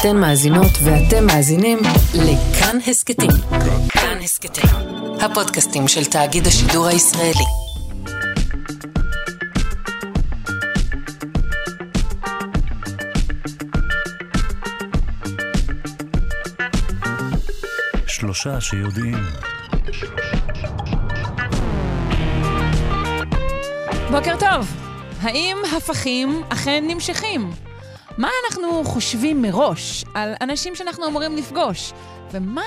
[0.00, 1.78] אתן מאזינות ואתם מאזינים
[2.14, 3.30] לכאן הסכתים.
[3.88, 4.64] כאן הסכתים,
[5.20, 7.44] הפודקאסטים של תאגיד השידור הישראלי.
[18.06, 19.18] שלושה שיודעים.
[24.10, 24.66] בוקר טוב.
[25.22, 27.65] האם הפכים אכן נמשכים?
[28.18, 31.92] מה אנחנו חושבים מראש על אנשים שאנחנו אמורים לפגוש?
[32.32, 32.62] ומה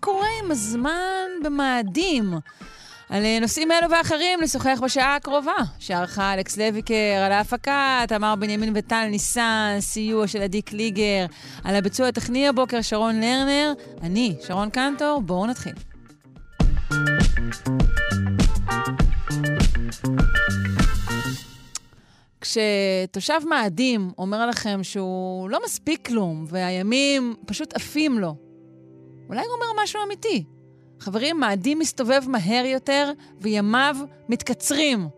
[0.00, 2.34] קורה עם הזמן במאדים?
[3.08, 8.72] על אה, נושאים אלו ואחרים נשוחח בשעה הקרובה, שערכה אלכס לויקר, על ההפקה, תמר בנימין
[8.76, 11.26] וטל ניסן, סיוע של עדי קליגר,
[11.64, 15.72] על הביצוע הטכני הבוקר שרון לרנר, אני, שרון קנטור, בואו נתחיל.
[22.40, 28.34] כשתושב מאדים אומר לכם שהוא לא מספיק כלום, והימים פשוט עפים לו,
[29.28, 30.44] אולי הוא אומר משהו אמיתי.
[31.00, 33.96] חברים, מאדים מסתובב מהר יותר וימיו
[34.28, 35.08] מתקצרים.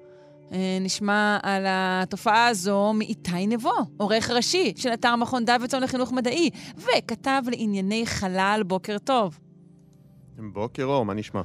[0.52, 6.50] אה, נשמע על התופעה הזו מאיתי נבו, עורך ראשי של אתר מכון דוידסון לחינוך מדעי,
[6.76, 9.38] וכתב לענייני חלל בוקר טוב.
[10.52, 11.42] בוקר אור, מה נשמע?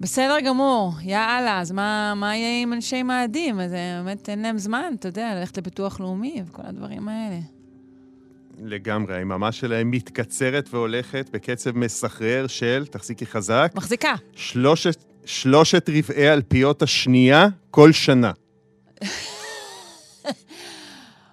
[0.00, 3.60] בסדר גמור, יאללה, אז מה, מה יהיה עם אנשי מאדים?
[3.60, 7.38] אז אה, באמת אין להם זמן, אתה יודע, ללכת לביטוח לאומי וכל הדברים האלה.
[8.58, 14.14] לגמרי, היממה שלהם מתקצרת והולכת בקצב מסחרר של, תחזיקי חזק, מחזיקה.
[14.34, 18.32] שלושת, שלושת רבעי אלפיות השנייה כל שנה.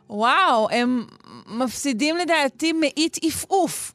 [0.09, 1.05] וואו, הם
[1.47, 3.92] מפסידים לדעתי מאית עפעוף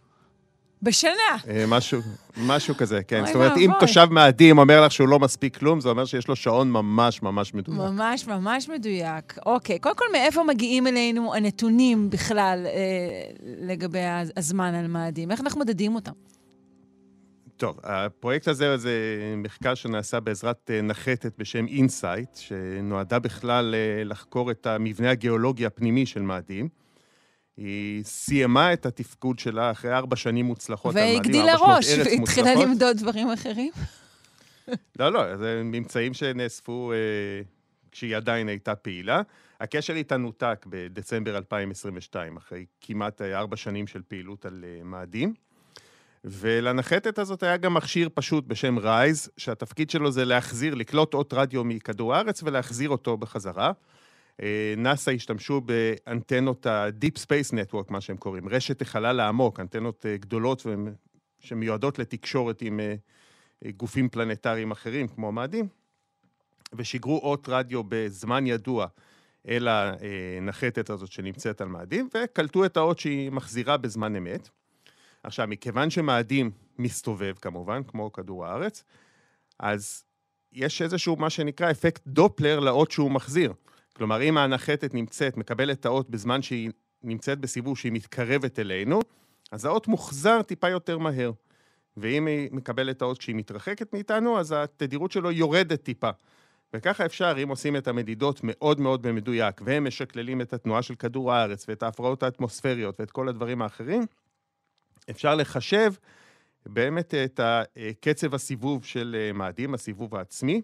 [0.83, 1.11] בשנה.
[1.49, 2.01] אה, משהו,
[2.47, 3.27] משהו כזה, כן.
[3.27, 3.71] זאת אומרת, אם.
[3.81, 7.55] תושב מאדים אומר לך שהוא לא מספיק כלום, זה אומר שיש לו שעון ממש ממש
[7.55, 7.79] מדויק.
[7.79, 9.39] ממש ממש מדויק.
[9.47, 12.73] אוקיי, קודם כל, מאיפה מגיעים אלינו הנתונים בכלל אה,
[13.61, 15.31] לגבי הז- הזמן על מאדים?
[15.31, 16.13] איך אנחנו מודדים אותם?
[17.57, 18.93] טוב, הפרויקט הזה זה
[19.37, 26.07] מחקר שנעשה בעזרת אה, נחתת בשם אינסייט, שנועדה בכלל אה, לחקור את המבנה הגיאולוגי הפנימי
[26.07, 26.69] של מאדים.
[27.59, 32.55] היא סיימה את התפקוד שלה אחרי ארבע שנים מוצלחות והגדילה ראש, והתחילה.
[32.55, 33.73] למדוד דברים אחרים.
[34.99, 36.97] לא, לא, זה ממצאים שנאספו אה,
[37.93, 39.23] כשהיא עדיין הייתה פעילה.
[39.61, 45.35] הקשר איתה נותק בדצמבר 2022, אחרי כמעט אה, ארבע שנים של פעילות על אה, מאדים.
[46.25, 51.65] ולנחתת הזאת היה גם מכשיר פשוט בשם רייז, שהתפקיד שלו זה להחזיר, לקלוט אות רדיו
[51.65, 53.73] מכדור הארץ ולהחזיר אותו בחזרה.
[54.43, 60.17] אה, נאס"א השתמשו באנטנות ה-Deep Space Network, מה שהם קוראים, רשת החלל העמוק, אנטנות אה,
[60.17, 60.67] גדולות
[61.39, 62.95] שמיועדות לתקשורת עם אה,
[63.77, 65.69] גופים פלנטריים אחרים, כמו מאדים,
[66.73, 68.87] ושיגרו אות רדיו בזמן ידוע
[69.49, 74.49] אל הנחתת הזאת שנמצאת על מאדים, וקלטו את האות שהיא מחזירה בזמן אמת.
[75.23, 78.85] עכשיו, מכיוון שמאדים מסתובב כמובן, כמו כדור הארץ,
[79.59, 80.05] אז
[80.53, 83.53] יש איזשהו מה שנקרא אפקט דופלר לאות שהוא מחזיר.
[83.99, 86.71] כלומר, אם הנחתת נמצאת, מקבלת את האות בזמן שהיא
[87.03, 89.01] נמצאת בסיבוב שהיא מתקרבת אלינו,
[89.53, 91.33] אז האות מוחזר טיפה יותר מהר.
[91.97, 96.11] ואם היא מקבלת את האות כשהיא מתרחקת מאיתנו, אז התדירות שלו יורדת טיפה.
[96.75, 101.33] וככה אפשר, אם עושים את המדידות מאוד מאוד במדויק, והם משקללים את התנועה של כדור
[101.33, 104.07] הארץ, ואת ההפרעות האטמוספריות, ואת כל הדברים האחרים,
[105.11, 105.93] אפשר לחשב
[106.67, 107.41] באמת את
[108.01, 110.63] קצב הסיבוב של אה, מאדים, הסיבוב העצמי,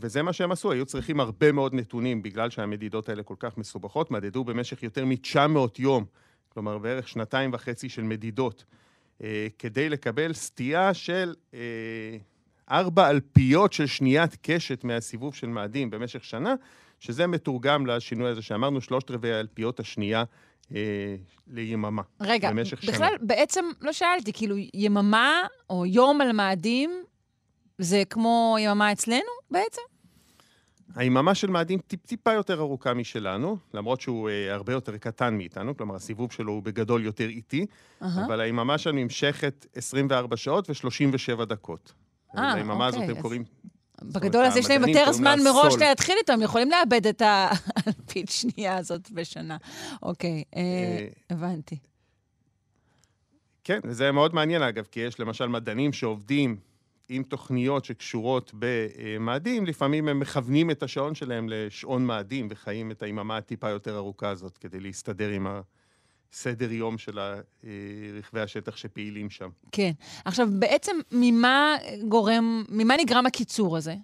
[0.00, 4.10] וזה מה שהם עשו, היו צריכים הרבה מאוד נתונים, בגלל שהמדידות האלה כל כך מסובכות,
[4.10, 6.04] מדדו במשך יותר מ-900 יום,
[6.48, 8.64] כלומר בערך שנתיים וחצי של מדידות,
[9.22, 11.60] אה, כדי לקבל סטייה של אה,
[12.70, 16.54] ארבע אלפיות של שניית קשת מהסיבוב של מאדים במשך שנה,
[17.00, 20.24] שזה מתורגם לשינוי הזה שאמרנו, שלושת רבעי האלפיות השנייה
[20.74, 22.02] אה, ליממה.
[22.20, 22.92] רגע, במשך שנה.
[22.92, 26.90] בכלל, בעצם לא שאלתי, כאילו, יממה או יום על מאדים,
[27.78, 29.20] זה כמו יממה אצלנו
[29.50, 29.82] בעצם?
[30.94, 35.94] היממה של מאדים טיפ-טיפה יותר ארוכה משלנו, למרות שהוא אה, הרבה יותר קטן מאיתנו, כלומר
[35.94, 37.66] הסיבוב שלו הוא בגדול יותר איטי,
[38.02, 38.26] אהה.
[38.26, 41.92] אבל היממה שלנו נמשכת 24 שעות ו-37 דקות.
[42.36, 43.44] אה, היממה הזאת אוקיי, הם אז- קוראים...
[44.02, 45.74] בגדול, אז יש להם יותר זמן מראש.
[45.76, 49.56] להתחיל איתו, הם יכולים לאבד את האלפית שנייה הזאת בשנה.
[50.02, 51.78] אוקיי, אה, אה, הבנתי.
[53.64, 56.56] כן, וזה מאוד מעניין אגב, כי יש למשל מדענים שעובדים
[57.08, 63.36] עם תוכניות שקשורות במאדים, לפעמים הם מכוונים את השעון שלהם לשעון מאדים וחיים את היממה
[63.36, 65.46] הטיפה יותר ארוכה הזאת כדי להסתדר עם
[66.32, 67.40] הסדר יום של ה-
[68.18, 69.48] רכבי השטח שפעילים שם.
[69.72, 69.90] כן.
[70.24, 71.76] עכשיו, בעצם ממה
[72.08, 73.94] גורם, ממה נגרם הקיצור הזה?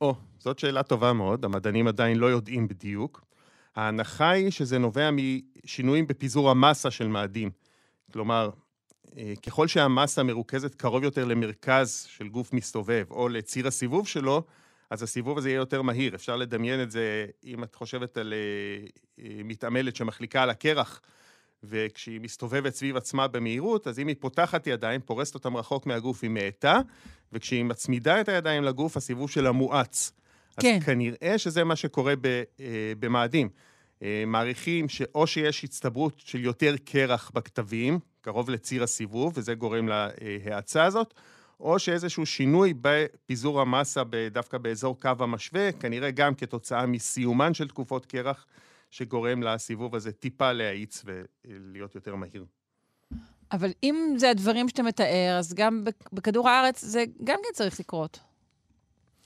[0.00, 3.24] או, זאת שאלה טובה מאוד, המדענים עדיין לא יודעים בדיוק.
[3.76, 7.50] ההנחה היא שזה נובע משינויים בפיזור המסה של מאדים.
[8.12, 8.50] כלומר,
[9.46, 14.42] ככל שהמסה מרוכזת קרוב יותר למרכז של גוף מסתובב, או לציר הסיבוב שלו,
[14.90, 16.14] אז הסיבוב הזה יהיה יותר מהיר.
[16.14, 18.86] אפשר לדמיין את זה, אם את חושבת על אה,
[19.24, 21.00] אה, מתעמלת שמחליקה על הקרח,
[21.62, 26.30] וכשהיא מסתובבת סביב עצמה במהירות, אז אם היא פותחת ידיים, פורסת אותם רחוק מהגוף, היא
[26.30, 26.80] מאטה,
[27.32, 30.12] וכשהיא מצמידה את הידיים לגוף, הסיבוב שלה מואץ.
[30.60, 30.76] כן.
[30.76, 33.48] אז כנראה שזה מה שקורה ב, אה, במאדים.
[34.02, 40.84] אה, מעריכים שאו שיש הצטברות של יותר קרח בכתבים, קרוב לציר הסיבוב, וזה גורם להאצה
[40.84, 41.14] הזאת,
[41.60, 48.06] או שאיזשהו שינוי בפיזור המסה דווקא באזור קו המשווה, כנראה גם כתוצאה מסיומן של תקופות
[48.06, 48.46] קרח,
[48.90, 52.44] שגורם לסיבוב הזה טיפה להאיץ ולהיות יותר מהיר.
[53.52, 58.20] אבל אם זה הדברים שאתה מתאר, אז גם בכדור הארץ זה גם כן צריך לקרות.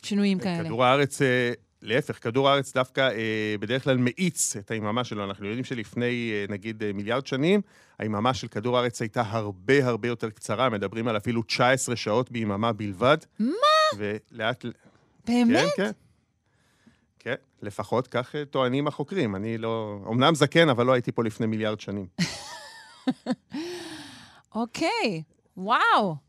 [0.03, 0.65] שינויים כאלה.
[0.65, 1.53] כדור הארץ, אה,
[1.83, 5.25] להפך, כדור הארץ דווקא אה, בדרך כלל מאיץ את היממה שלו.
[5.25, 7.61] אנחנו יודעים שלפני, אה, נגיד, מיליארד שנים,
[7.99, 12.73] היממה של כדור הארץ הייתה הרבה הרבה יותר קצרה, מדברים על אפילו 19 שעות ביממה
[12.73, 13.19] בלבד.
[13.39, 13.49] מה?
[13.97, 14.65] ולאט...
[15.27, 15.65] באמת?
[15.77, 15.91] כן, כן.
[17.19, 19.37] כן, לפחות כך טוענים החוקרים.
[19.37, 20.01] אני לא...
[20.11, 22.07] אמנם זקן, אבל לא הייתי פה לפני מיליארד שנים.
[24.55, 25.23] אוקיי,
[25.57, 26.28] וואו.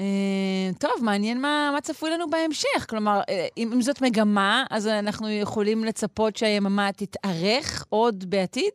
[0.00, 2.86] אה, טוב, מעניין מה, מה צפוי לנו בהמשך.
[2.88, 8.70] כלומר, אה, אם, אם זאת מגמה, אז אנחנו יכולים לצפות שהיממה תתארך עוד בעתיד?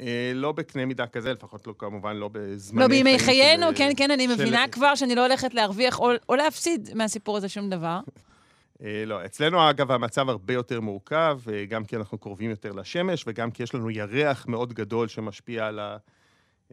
[0.00, 3.76] אה, לא בקנה מידה כזה, לפחות לא, כמובן לא בזמני לא בימי חיינו, של...
[3.76, 4.34] כן, כן, אני של...
[4.34, 8.00] מבינה כבר שאני לא הולכת להרוויח או, או להפסיד מהסיפור הזה שום דבר.
[9.06, 13.62] לא, אצלנו אגב המצב הרבה יותר מורכב, גם כי אנחנו קרובים יותר לשמש וגם כי
[13.62, 15.96] יש לנו ירח מאוד גדול שמשפיע על ה...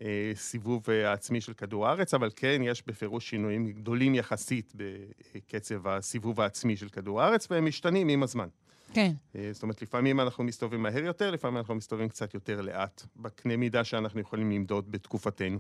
[0.02, 6.42] הסיבוב אה, העצמי של כדור הארץ, אבל כן, יש בפירוש שינויים גדולים יחסית בקצב הסיבוב
[6.42, 8.48] העצמי של כדור הארץ, והם משתנים עם הזמן.
[8.94, 9.12] כן.
[9.36, 13.58] אה, זאת אומרת, לפעמים אנחנו מסתובבים מהר יותר, לפעמים אנחנו מסתובבים קצת יותר לאט, בקנה
[13.58, 15.60] מידה שאנחנו יכולים למדוד בתקופתנו.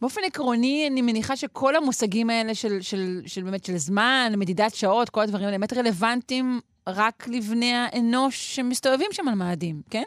[0.00, 5.10] באופן עקרוני, אני מניחה שכל המושגים האלה של, של, של באמת של זמן, מדידת שעות,
[5.10, 10.02] כל הדברים האלה, באמת רלוונטיים רק לבני האנוש שמסתובבים שם על מאדים, כן?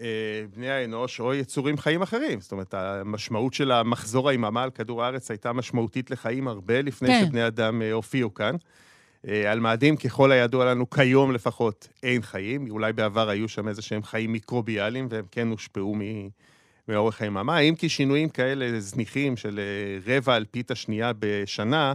[0.00, 2.40] אה, בני האנוש או יצורים חיים אחרים.
[2.40, 7.26] זאת אומרת, המשמעות של המחזור היממה על כדור הארץ הייתה משמעותית לחיים הרבה לפני כן.
[7.26, 8.54] שבני אדם אה, הופיעו כאן.
[9.28, 12.70] אה, על מאדים, ככל הידוע לנו, כיום לפחות אין חיים.
[12.70, 15.96] אולי בעבר היו שם איזה שהם חיים מיקרוביאליים, והם כן הושפעו
[16.88, 17.58] מאורך היממה.
[17.58, 19.60] אם כי שינויים כאלה זניחים של
[20.06, 21.92] רבע אלפית השנייה בשנה,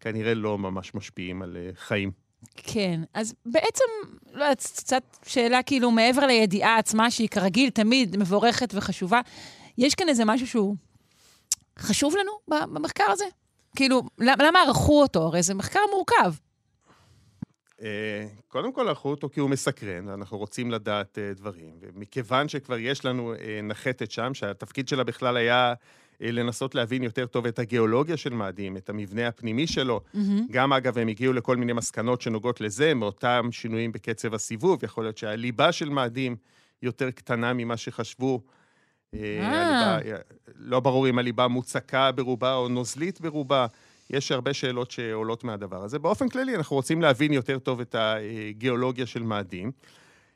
[0.00, 2.19] כנראה לא ממש משפיעים על חיים.
[2.56, 3.84] כן, אז בעצם,
[4.32, 9.20] לא יודעת, קצת שאלה כאילו מעבר לידיעה עצמה, שהיא כרגיל תמיד מבורכת וחשובה,
[9.78, 10.76] יש כאן איזה משהו שהוא
[11.78, 13.24] חשוב לנו במחקר הזה?
[13.76, 15.22] כאילו, למה ערכו אותו?
[15.22, 16.32] הרי זה מחקר מורכב.
[17.82, 21.74] אה, קודם כל ערכו אותו כי הוא מסקרן, אנחנו רוצים לדעת אה, דברים.
[21.80, 25.74] ומכיוון שכבר יש לנו אה, נחתת שם, שהתפקיד שלה בכלל היה
[26.20, 30.00] לנסות להבין יותר טוב את הגיאולוגיה של מאדים, את המבנה הפנימי שלו.
[30.14, 30.18] Mm-hmm.
[30.50, 34.84] גם, אגב, הם הגיעו לכל מיני מסקנות שנוגעות לזה, מאותם שינויים בקצב הסיבוב.
[34.84, 36.36] יכול להיות שהליבה של מאדים
[36.82, 38.40] יותר קטנה ממה שחשבו.
[39.14, 39.98] אה.
[39.98, 40.18] הליבה,
[40.56, 43.66] לא ברור אם הליבה מוצקה ברובה או נוזלית ברובה.
[44.10, 45.98] יש הרבה שאלות שעולות מהדבר הזה.
[45.98, 49.72] באופן כללי, אנחנו רוצים להבין יותר טוב את הגיאולוגיה של מאדים.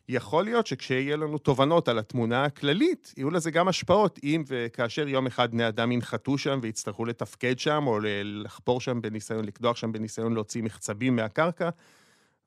[0.09, 5.27] יכול להיות שכשיהיה לנו תובנות על התמונה הכללית, יהיו לזה גם השפעות אם וכאשר יום
[5.27, 10.35] אחד בני אדם ינחתו שם ויצטרכו לתפקד שם, או לחפור שם בניסיון, לקדוח שם בניסיון
[10.35, 11.69] להוציא מחצבים מהקרקע,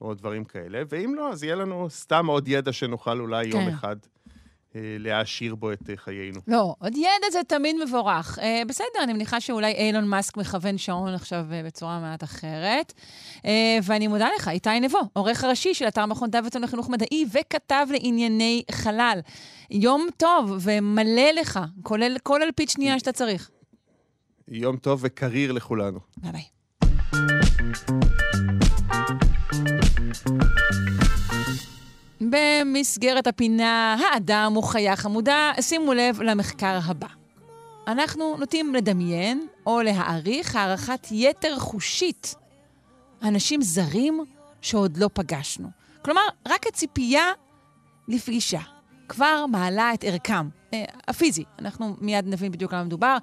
[0.02, 0.82] או דברים כאלה.
[0.90, 3.58] ואם לא, אז יהיה לנו סתם עוד ידע שנוכל אולי כן.
[3.58, 3.96] יום אחד
[5.00, 6.40] להעשיר בו את אה, חיינו.
[6.48, 8.40] לא, עוד ידע זה תמיד מבורך.
[8.42, 12.94] אה, בסדר, אני מניחה שאולי אילון מאסק מכוון שעון עכשיו אה, בצורה מעט אחרת.
[13.46, 17.88] אה, ואני מודה לך, איתי נבו, עורך הראשי של אתר מכון דוידסון לחינוך מדעי וכתב
[17.92, 19.20] לענייני חלל.
[19.72, 23.50] יום טוב ומלא לך, כולל כל אלפית שנייה שאתה צריך.
[24.48, 26.00] יום טוב וקריר לכולנו.
[26.18, 26.44] ביי ביי.
[32.22, 37.08] במסגרת הפינה האדם הוא חיה חמודה, שימו לב למחקר הבא.
[37.88, 42.36] אנחנו נוטים לדמיין או להעריך הערכת יתר חושית
[43.24, 44.24] אנשים זרים
[44.62, 45.68] שעוד לא פגשנו.
[46.02, 47.32] כלומר, רק הציפייה
[48.08, 48.62] לפגישה
[49.10, 50.50] כבר מעלה את ערכם,
[51.08, 51.44] הפיזי.
[51.60, 53.18] אנחנו מיד נבין בדיוק למה מדובר.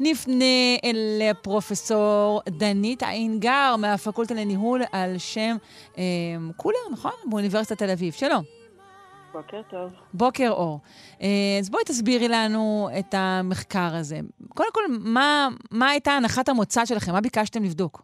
[0.00, 0.44] נפנה
[0.84, 5.56] אל פרופסור דנית איינגר מהפקולטה לניהול על שם
[5.98, 6.02] אה,
[6.56, 7.12] קולר, נכון?
[7.30, 8.12] באוניברסיטת תל אביב.
[8.12, 8.42] שלום.
[9.32, 9.92] בוקר טוב.
[10.14, 10.80] בוקר אור.
[11.22, 11.28] אה,
[11.60, 14.20] אז בואי תסבירי לנו את המחקר הזה.
[14.48, 17.12] קודם כל, מה, מה הייתה הנחת המוצא שלכם?
[17.12, 18.02] מה ביקשתם לבדוק?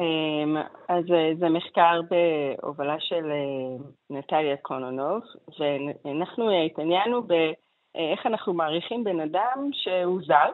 [0.00, 0.56] אמ,
[0.88, 5.22] אז אה, זה מחקר בהובלה של אה, נטליה קונונוב,
[5.58, 10.50] ואנחנו התעניינו באיך אנחנו מעריכים בן אדם שהוא זר.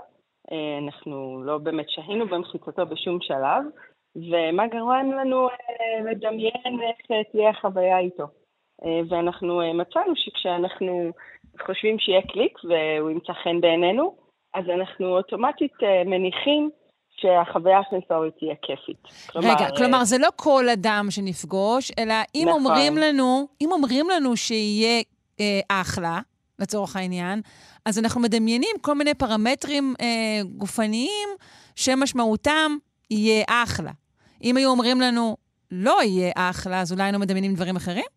[0.83, 3.63] אנחנו לא באמת שהינו במחיצתו בשום שלב,
[4.17, 5.49] ומה גרם לנו
[6.05, 8.25] לדמיין איך תהיה החוויה איתו.
[9.09, 11.11] ואנחנו מצאנו שכשאנחנו
[11.67, 14.17] חושבים שיהיה קליק והוא ימצא חן בעינינו,
[14.55, 15.75] אז אנחנו אוטומטית
[16.07, 16.71] מניחים
[17.17, 19.29] שהחוויה הסנסורית תהיה כיפית.
[19.31, 22.63] כלומר, רגע, כלומר, זה לא כל אדם שנפגוש, אלא אם נכון.
[22.63, 25.03] אומרים לנו, אם אומרים לנו שיהיה
[25.41, 26.21] אה, אחלה,
[26.59, 27.41] לצורך העניין,
[27.85, 31.29] אז אנחנו מדמיינים כל מיני פרמטרים אה, גופניים
[31.77, 32.77] שמשמעותם
[33.11, 33.91] יהיה אחלה.
[34.45, 35.37] אם היו אומרים לנו
[35.71, 38.16] לא יהיה אחלה, אז אולי היינו מדמיינים דברים אחרים?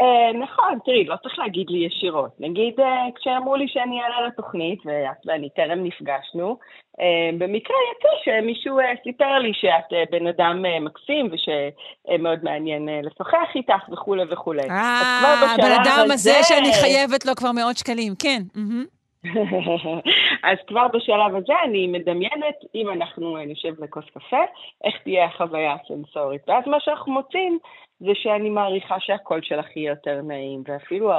[0.00, 2.30] Uh, נכון, תראי, לא צריך להגיד לי ישירות.
[2.40, 2.82] נגיד, uh,
[3.14, 6.58] כשאמרו לי שאני אעלה לתוכנית, ואת ואני טרם נפגשנו,
[6.96, 7.02] uh,
[7.38, 14.70] במקרה יצא שמישהו סיפר לי שאת בן אדם מקסים, ושמאוד מעניין לשוחח איתך וכולי וכולי.
[14.70, 18.42] אה, הבן אדם הזה שאני חייבת לו כבר מאות שקלים, כן.
[20.50, 24.42] אז כבר בשלב הזה אני מדמיינת, אם אנחנו נשב לכוס קפה,
[24.84, 26.48] איך תהיה החוויה הסנסורית.
[26.48, 27.58] ואז מה שאנחנו מוצאים
[28.00, 31.12] זה שאני מעריכה שהקול שלך יהיה יותר נעים, ואפילו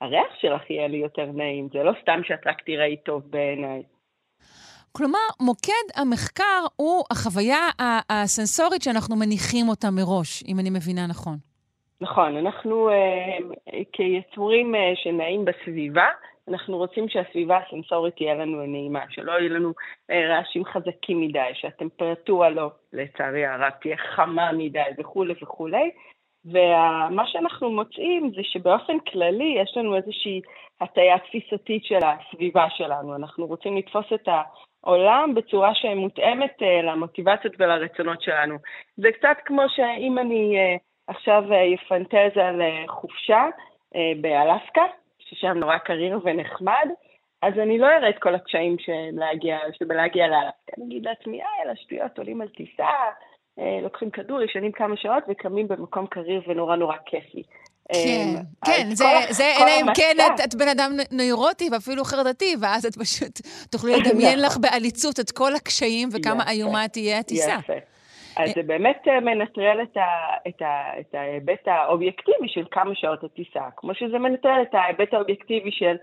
[0.00, 3.82] הריח שלך יהיה לי יותר נעים, זה לא סתם שאת רק תראי טוב בעיניי.
[4.92, 7.68] כלומר, מוקד המחקר הוא החוויה
[8.10, 11.36] הסנסורית שאנחנו מניחים אותה מראש, אם אני מבינה נכון.
[12.00, 13.38] נכון, אנחנו אה,
[13.92, 16.08] כיצורים אה, שנעים בסביבה,
[16.48, 19.72] אנחנו רוצים שהסביבה הסנסורית תהיה לנו נעימה, שלא יהיו לנו
[20.10, 25.90] אה, רעשים חזקים מדי, שהטמפרטורה לא, לצערי הרב, תהיה חמה מדי וכולי וכולי,
[26.44, 30.40] ומה שאנחנו מוצאים זה שבאופן כללי יש לנו איזושהי
[30.80, 33.16] הטיה תפיסתית של הסביבה שלנו.
[33.16, 34.28] אנחנו רוצים לתפוס את
[34.84, 38.56] העולם בצורה שמותאמת uh, למוטיבציות ולרצונות שלנו.
[38.96, 41.44] זה קצת כמו שאם אני uh, עכשיו
[41.74, 43.44] אפנטז על uh, חופשה
[44.20, 44.84] באלסקה,
[45.18, 46.88] ששם נורא קריר ונחמד,
[47.42, 48.76] אז אני לא אראה את כל הקשיים
[49.78, 50.72] שבלהגיע לאלסקה.
[50.76, 53.10] אני אגיד לעצמי, אה, אלה שטויות, עולים על טיסה, אה,
[53.82, 57.42] לוקחים כדור, ישנים כמה שעות וקמים במקום קריר ונורא נורא כיפי.
[57.92, 62.54] כן, אה, כן, זה, זה אלא אם כן את, את בן אדם נוירוטי ואפילו חרדתי,
[62.60, 63.40] ואז את פשוט
[63.72, 64.58] תוכלי לדמיין לך.
[64.60, 67.56] בעליצות את כל הקשיים וכמה איומה תהיה הטיסה.
[67.58, 67.72] יפה.
[68.36, 73.24] אז אה, זה באמת מנטרל את, ה, את, ה, את ההיבט האובייקטיבי של כמה שעות
[73.24, 75.96] הטיסה, כמו שזה מנטרל את ההיבט האובייקטיבי של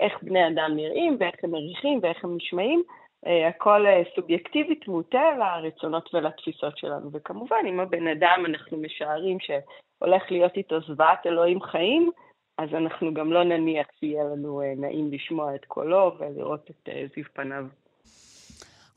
[0.00, 2.82] איך בני אדם נראים ואיך הם מריחים ואיך הם נשמעים.
[3.26, 7.10] אה, הכל אה, סובייקטיבית מוטה לרצונות ולתפיסות שלנו.
[7.12, 12.10] וכמובן, אם הבן אדם, אנחנו משערים שהולך להיות איתו זוועת אלוהים חיים,
[12.58, 17.24] אז אנחנו גם לא נניח שיהיה לנו אה, נעים לשמוע את קולו ולראות את זיו
[17.32, 17.66] פניו.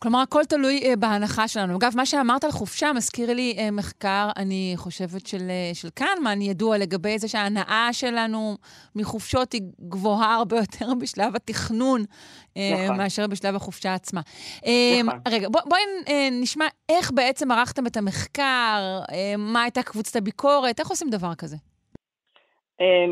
[0.02, 1.78] כלומר, הכל תלוי uh, בהנחה שלנו.
[1.78, 6.42] אגב, מה שאמרת על חופשה מזכיר לי uh, מחקר, אני חושבת, של, uh, של קנמן,
[6.42, 8.56] ידוע לגבי זה שההנאה שלנו
[8.96, 12.02] מחופשות היא גבוהה הרבה יותר בשלב התכנון
[12.56, 12.98] נכון.
[12.98, 14.22] מאשר בשלב החופשה עצמה.
[15.04, 15.20] נכון.
[15.28, 20.80] רגע, בואי בוא, uh, נשמע איך בעצם ערכתם את המחקר, uh, מה הייתה קבוצת הביקורת,
[20.80, 21.56] איך עושים דבר כזה?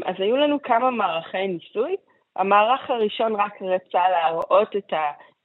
[0.05, 1.95] אז היו לנו כמה מערכי ניסוי.
[2.35, 4.97] המערך הראשון רק רצה להראות את ה...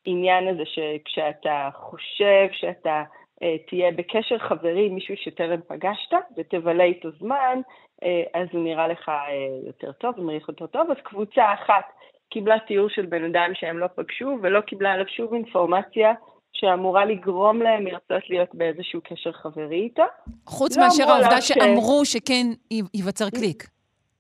[0.06, 3.02] העניין הזה שכשאתה חושב שאתה
[3.42, 7.60] אה, תהיה בקשר חברי עם מישהו שטרם פגשת ותבלה איתו זמן,
[8.02, 9.24] אה, אז הוא נראה לך אה,
[9.66, 10.90] יותר טוב ומריח יותר טוב.
[10.90, 11.84] אז קבוצה אחת
[12.30, 16.12] קיבלה תיאור של בן אדם שהם לא פגשו ולא קיבלה עליו שוב אינפורמציה
[16.52, 20.02] שאמורה לגרום להם לרצות להיות באיזשהו קשר חברי איתו.
[20.46, 22.46] חוץ לא מאשר העובדה שאמרו שכן
[22.94, 23.64] ייווצר קליק.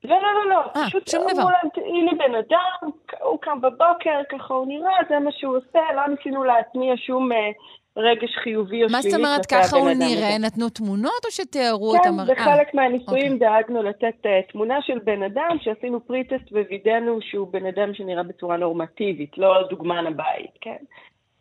[0.04, 0.82] לא, לא, לא, לא.
[0.82, 1.42] 아, פשוט דבר.
[1.42, 2.90] להם, הנה בן אדם,
[3.22, 7.50] הוא קם בבוקר, ככה הוא נראה, זה מה שהוא עושה, לא ניסינו להטמיע שום אה,
[7.96, 8.92] רגש חיובי או שלילי.
[8.92, 10.38] מה זאת אומרת, ככה הוא נראה?
[10.38, 12.34] נתנו תמונות או שתיארו כן, את המראה?
[12.34, 13.48] כן, בחלק מהניסויים אוקיי.
[13.48, 18.56] דאגנו לתת uh, תמונה של בן אדם, שעשינו pretest ווידאנו שהוא בן אדם שנראה בצורה
[18.56, 20.76] נורמטיבית, לא דוגמן הבית, כן?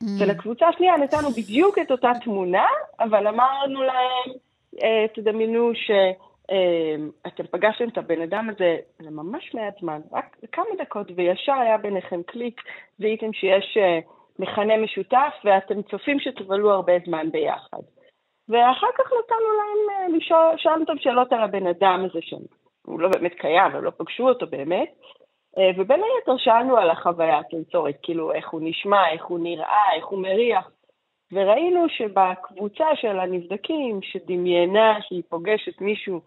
[0.04, 0.06] Mm.
[0.20, 2.66] ולקבוצה השנייה נתנו בדיוק את אותה תמונה,
[3.00, 4.36] אבל אמרנו להם,
[4.76, 5.92] uh, תדמיינו ש...
[6.52, 11.78] אמ, אתם פגשתם את הבן אדם הזה לממש מעט זמן, רק כמה דקות, וישר היה
[11.78, 12.62] ביניכם קליק,
[13.00, 14.00] זיהיתם שיש אה,
[14.40, 17.82] מכנה משותף, ואתם צופים שתבלו הרבה זמן ביחד.
[18.50, 23.10] ואחר כך נתנו להם אה, לשאול, שאלנו אותם שאלות על הבן אדם הזה, שהוא לא
[23.10, 24.94] באמת קיים, הם לא פגשו אותו באמת,
[25.58, 30.06] אה, ובין היתר שאלנו על החוויה הסנסורית, כאילו איך הוא נשמע, איך הוא נראה, איך
[30.06, 30.72] הוא מריח.
[31.32, 36.22] וראינו שבקבוצה של הנבדקים שדמיינה שהיא פוגשת מישהו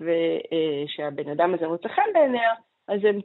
[0.00, 2.52] ושהבן אדם הזה מוצא חן בעיניה,
[2.88, 3.18] אז הם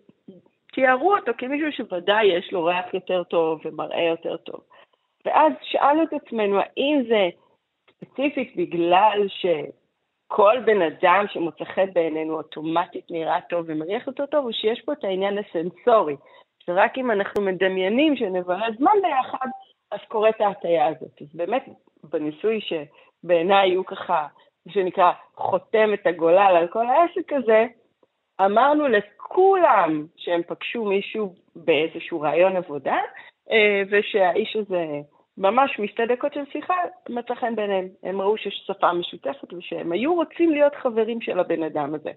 [0.73, 4.61] תיארו אותו כמישהו שוודאי יש לו ריח יותר טוב ומראה יותר טוב.
[5.25, 7.29] ואז שאלנו את עצמנו, האם זה
[7.91, 14.51] ספציפית בגלל שכל בן אדם שמוצא חן בעינינו אוטומטית נראה טוב ומריח אותו טוב, הוא
[14.51, 16.15] שיש פה את העניין הסנסורי.
[16.59, 19.47] שרק אם אנחנו מדמיינים שנבלה זמן ביחד,
[19.91, 21.21] אז קורית ההטייה הזאת.
[21.21, 21.65] אז באמת,
[22.03, 24.27] בניסוי שבעיניי הוא ככה,
[24.65, 27.65] מה שנקרא, חותם את הגולל על כל העסק הזה,
[28.41, 32.97] אמרנו לכולם שהם פגשו מישהו באיזשהו רעיון עבודה,
[33.51, 34.85] אה, ושהאיש הזה
[35.37, 36.75] ממש משתי דקות של שיחה
[37.09, 37.87] מצא חן ביניהם.
[38.03, 42.11] הם ראו שיש שפה משותפת ושהם היו רוצים להיות חברים של הבן אדם הזה.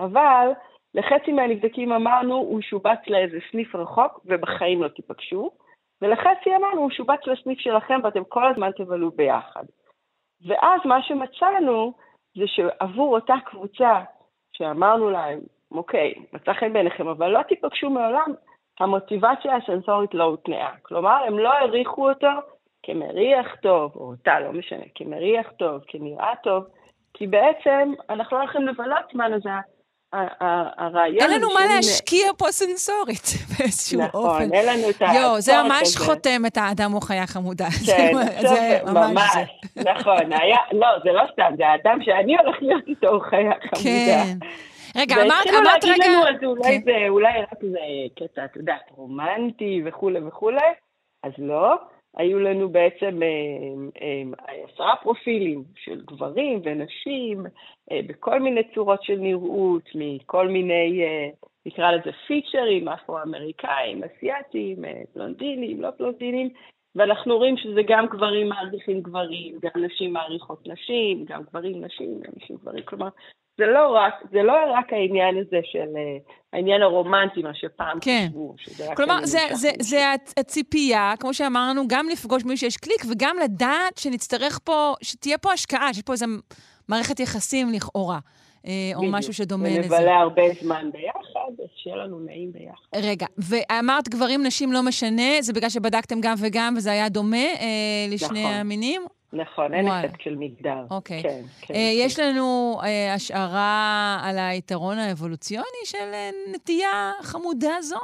[0.00, 0.48] אבל
[0.94, 5.50] לחצי מהנבדקים אמרנו, הוא שובץ לאיזה סניף רחוק ובחיים לא תיפגשו,
[6.02, 9.64] ולחצי אמרנו, הוא שובץ לסניף שלכם ואתם כל הזמן תבלו ביחד.
[10.46, 11.92] ואז מה שמצאנו
[12.36, 14.00] זה שעבור אותה קבוצה
[14.52, 18.34] שאמרנו להם, אוקיי, מצא חן בעיניכם, אבל לא תיפגשו מעולם,
[18.80, 20.74] המוטיבציה הסנסורית לא הותנעה.
[20.82, 22.28] כלומר, הם לא העריכו אותו
[22.82, 26.64] כמריח טוב, או אותה, לא משנה, כמריח טוב, כנראה טוב,
[27.14, 29.46] כי בעצם אנחנו לא הולכים לבלות זמן, אז
[30.78, 31.20] הרעיון...
[31.20, 33.26] אין לנו מה להשקיע פה סנסורית
[33.58, 34.44] באיזשהו נכון, אופן.
[34.44, 35.06] נכון, אין לנו את ה...
[35.14, 37.66] יואו, זה ממש חותם את האדם הוא חיה חמודה.
[37.86, 39.36] כן, זה ממש.
[39.76, 40.30] נכון,
[40.72, 43.82] לא, זה לא סתם, זה האדם שאני הולך להיות איתו הוא חיה חמודה.
[43.82, 44.38] כן.
[44.96, 45.92] רגע, אמרת, אמרת רגע...
[45.92, 47.78] והתחילו להגיד לנו, אז אולי זה, אולי רק זה
[48.18, 50.60] קטע, את יודעת, רומנטי וכולי וכולי,
[51.22, 51.74] אז לא.
[52.16, 57.46] היו לנו בעצם אה, אה, עשרה פרופילים של גברים ונשים
[57.92, 61.02] אה, בכל מיני צורות של נראות, מכל מיני,
[61.66, 66.48] נקרא לזה פיצ'רים, אפרו-אמריקאים, אסייתים, בלונדינים, לא בלונדינים,
[66.96, 72.32] ואנחנו רואים שזה גם גברים מעריכים גברים, גם נשים מעריכות נשים, גם גברים נשים, גם
[72.36, 73.08] נשים גברים, כלומר,
[73.58, 75.88] זה לא רק, זה לא רק העניין הזה של
[76.52, 78.26] העניין הרומנטי, מה שפעם כן.
[78.28, 78.54] חשבו.
[78.96, 84.58] כלומר, זה, זה, זה הציפייה, כמו שאמרנו, גם לפגוש מישהו שיש קליק, וגם לדעת שנצטרך
[84.64, 86.26] פה, שתהיה פה השקעה, שיש פה איזו
[86.88, 88.18] מערכת יחסים לכאורה.
[88.94, 89.14] או בדיוק.
[89.14, 89.80] משהו שדומה לזה.
[89.80, 91.23] ונבלה הרבה זמן ביחד,
[91.76, 92.86] שיהיה לנו נעים ביחד.
[92.96, 98.06] רגע, ואמרת גברים, נשים לא משנה, זה בגלל שבדקתם גם וגם וזה היה דומה אה,
[98.10, 98.54] לשני נכון.
[98.54, 99.02] המינים?
[99.32, 100.86] נכון, אין אפקט של מגדר.
[100.90, 101.22] אוקיי.
[101.22, 101.74] כן, כן.
[101.74, 102.06] אה, כן.
[102.06, 107.98] יש לנו אה, השערה על היתרון האבולוציוני של אה, נטייה חמודה זו?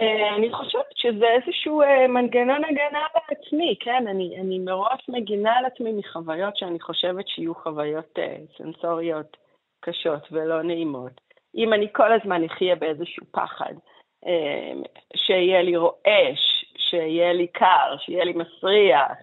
[0.00, 4.08] אה, אני חושבת שזה איזשהו אה, מנגנון הגנה לעצמי, כן?
[4.08, 9.36] אני, אני מראש מגינה על עצמי מחוויות שאני חושבת שיהיו חוויות אה, סנסוריות
[9.80, 11.27] קשות ולא נעימות.
[11.54, 13.74] אם אני כל הזמן אחיה באיזשהו פחד,
[15.16, 19.18] שיהיה לי רועש, שיהיה לי קר, שיהיה לי מסריח,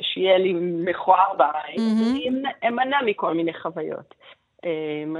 [0.00, 0.52] שיהיה לי
[0.84, 2.10] מכוער בעין, mm-hmm.
[2.10, 4.14] אני אמנע מכל מיני חוויות.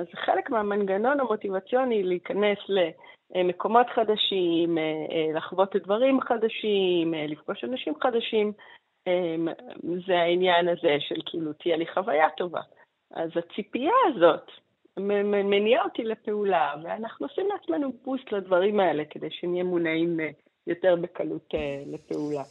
[0.01, 2.89] אז חלק מהמנגנון המוטיבציוני להיכנס ל...
[3.45, 4.79] מקומות חדשים,
[5.35, 8.53] לחוות דברים חדשים, לפגוש אנשים חדשים,
[10.07, 12.61] זה העניין הזה של כאילו תהיה לי חוויה טובה.
[13.15, 14.51] אז הציפייה הזאת
[14.99, 20.21] מניעה אותי לפעולה, ואנחנו עושים לעצמנו בוסט לדברים האלה כדי שנהיה מונעים
[20.67, 21.49] יותר בקלות
[21.87, 22.43] לפעולה.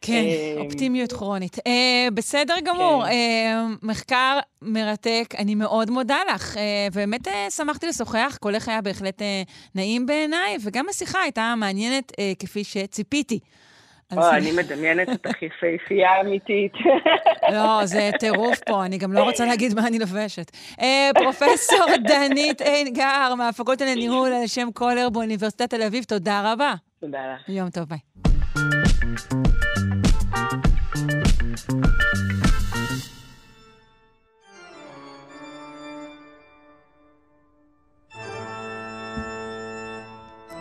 [0.00, 0.24] כן,
[0.58, 1.56] אופטימיות כרונית.
[1.66, 3.10] אה, בסדר גמור, כן.
[3.10, 6.56] אה, מחקר מרתק, אני מאוד מודה לך.
[6.56, 9.42] אה, באמת אה, שמחתי לשוחח, קולך היה בהחלט אה,
[9.74, 13.38] נעים בעיניי, וגם השיחה הייתה מעניינת אה, כפי שציפיתי.
[14.12, 16.72] או, אני מדמיינת אותך יפהפייה אמיתית.
[17.52, 20.50] לא, זה טירוף פה, אני גם לא רוצה להגיד מה אני לובשת.
[20.80, 26.74] אה, פרופסור דנית עינגר, מהפקולטה לניהול על שם קולר באוניברסיטת תל אביב, תודה רבה.
[27.00, 27.48] תודה לך.
[27.48, 27.98] יום טוב, ביי.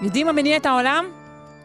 [0.02, 1.06] יודעים מה מניע את העולם?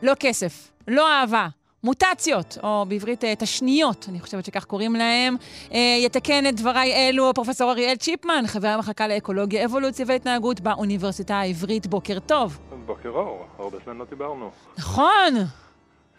[0.02, 1.48] לא כסף, לא אהבה,
[1.84, 5.36] מוטציות, או בעברית אה, תשניות, אני חושבת שכך קוראים להם.
[5.74, 11.86] אה, יתקן את דבריי אלו פרופ' אריאל צ'יפמן, חבר המחלקה לאקולוגיה, אבולוציה והתנהגות באוניברסיטה העברית.
[11.86, 12.58] בוקר טוב.
[12.86, 14.50] בוקר אור, הרבה זמן לא דיברנו.
[14.78, 15.34] נכון,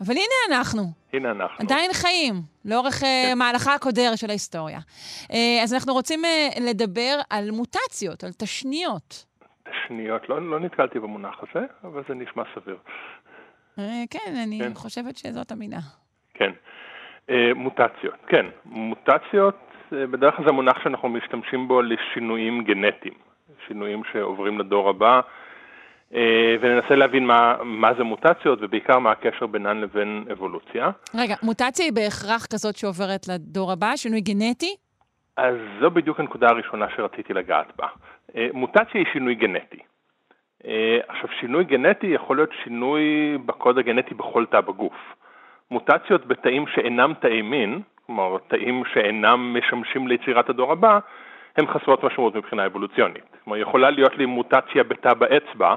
[0.02, 0.84] אבל הנה אנחנו.
[1.14, 1.66] הנה אנחנו.
[1.66, 2.34] עדיין חיים,
[2.66, 3.30] לאורך כן.
[3.32, 4.80] uh, מהלכה הקודר של ההיסטוריה.
[5.64, 6.22] אז אנחנו רוצים
[6.62, 9.26] לדבר על מוטציות, על תשניות.
[9.64, 12.78] תשניות, לא, לא נתקלתי במונח הזה, אבל זה נשמע סביר.
[13.78, 14.74] Uh, כן, אני כן.
[14.74, 15.80] חושבת שזאת המילה.
[16.34, 16.52] כן.
[17.28, 18.46] Uh, מוטציות, כן.
[18.66, 19.58] מוטציות,
[19.90, 23.14] uh, בדרך כלל זה מונח שאנחנו משתמשים בו לשינויים גנטיים.
[23.68, 25.22] שינויים שעוברים לדור הבא.
[26.14, 30.90] אה, וננסה להבין מה, מה זה מוטציות ובעיקר מה הקשר בינן לבין אבולוציה.
[31.16, 34.76] רגע, מוטציה היא בהכרח כזאת שעוברת לדור הבא, שינוי גנטי?
[35.38, 37.88] אז זו בדיוק הנקודה הראשונה שרציתי לגעת בה.
[38.36, 39.80] אה, מוטציה היא שינוי גנטי.
[40.68, 45.16] אה, עכשיו, שינוי גנטי יכול להיות שינוי בקוד הגנטי בכל תא בגוף.
[45.72, 51.00] מוטציות בתאים שאינם תאי מין, כלומר תאים שאינם משמשים ליצירת הדור הבא,
[51.58, 53.24] הן חסרות משמעות מבחינה אבולוציונית.
[53.44, 55.76] כלומר, יכולה להיות לי מוטציה בתא באצבע,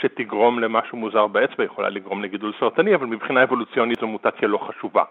[0.00, 5.02] שתגרום למשהו מוזר באצבע, יכולה לגרום לגידול סרטני, אבל מבחינה אבולוציונית זו מוטציה לא חשובה.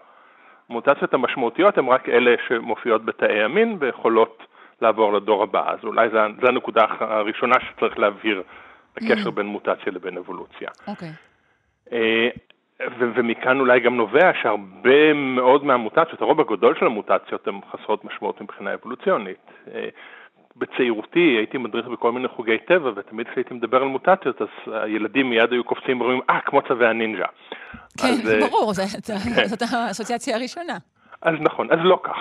[0.70, 4.42] המוטציות המשמעותיות הן רק אלה שמופיעות בתאי המין ויכולות
[4.82, 8.42] לעבור לדור הבא, אז אולי זו הנקודה הראשונה שצריך להבהיר,
[9.00, 9.30] הקשר mm.
[9.30, 10.68] בין מוטציה לבין אבולוציה.
[10.86, 11.12] אוקיי.
[11.92, 12.28] אה,
[12.98, 18.74] ומכאן אולי גם נובע שהרבה מאוד מהמוטציות, הרוב הגדול של המוטציות הן חסרות משמעות מבחינה
[18.74, 19.50] אבולוציונית.
[19.74, 19.88] אה,
[20.56, 25.52] בצעירותי הייתי מדריך בכל מיני חוגי טבע, ותמיד כשהייתי מדבר על מוטציות, אז הילדים מיד
[25.52, 27.26] היו קופצים ואומרים, אה, כמו צווי הנינג'ה.
[27.98, 29.44] כן, אז, אה, ברור, זאת, כן.
[29.44, 30.78] זאת האסוציאציה הראשונה.
[31.22, 32.16] אז נכון, אז לא כך.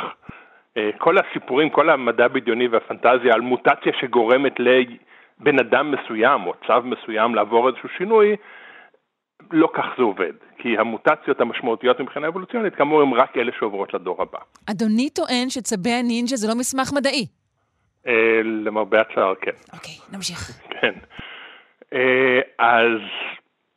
[0.97, 4.59] כל הסיפורים, כל המדע הבדיוני והפנטזיה על מוטציה שגורמת
[5.39, 8.35] לבן אדם מסוים או צו מסוים לעבור איזשהו שינוי,
[9.51, 14.21] לא כך זה עובד, כי המוטציות המשמעותיות מבחינה אבולוציונית, כאמור, הן רק אלה שעוברות לדור
[14.21, 14.39] הבא.
[14.71, 17.25] אדוני טוען שצבי הנינג'ה זה לא מסמך מדעי.
[18.07, 19.51] אה, למרבה הצער, כן.
[19.73, 20.39] אוקיי, נמשיך.
[20.69, 20.93] כן.
[21.93, 22.99] אה, אז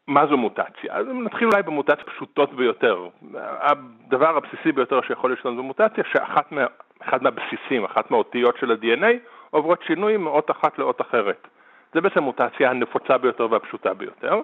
[0.07, 0.95] מה זו מוטציה?
[0.95, 3.09] אז נתחיל אולי במוטציות פשוטות ביותר.
[3.35, 6.65] הדבר הבסיסי ביותר שיכול להשתנות במוטציה, שאחת מה,
[7.03, 9.19] אחד מהבסיסים, אחת מהאותיות של ה-DNA,
[9.51, 11.49] עוברות שינוי מאות אחת לאות אחרת.
[11.95, 14.41] זה בעצם המוטציה הנפוצה ביותר והפשוטה ביותר,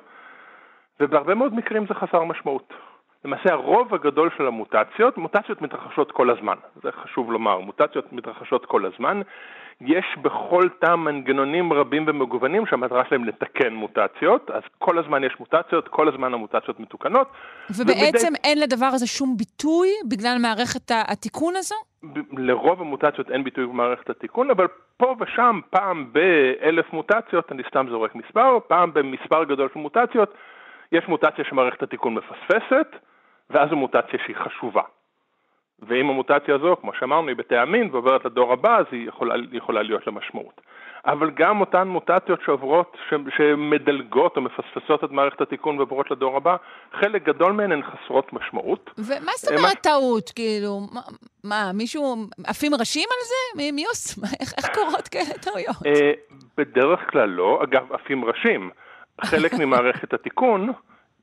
[1.00, 2.72] ובהרבה מאוד מקרים זה חסר משמעות.
[3.24, 8.87] למעשה הרוב הגדול של המוטציות, מוטציות מתרחשות כל הזמן, זה חשוב לומר, מוטציות מתרחשות כל
[8.87, 9.20] הזמן,
[9.81, 15.88] יש בכל תא מנגנונים רבים ומגוונים שהמטרה שלהם לתקן מוטציות, אז כל הזמן יש מוטציות,
[15.88, 17.28] כל הזמן המוטציות מתוקנות.
[17.70, 18.38] ובעצם ובדי...
[18.44, 21.74] אין לדבר הזה שום ביטוי בגלל מערכת התיקון הזו?
[22.33, 28.14] לרוב המוטציות אין ביטוי במערכת התיקון, אבל פה ושם, פעם באלף מוטציות, אני סתם זורק
[28.14, 30.35] מספר, פעם במספר גדול של מוטציות,
[30.92, 32.96] יש מוטציה שמערכת התיקון מפספסת,
[33.50, 34.82] ואז זו מוטציה שהיא חשובה.
[35.82, 40.06] ואם המוטציה הזו, כמו שאמרנו, היא בטעמין ועוברת לדור הבא, אז היא יכולה, יכולה להיות
[40.06, 40.61] לה משמעות.
[41.06, 46.56] אבל גם אותן מוטציות שעוברות, ש, שמדלגות או מפספסות את מערכת התיקון ועוברות לדור הבא,
[47.00, 48.90] חלק גדול מהן הן חסרות משמעות.
[48.98, 49.80] ומה זאת אומרת מה...
[49.82, 50.30] טעות?
[50.34, 51.00] כאילו, מה,
[51.44, 53.62] מה, מישהו, עפים ראשים על זה?
[53.62, 54.20] מי, מי עושה?
[54.40, 55.87] איך, איך קורות כאלה טעויות?
[55.87, 56.12] אה,
[56.56, 57.61] בדרך כלל לא.
[57.62, 58.70] אגב, עפים ראשים.
[59.24, 60.72] חלק ממערכת התיקון,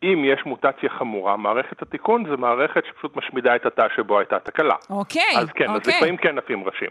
[0.04, 4.76] אם יש מוטציה חמורה, מערכת התיקון זה מערכת שפשוט משמידה את התא שבו הייתה תקלה.
[4.90, 5.76] אוקיי, אז כן, אוקיי.
[5.76, 6.90] אז לפעמים כן עפים ראשים.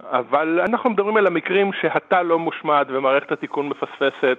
[0.00, 4.38] אבל אנחנו מדברים על המקרים שהתא לא מושמד ומערכת התיקון מפספסת,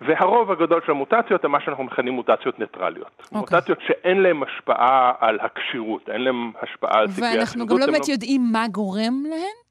[0.00, 3.22] והרוב הגדול של המוטציות הם מה שאנחנו מכנים מוטציות ניטרליות.
[3.22, 3.38] אוקיי.
[3.38, 8.08] מוטציות שאין להן השפעה על הכשירות, אין להן השפעה על סיכוי ואנחנו גם לא באמת
[8.08, 8.12] לא...
[8.12, 9.67] יודעים מה גורם להן?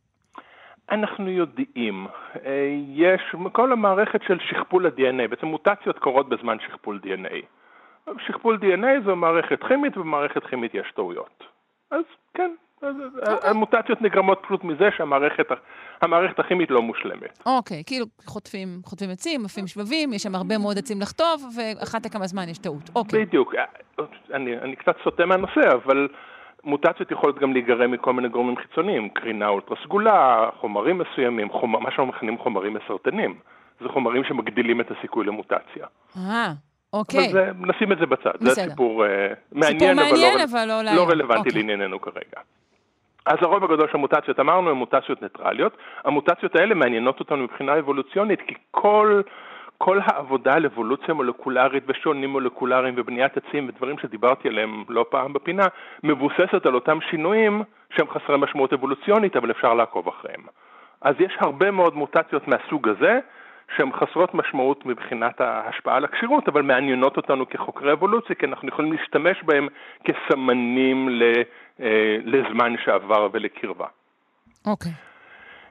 [0.92, 2.08] אנחנו יודעים,
[2.46, 3.22] אה, יש
[3.52, 7.36] כל המערכת של שכפול ה-DNA, בעצם מוטציות קורות בזמן שכפול DNA.
[8.28, 11.44] שכפול DNA זו מערכת כימית, ובמערכת כימית יש טעויות.
[11.92, 13.32] אז כן, אז okay.
[13.32, 13.50] אוקיי.
[13.50, 17.40] המוטציות נגרמות פשוט מזה שהמערכת הכימית לא מושלמת.
[17.46, 22.06] אוקיי, okay, כאילו חוטפים, חוטפים עצים, עפים שבבים, יש שם הרבה מאוד עצים לחטוף, ואחת
[22.06, 22.90] לכמה זמן יש טעות.
[22.96, 23.22] אוקיי.
[23.22, 23.26] Okay.
[23.26, 23.56] בדיוק.
[23.56, 23.66] אה,
[24.34, 26.08] אני, אני קצת סוטה מהנושא, אבל...
[26.68, 31.92] מוטציות יכולות גם להיגרם מכל מיני גורמים חיצוניים, קרינה אולטרה סגולה, חומרים מסוימים, חומר, מה
[31.92, 33.40] שאנחנו מכנים חומרים מסרטנים.
[33.82, 35.86] זה חומרים שמגדילים את הסיכוי למוטציה.
[36.18, 36.52] אה,
[36.94, 37.32] אוקיי.
[37.32, 38.54] אבל נשים את זה בצד, בסדר.
[38.54, 39.08] זה סיפור uh,
[39.52, 41.62] מעניין, סיפור מעניין, אבל לא, אבל לא, לא רלוונטי אוקיי.
[41.62, 42.42] לענייננו כרגע.
[43.26, 45.78] אז הרוב הגדול של המוטציות, אמרנו, הן מוטציות ניטרליות.
[46.04, 49.22] המוטציות האלה מעניינות אותנו מבחינה אבולוציונית, כי כל
[49.78, 55.66] כל העבודה על אבולוציה מולקולרית ושונים מולקולריים ובניית עצים ודברים שדיברתי עליהם לא פעם בפינה,
[56.04, 60.42] מבוססת על אותם שינויים שהם חסרי משמעות אבולוציונית, אבל אפשר לעקוב אחריהם.
[61.02, 63.20] אז יש הרבה מאוד מוטציות מהסוג הזה,
[63.76, 68.94] שהן חסרות משמעות מבחינת ההשפעה על הכשירות, אבל מעניינות אותנו כחוקרי אבולוציה, כי אנחנו יכולים
[68.94, 69.68] להשתמש בהן
[70.04, 71.10] כסמנים
[71.82, 73.88] אה, לזמן שעבר ולקרבה.
[74.66, 74.92] אוקיי.
[74.92, 75.08] Okay.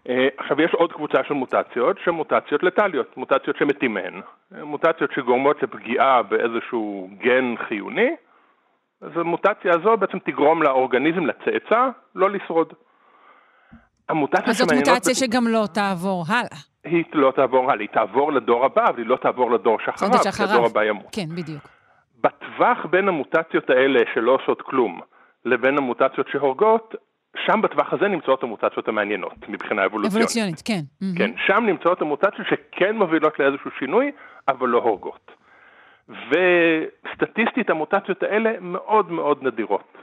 [0.08, 5.62] אה, עכשיו יש עוד קבוצה של מוטציות שהן מוטציות לטליות, מוטציות שמתים מהן, מוטציות שגורמות
[5.62, 8.16] לפגיעה באיזשהו גן חיוני,
[9.00, 12.72] אז המוטציה הזו בעצם תגרום לאורגניזם, לצאצא, לא לשרוד.
[14.08, 15.16] המוטציה אז זאת מוטציה בת...
[15.16, 16.58] שגם לא תעבור הלאה.
[16.84, 20.42] היא לא תעבור הלאה, היא תעבור לדור הבא, אבל היא לא תעבור לדור שאחריו, כי
[20.42, 21.06] הדור הבא ימות.
[21.12, 21.62] כן, בדיוק.
[22.20, 25.00] בטווח בין המוטציות האלה שלא עושות כלום,
[25.44, 26.94] לבין המוטציות שהורגות,
[27.46, 30.16] שם בטווח הזה נמצאות המוטציות המעניינות מבחינה אבולוציונית.
[30.16, 30.80] אבולוציונית, כן.
[31.18, 34.12] כן, שם נמצאות המוטציות שכן מובילות לאיזשהו שינוי,
[34.48, 35.30] אבל לא הורגות.
[36.08, 39.98] וסטטיסטית המוטציות האלה מאוד מאוד נדירות.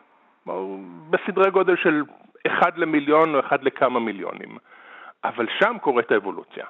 [1.09, 2.03] בסדרי גודל של
[2.47, 4.57] אחד למיליון או אחד לכמה מיליונים.
[5.23, 6.65] אבל שם קורית האבולוציה.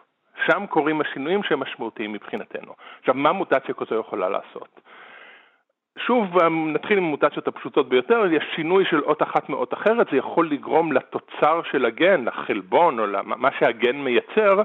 [0.45, 2.73] שם קורים השינויים שהם משמעותיים מבחינתנו.
[2.99, 4.81] עכשיו, מה מוטציה כזו יכולה לעשות?
[5.99, 10.49] שוב, נתחיל עם המוטציות הפשוטות ביותר, יש שינוי של אות אחת מאות אחרת, זה יכול
[10.49, 14.61] לגרום לתוצר של הגן, לחלבון או למה שהגן מייצר,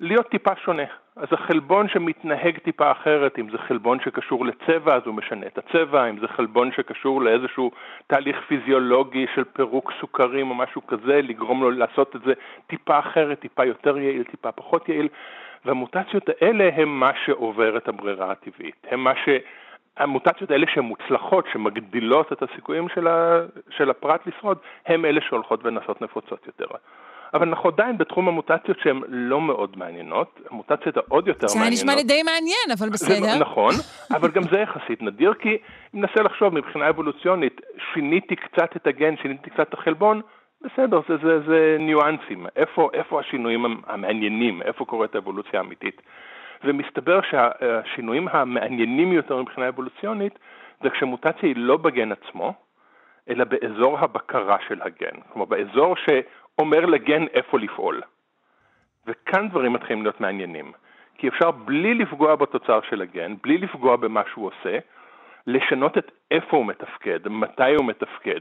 [0.00, 0.82] להיות טיפה שונה.
[1.16, 6.10] אז החלבון שמתנהג טיפה אחרת, אם זה חלבון שקשור לצבע, אז הוא משנה את הצבע,
[6.10, 7.70] אם זה חלבון שקשור לאיזשהו
[8.06, 12.32] תהליך פיזיולוגי של פירוק סוכרים או משהו כזה, לגרום לו לעשות את זה
[12.66, 15.08] טיפה אחרת, טיפה יותר יעיל, טיפה פחות יעיל,
[15.64, 19.28] והמוטציות האלה הם מה שעובר את הברירה הטבעית, הם מה ש...
[19.96, 23.40] המוטציות האלה שהן מוצלחות, שמגדילות את הסיכויים של, ה...
[23.70, 26.66] של הפרט לשרוד, הם אלה שהולכות ונעשות נפוצות יותר.
[27.34, 31.78] אבל אנחנו עדיין בתחום המוטציות שהן לא מאוד מעניינות, המוטציות העוד יותר זה מעניינות.
[31.78, 33.38] זה נשמע לי די מעניין, אבל בסדר.
[33.40, 33.74] נכון,
[34.10, 35.48] אבל גם זה יחסית נדיר, כי
[35.94, 37.60] אם ננסה לחשוב מבחינה אבולוציונית,
[37.92, 40.20] שיניתי קצת את הגן, שיניתי קצת את החלבון,
[40.60, 46.02] בסדר, זה, זה, זה ניואנסים, איפה, איפה השינויים המעניינים, איפה קורית האבולוציה האמיתית.
[46.64, 50.38] ומסתבר שהשינויים המעניינים יותר מבחינה אבולוציונית,
[50.82, 52.54] זה כשמוטציה היא לא בגן עצמו,
[53.28, 55.20] אלא באזור הבקרה של הגן.
[55.28, 58.02] כלומר, באזור שאומר לגן איפה לפעול.
[59.06, 60.72] וכאן דברים מתחילים להיות מעניינים.
[61.18, 64.78] כי אפשר בלי לפגוע בתוצר של הגן, בלי לפגוע במה שהוא עושה,
[65.46, 68.40] לשנות את איפה הוא מתפקד, מתי הוא מתפקד,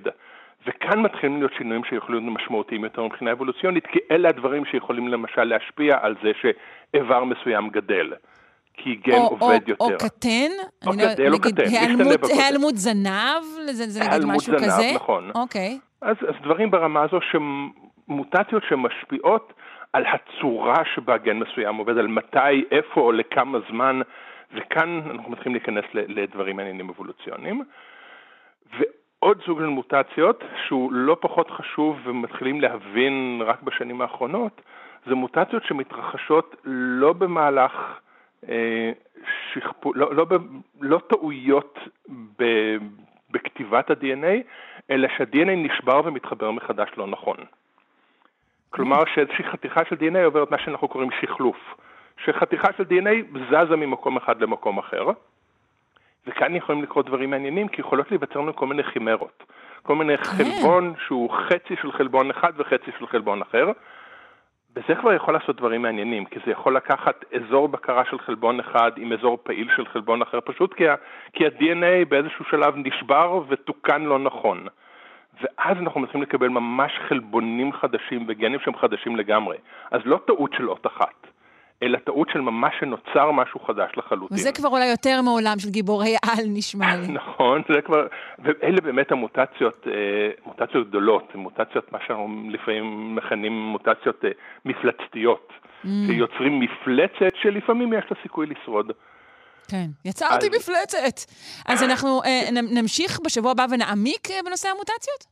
[0.67, 5.43] וכאן מתחילים להיות שינויים שיכולים להיות משמעותיים יותר מבחינה אבולוציונית, כי אלה הדברים שיכולים למשל
[5.43, 8.13] להשפיע על זה שאיבר מסוים גדל.
[8.73, 9.83] כי גן או, עובד או, יותר.
[9.83, 10.51] או קטן?
[10.87, 13.43] או גדל לא, או קטן, היעלמות, היעלמות זנב?
[13.65, 14.91] זה, זה נגיד משהו זנב, כזה?
[14.95, 15.31] נכון.
[15.35, 15.79] אוקיי.
[16.01, 19.53] אז, אז דברים ברמה הזו שמוטציות שמשפיעות
[19.93, 24.01] על הצורה שבה גן מסוים עובד, על מתי, איפה או לכמה זמן,
[24.53, 27.63] וכאן אנחנו מתחילים להיכנס לדברים מעניינים אבולוציוניים.
[29.23, 34.61] עוד סוג של מוטציות, שהוא לא פחות חשוב ומתחילים להבין רק בשנים האחרונות,
[35.05, 37.99] זה מוטציות שמתרחשות לא במהלך
[38.49, 38.91] אה,
[39.53, 40.25] שכפול, לא, לא,
[40.81, 41.79] לא טעויות
[42.39, 42.43] ב,
[43.31, 44.43] בכתיבת ה-DNA,
[44.89, 47.37] אלא שה-DNA נשבר ומתחבר מחדש לא נכון.
[48.69, 51.75] כלומר שאיזושהי חתיכה של DNA עוברת מה שאנחנו קוראים שחלוף,
[52.25, 55.05] שחתיכה של DNA זזה ממקום אחד למקום אחר,
[56.27, 59.43] וכאן יכולים לקרות דברים מעניינים, כי יכולות להיווצר לנו כל מיני חימרות.
[59.83, 60.23] כל מיני כן.
[60.23, 63.71] חלבון שהוא חצי של חלבון אחד וחצי של חלבון אחר.
[64.75, 68.91] וזה כבר יכול לעשות דברים מעניינים, כי זה יכול לקחת אזור בקרה של חלבון אחד
[68.97, 70.95] עם אזור פעיל של חלבון אחר, פשוט כי, ה,
[71.33, 74.67] כי ה-DNA באיזשהו שלב נשבר ותוקן לא נכון.
[75.41, 79.57] ואז אנחנו מתחילים לקבל ממש חלבונים חדשים וגנים שהם חדשים לגמרי.
[79.91, 81.30] אז לא טעות של אות אחת.
[81.83, 84.37] אלא טעות של ממש שנוצר משהו חדש לחלוטין.
[84.37, 87.07] וזה כבר אולי יותר מעולם של גיבורי על, נשמע לי.
[87.21, 88.07] נכון, זה כבר,
[88.39, 89.93] ואלה באמת המוטציות, אה,
[90.45, 94.29] מוטציות גדולות, מוטציות, מה שאנחנו לפעמים מכנים מוטציות אה,
[94.65, 95.49] מפלצתיות,
[95.83, 95.87] mm.
[96.07, 98.91] שיוצרים מפלצת שלפעמים יש לה סיכוי לשרוד.
[99.71, 100.55] כן, יצרתי אז...
[100.55, 101.31] מפלצת.
[101.67, 102.49] אז אנחנו אה,
[102.81, 105.31] נמשיך בשבוע הבא ונעמיק בנושא המוטציות?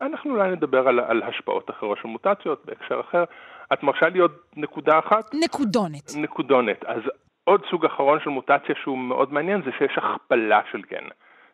[0.00, 3.24] אנחנו אולי נדבר על, על השפעות אחרות של מוטציות בהקשר אחר.
[3.72, 5.34] את מרשה לי עוד נקודה אחת?
[5.34, 6.12] נקודונת.
[6.16, 6.84] נקודונת.
[6.84, 7.02] אז
[7.44, 11.04] עוד סוג אחרון של מוטציה שהוא מאוד מעניין זה שיש הכפלה של גן,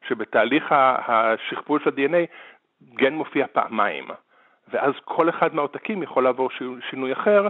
[0.09, 0.65] שבתהליך
[1.09, 2.27] השכפול של ה-DNA
[2.95, 4.09] גן מופיע פעמיים,
[4.69, 6.49] ואז כל אחד מהעותקים יכול לעבור
[6.91, 7.49] שינוי אחר,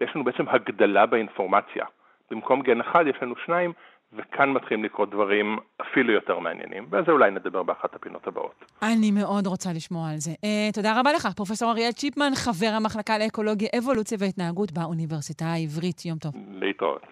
[0.00, 1.84] ויש לנו בעצם הגדלה באינפורמציה.
[2.30, 3.72] במקום גן אחד יש לנו שניים,
[4.12, 8.64] וכאן מתחילים לקרות דברים אפילו יותר מעניינים, ועל זה אולי נדבר באחת הפינות הבאות.
[8.82, 10.30] אני מאוד רוצה לשמוע על זה.
[10.30, 16.04] Uh, תודה רבה לך, פרופ' אריאל צ'יפמן, חבר המחלקה לאקולוגיה, אבולוציה והתנהגות באוניברסיטה העברית.
[16.04, 16.32] יום טוב.
[16.50, 17.02] להתראות.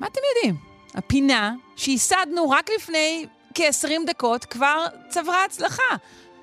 [0.00, 0.54] מה אתם יודעים?
[0.94, 5.96] הפינה שייסדנו רק לפני כ-20 דקות כבר צברה הצלחה.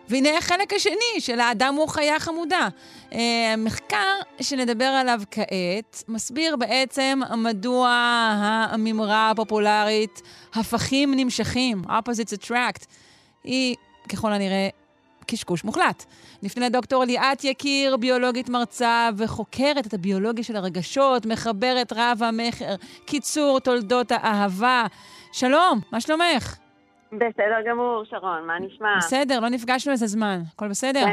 [0.09, 2.67] והנה החלק השני של האדם הוא חיה חמודה.
[3.53, 7.89] המחקר אה, שנדבר עליו כעת מסביר בעצם מדוע
[8.41, 10.21] האמירה הפופולרית
[10.53, 12.85] הפכים נמשכים, opposites attract,
[13.43, 13.75] היא
[14.09, 14.69] ככל הנראה
[15.27, 16.05] קשקוש מוחלט.
[16.43, 23.59] נפנה לדוקטור ליאת יקיר, ביולוגית מרצה וחוקרת את הביולוגיה של הרגשות, מחברת רב המכר, קיצור
[23.59, 24.85] תולדות האהבה.
[25.31, 26.60] שלום, מה שלומך?
[27.11, 28.97] בסדר גמור, שרון, מה נשמע?
[28.97, 30.39] בסדר, לא נפגשנו איזה זמן.
[30.53, 31.05] הכל בסדר?
[31.05, 31.11] כן,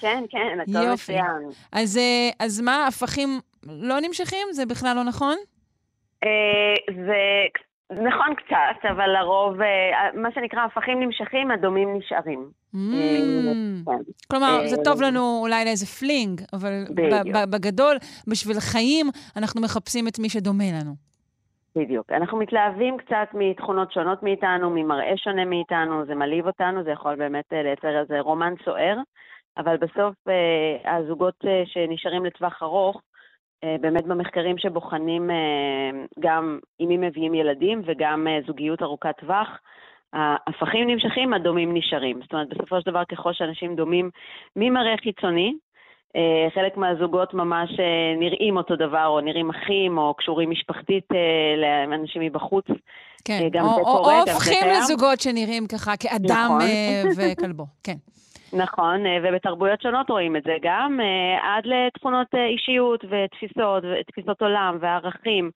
[0.00, 1.50] כן, כן, הכל מצוין.
[1.72, 4.48] אז, אה, אז מה, הפכים לא נמשכים?
[4.52, 5.36] זה בכלל לא נכון?
[6.24, 7.22] אה, זה
[7.90, 12.50] נכון קצת, אבל לרוב, אה, מה שנקרא, הפכים נמשכים, הדומים נשארים.
[12.74, 12.78] Mm.
[13.86, 14.12] כן.
[14.30, 16.84] כלומר, זה טוב לנו אולי לאיזה fling, אבל
[17.50, 19.06] בגדול, בשביל חיים,
[19.36, 20.94] אנחנו מחפשים את מי שדומה לנו.
[21.76, 22.12] בדיוק.
[22.12, 27.52] אנחנו מתלהבים קצת מתכונות שונות מאיתנו, ממראה שונה מאיתנו, זה מלהיב אותנו, זה יכול באמת
[27.52, 28.96] אה, לייצר איזה רומן סוער,
[29.56, 33.00] אבל בסוף אה, הזוגות אה, שנשארים לטווח ארוך,
[33.80, 35.30] באמת במחקרים שבוחנים
[36.20, 39.48] גם עם מי מביאים ילדים וגם זוגיות ארוכת טווח,
[40.12, 42.20] ההפכים נמשכים, הדומים נשארים.
[42.22, 44.10] זאת אומרת, בסופו של דבר, ככל שאנשים דומים
[44.56, 45.54] ממראה חיצוני,
[46.54, 47.70] חלק מהזוגות ממש
[48.16, 51.04] נראים אותו דבר, או נראים אחים, או קשורים משפחתית
[51.56, 52.64] לאנשים מבחוץ.
[53.24, 56.60] כן, גם או, זה או, קורה, או הופכים לזוגות שנראים ככה כאדם נכון.
[57.16, 57.96] וכלבו, כן.
[58.54, 64.42] נכון, אה, ובתרבויות שונות רואים את זה גם, אה, עד לתכונות אה, אישיות ותפיסות, ותפיסות
[64.42, 65.50] עולם וערכים.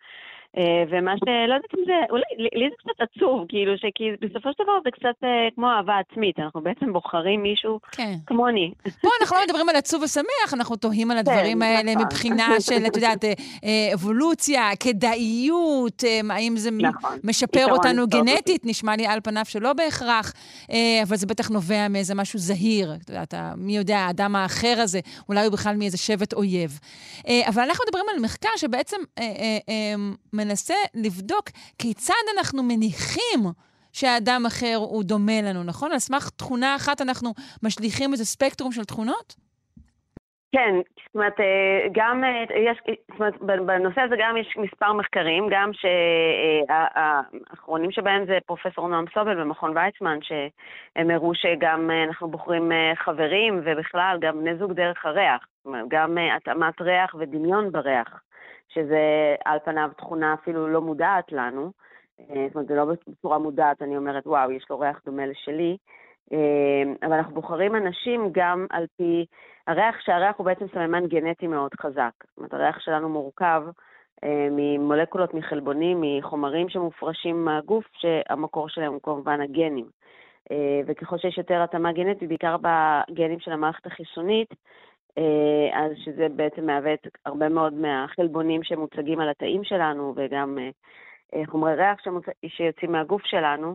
[0.56, 1.22] אה, ומה ש...
[1.48, 1.92] לא יודעת אם זה...
[2.10, 5.98] אולי, לי זה קצת עצוב, כאילו, שכי בסופו של דבר זה קצת אה, כמו אהבה
[5.98, 6.38] עצמית.
[6.38, 8.14] אנחנו בעצם בוחרים מישהו כן.
[8.26, 8.72] כמוני.
[9.02, 12.06] פה אנחנו לא מדברים על עצוב ושמח, אנחנו תוהים על הדברים כן, האלה נכון.
[12.06, 17.18] מבחינה של, את יודעת, אה, אבולוציה, כדאיות, האם זה נכון.
[17.24, 20.32] משפר אותנו גנטית, נשמע לי על פניו שלא בהכרח,
[21.02, 22.94] אבל זה בטח נובע מאיזה משהו זהיר.
[22.94, 26.78] את יודעת, מי יודע, האדם האחר הזה, אולי הוא בכלל מאיזה שבט אויב.
[27.48, 28.96] אבל אנחנו מדברים על מחקר שבעצם...
[30.38, 31.44] מנסה לבדוק
[31.78, 33.40] כיצד אנחנו מניחים
[33.92, 35.92] שהאדם אחר הוא דומה לנו, נכון?
[35.92, 37.30] על סמך תכונה אחת אנחנו
[37.62, 39.48] משליכים איזה ספקטרום של תכונות?
[40.52, 40.74] כן,
[41.06, 45.70] זאת אומרת, אה, גם אה, יש, זאת אומרת, בנושא הזה גם יש מספר מחקרים, גם
[46.68, 53.60] שהאחרונים שבהם זה פרופסור נועם סובל במכון ויצמן, שהם הראו שגם אה, אנחנו בוחרים חברים,
[53.64, 55.46] ובכלל גם בני זוג דרך הריח,
[55.88, 58.20] גם התאמת ריח ודמיון בריח.
[58.68, 61.72] שזה על פניו תכונה אפילו לא מודעת לנו.
[62.20, 65.76] אה, זאת אומרת, זה לא בצורה מודעת, אני אומרת, וואו, יש לו ריח דומה לשלי.
[66.32, 69.26] אה, אבל אנחנו בוחרים אנשים גם על פי
[69.66, 72.10] הריח, שהריח הוא בעצם סממן גנטי מאוד חזק.
[72.26, 73.62] זאת אומרת, הריח שלנו מורכב
[74.24, 79.86] אה, ממולקולות, מחלבונים, מחומרים שמופרשים מהגוף, שהמקור שלהם הוא כמובן הגנים.
[80.86, 84.54] וככל שיש יותר התאמה גנטית, בעיקר בגנים של המערכת החיסונית,
[85.72, 90.70] אז שזה בעצם מהווה את הרבה מאוד מהחלבונים שמוצגים על התאים שלנו, וגם אה,
[91.34, 92.00] אה, חומרי ריח
[92.46, 93.74] שיוצאים מהגוף שלנו.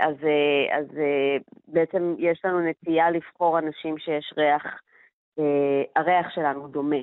[0.00, 0.14] אז,
[0.72, 0.86] אז
[1.68, 4.64] בעצם יש לנו נטייה לבחור אנשים שיש ריח,
[5.96, 6.96] הריח שלנו דומה,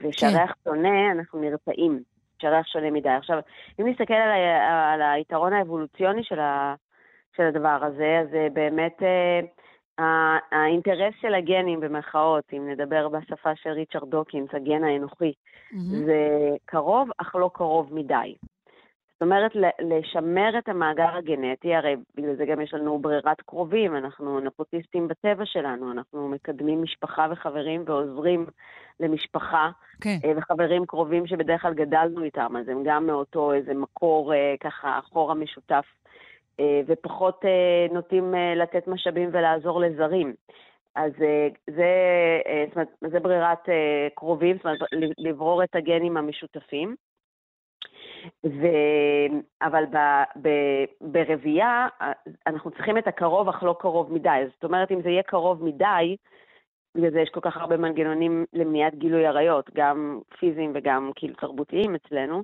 [0.00, 0.70] וכשהריח כן.
[0.70, 2.00] שונה, אנחנו נרתעים,
[2.38, 3.08] כשהריח שונה מדי.
[3.08, 3.38] עכשיו,
[3.80, 4.30] אם נסתכל על,
[4.92, 6.74] על היתרון האבולוציוני של, ה,
[7.36, 9.02] של הדבר הזה, אז באמת...
[9.98, 15.32] האינטרס של הגנים, במרכאות, אם נדבר בשפה של ריצ'רד דוקינס, הגן האנוכי,
[15.72, 16.06] mm-hmm.
[16.06, 18.34] זה קרוב, אך לא קרוב מדי.
[19.18, 24.40] זאת אומרת, לשמר את המאגר הגנטי, הרי בגלל זה גם יש לנו ברירת קרובים, אנחנו
[24.40, 28.46] נפוטיסטים בטבע שלנו, אנחנו מקדמים משפחה וחברים ועוזרים
[29.00, 30.00] למשפחה okay.
[30.00, 30.18] כן.
[30.24, 34.98] אה, וחברים קרובים שבדרך כלל גדלנו איתם, אז הם גם מאותו איזה מקור אה, ככה
[34.98, 36.07] אחורה משותף אה,
[36.86, 40.34] ופחות אה, נוטים אה, לתת משאבים ולעזור לזרים.
[40.94, 41.12] אז
[41.70, 41.86] זה,
[42.68, 43.68] זאת אומרת, זה ברירת
[44.14, 44.80] קרובים, זאת אומרת,
[45.18, 46.96] לברור את הגנים המשותפים.
[48.46, 48.66] ו...
[49.62, 49.96] אבל ב...
[50.42, 50.48] ב...
[51.00, 51.88] ברבייה
[52.46, 54.42] אנחנו צריכים את הקרוב אך לא קרוב מדי.
[54.54, 56.16] זאת אומרת, אם זה יהיה קרוב מדי,
[56.94, 61.94] בגלל זה יש כל כך הרבה מנגנונים למניעת גילוי עריות, גם פיזיים וגם כאילו תרבותיים
[61.94, 62.42] אצלנו, אה,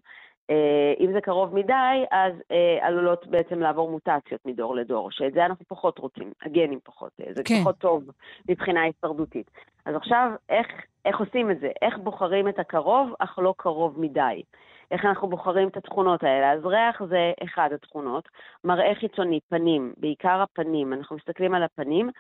[1.01, 5.65] אם זה קרוב מדי, אז אה, עלולות בעצם לעבור מוטציות מדור לדור, שאת זה אנחנו
[5.69, 7.61] פחות רוצים, הגנים פחות, אה, זה כן.
[7.61, 8.05] פחות טוב
[8.49, 9.51] מבחינה הישרדותית.
[9.85, 10.67] אז עכשיו, איך,
[11.05, 11.71] איך עושים את זה?
[11.83, 14.43] איך בוחרים את הקרוב, אך לא קרוב מדי?
[14.91, 16.53] איך אנחנו בוחרים את התכונות האלה?
[16.53, 18.29] אז ריח זה אחד התכונות,
[18.65, 22.11] מראה חיצוני, פנים, בעיקר הפנים, אנחנו מסתכלים על הפנים,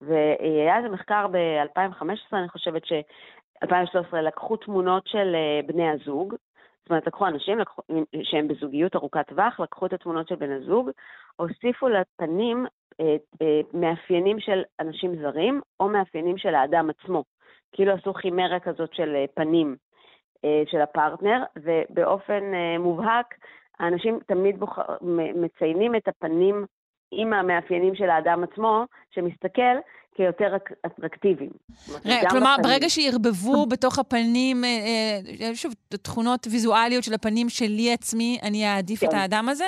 [0.00, 2.92] והיה איזה מחקר ב-2015, אני חושבת ש...
[3.62, 6.34] 2013 לקחו תמונות של בני הזוג,
[6.90, 7.82] זאת אומרת, לקחו אנשים לקחו,
[8.22, 10.90] שהם בזוגיות ארוכת טווח, לקחו את התמונות של בן הזוג,
[11.36, 12.66] הוסיפו לפנים
[13.00, 17.24] אה, אה, מאפיינים של אנשים זרים, או מאפיינים של האדם עצמו.
[17.72, 19.76] כאילו עשו חימרה כזאת של אה, פנים
[20.44, 23.34] אה, של הפרטנר, ובאופן אה, מובהק,
[23.78, 24.78] האנשים תמיד בוח...
[25.34, 26.66] מציינים את הפנים
[27.10, 29.76] עם המאפיינים של האדם עצמו, שמסתכל,
[30.20, 30.56] כיותר
[30.86, 31.50] אטרקטיביים.
[32.30, 34.68] כלומר, ברגע שערבבו בתוך הפנים, אה,
[35.40, 39.16] אה, שוב, תכונות ויזואליות של הפנים שלי עצמי, אני אעדיף את כן.
[39.16, 39.64] האדם הזה?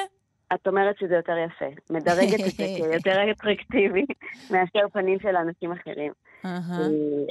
[0.54, 1.64] את אומרת שזה יותר יפה.
[1.90, 4.04] מדרגת את זה כיותר אטרקטיבי
[4.50, 6.12] מאשר פנים של אנשים אחרים.
[6.44, 6.58] אה,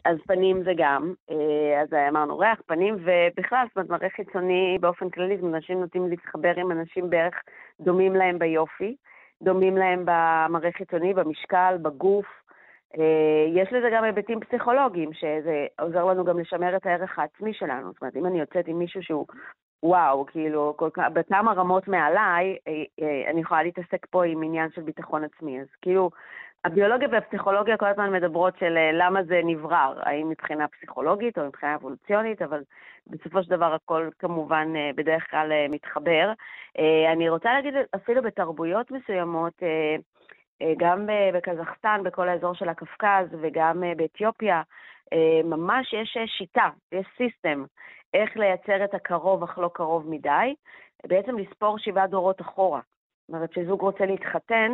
[0.06, 1.14] אז פנים זה גם,
[1.82, 6.72] אז אמרנו ריח, פנים, ובכלל, זאת אומרת, מראה חיצוני באופן כללי, אנשים נוטים להתחבר עם
[6.72, 7.36] אנשים בערך
[7.82, 8.96] דומים להם ביופי,
[9.42, 12.41] דומים להם במראה חיצוני, במשקל, בגוף, אה,
[13.54, 17.92] יש לזה גם היבטים פסיכולוגיים, שזה עוזר לנו גם לשמר את הערך העצמי שלנו.
[17.92, 19.26] זאת אומרת, אם אני יוצאת עם מישהו שהוא,
[19.84, 24.70] וואו, כאילו, כל כך, בכמה רמות מעליי, אה, אה, אני יכולה להתעסק פה עם עניין
[24.72, 25.62] של ביטחון עצמי.
[25.62, 26.10] אז כאילו,
[26.66, 31.76] הביולוגיה והפסיכולוגיה כל הזמן מדברות של אה, למה זה נברר, האם מבחינה פסיכולוגית או מבחינה
[31.76, 32.62] אבולוציונית, אבל
[33.08, 36.32] בסופו של דבר הכל כמובן אה, בדרך כלל אה, מתחבר.
[37.14, 39.54] אני רוצה להגיד אפילו בתרבויות מסוימות,
[40.78, 44.62] גם בקזחסטן, בכל האזור של הקווקז וגם באתיופיה,
[45.44, 47.64] ממש יש שיטה, יש סיסטם,
[48.14, 50.56] איך לייצר את הקרוב אך לא קרוב מדי,
[51.08, 52.80] בעצם לספור שבעה דורות אחורה.
[53.28, 54.72] זאת אומרת, כשזוג רוצה להתחתן,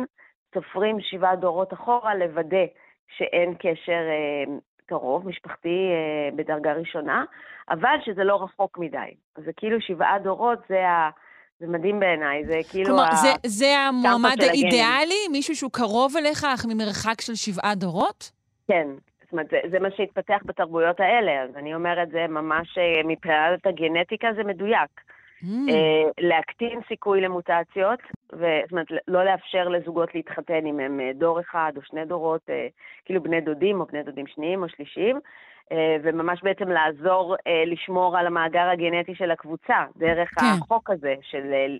[0.54, 2.64] סופרים שבעה דורות אחורה, לוודא
[3.08, 4.54] שאין קשר אה,
[4.86, 7.24] קרוב, משפחתי אה, בדרגה ראשונה,
[7.70, 9.14] אבל שזה לא רחוק מדי.
[9.36, 11.10] זה כאילו שבעה דורות, זה ה...
[11.60, 12.86] זה מדהים בעיניי, זה כאילו...
[12.86, 13.14] כלומר, ה...
[13.14, 15.28] זה, זה המועמד האידיאלי?
[15.32, 18.30] מישהו שהוא קרוב אליך, אך ממרחק של שבעה דורות?
[18.68, 18.88] כן.
[19.22, 23.66] זאת אומרת, זה, זה מה שהתפתח בתרבויות האלה, אז אני אומרת, זה ממש, אה, מבחינת
[23.66, 24.90] הגנטיקה זה מדויק.
[25.42, 25.46] Mm.
[25.68, 27.98] אה, להקטין סיכוי למוטציות,
[28.32, 32.50] זאת אומרת, לא לאפשר לזוגות להתחתן אם הם אה, דור אחד או שני דורות,
[33.04, 35.20] כאילו בני דודים או בני דודים שניים או שלישיים,
[36.02, 40.46] וממש בעצם לעזור לשמור על המאגר הגנטי של הקבוצה, דרך כן.
[40.46, 41.76] החוק הזה, של,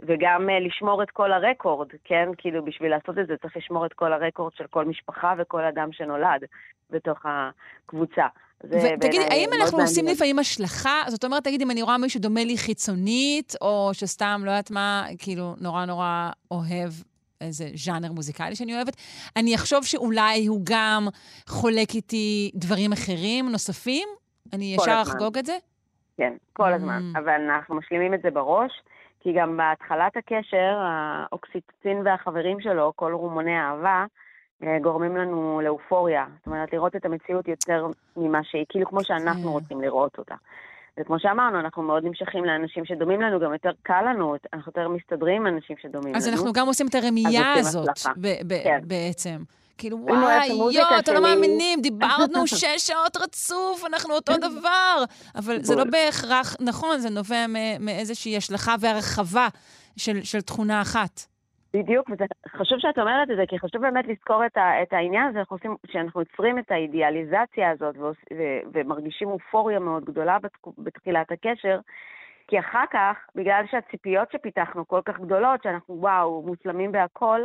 [0.00, 2.28] וגם לשמור את כל הרקורד, כן?
[2.38, 5.88] כאילו, בשביל לעשות את זה צריך לשמור את כל הרקורד של כל משפחה וכל אדם
[5.92, 6.44] שנולד
[6.90, 8.26] בתוך הקבוצה.
[8.64, 11.02] ותגידי, האם אנחנו עושים לפעמים השלכה?
[11.08, 15.04] זאת אומרת, תגידי, אם אני רואה מישהו דומה לי חיצונית, או שסתם, לא יודעת מה,
[15.18, 16.90] כאילו, נורא נורא אוהב
[17.46, 18.96] איזה ז'אנר מוזיקלי שאני אוהבת,
[19.36, 21.08] אני אחשוב שאולי הוא גם
[21.48, 24.08] חולק איתי דברים אחרים, נוספים?
[24.52, 25.56] אני ישר אחגוג את זה?
[26.16, 27.02] כן, כל הזמן.
[27.14, 27.18] Mm.
[27.18, 28.72] אבל אנחנו משלימים את זה בראש,
[29.20, 34.04] כי גם בהתחלת הקשר, האוקסיטוצין והחברים שלו, כל רומוני אהבה,
[34.62, 36.26] אה, גורמים לנו לאופוריה.
[36.38, 37.86] זאת אומרת, לראות את המציאות יותר
[38.16, 39.48] ממה שהיא, כאילו כמו שאנחנו כן.
[39.48, 40.34] רוצים לראות אותה.
[41.00, 45.46] וכמו שאמרנו, אנחנו מאוד נמשכים לאנשים שדומים לנו, גם יותר קל לנו, אנחנו יותר מסתדרים
[45.46, 46.34] עם אנשים שדומים אז לנו.
[46.34, 47.88] אז אנחנו גם עושים את הרמייה הזאת,
[48.62, 48.80] כן.
[48.82, 49.42] בעצם.
[49.78, 55.04] כאילו, וואי, יואו, אתם לא מאמינים, דיברנו שש שעות רצוף, אנחנו אותו דבר.
[55.34, 57.46] אבל זה לא בהכרח נכון, זה נובע
[57.80, 59.48] מאיזושהי השלכה והרחבה
[59.96, 61.31] של, של תכונה אחת.
[61.74, 65.28] בדיוק, וזה חשוב שאת אומרת את זה, כי חשוב באמת לזכור את, ה, את העניין
[65.28, 65.40] הזה,
[65.86, 68.42] שאנחנו יוצרים את האידיאליזציה הזאת ו, ו,
[68.72, 71.80] ומרגישים אופוריה מאוד גדולה בת, בתחילת הקשר,
[72.48, 77.40] כי אחר כך, בגלל שהציפיות שפיתחנו כל כך גדולות, שאנחנו וואו, מושלמים בהכל,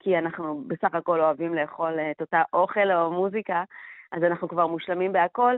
[0.00, 3.64] כי אנחנו בסך הכל אוהבים לאכול את אותה אוכל או מוזיקה,
[4.12, 5.54] אז אנחנו כבר מושלמים בהכל,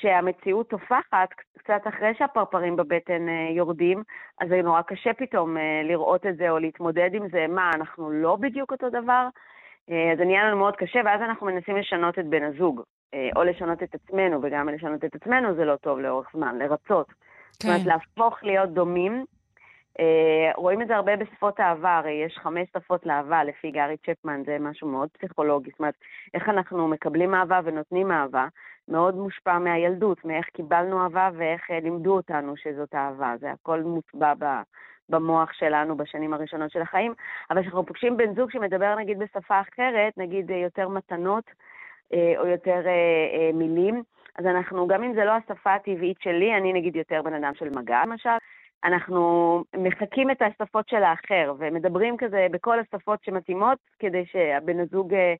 [0.00, 1.28] שהמציאות טופחת
[1.58, 4.02] קצת אחרי שהפרפרים בבטן אה, יורדים,
[4.40, 8.10] אז זה נורא קשה פתאום אה, לראות את זה או להתמודד עם זה, מה, אנחנו
[8.10, 9.28] לא בדיוק אותו דבר?
[9.90, 12.82] אה, אז זה נהיה לנו מאוד קשה, ואז אנחנו מנסים לשנות את בן הזוג,
[13.36, 17.06] או לשנות את עצמנו, וגם לשנות את עצמנו זה לא טוב לאורך זמן, לרצות.
[17.06, 17.14] כן.
[17.52, 17.88] זאת אומרת, כן.
[17.88, 19.24] להפוך להיות דומים,
[20.56, 24.56] רואים את זה הרבה בשפות אהבה, הרי יש חמש שפות לאהבה לפי גארי צ'פמן, זה
[24.60, 25.70] משהו מאוד פסיכולוגי.
[25.70, 25.94] זאת אומרת,
[26.34, 28.46] איך אנחנו מקבלים אהבה ונותנים אהבה,
[28.88, 33.34] מאוד מושפע מהילדות, מאיך קיבלנו אהבה ואיך uh, לימדו אותנו שזאת אהבה.
[33.40, 34.62] זה הכל מוטבע.
[35.08, 37.14] במוח שלנו בשנים הראשונות של החיים,
[37.50, 41.44] אבל כשאנחנו פוגשים בן זוג שמדבר נגיד בשפה אחרת, נגיד אה, יותר מתנות
[42.12, 42.80] או יותר
[43.54, 44.02] מילים,
[44.38, 47.68] אז אנחנו, גם אם זה לא השפה הטבעית שלי, אני נגיד יותר בן אדם של
[47.78, 48.30] מגע למשל,
[48.84, 55.34] אנחנו מחקים את השפות של האחר, ומדברים כזה בכל השפות שמתאימות, כדי שהבן הזוג, אה,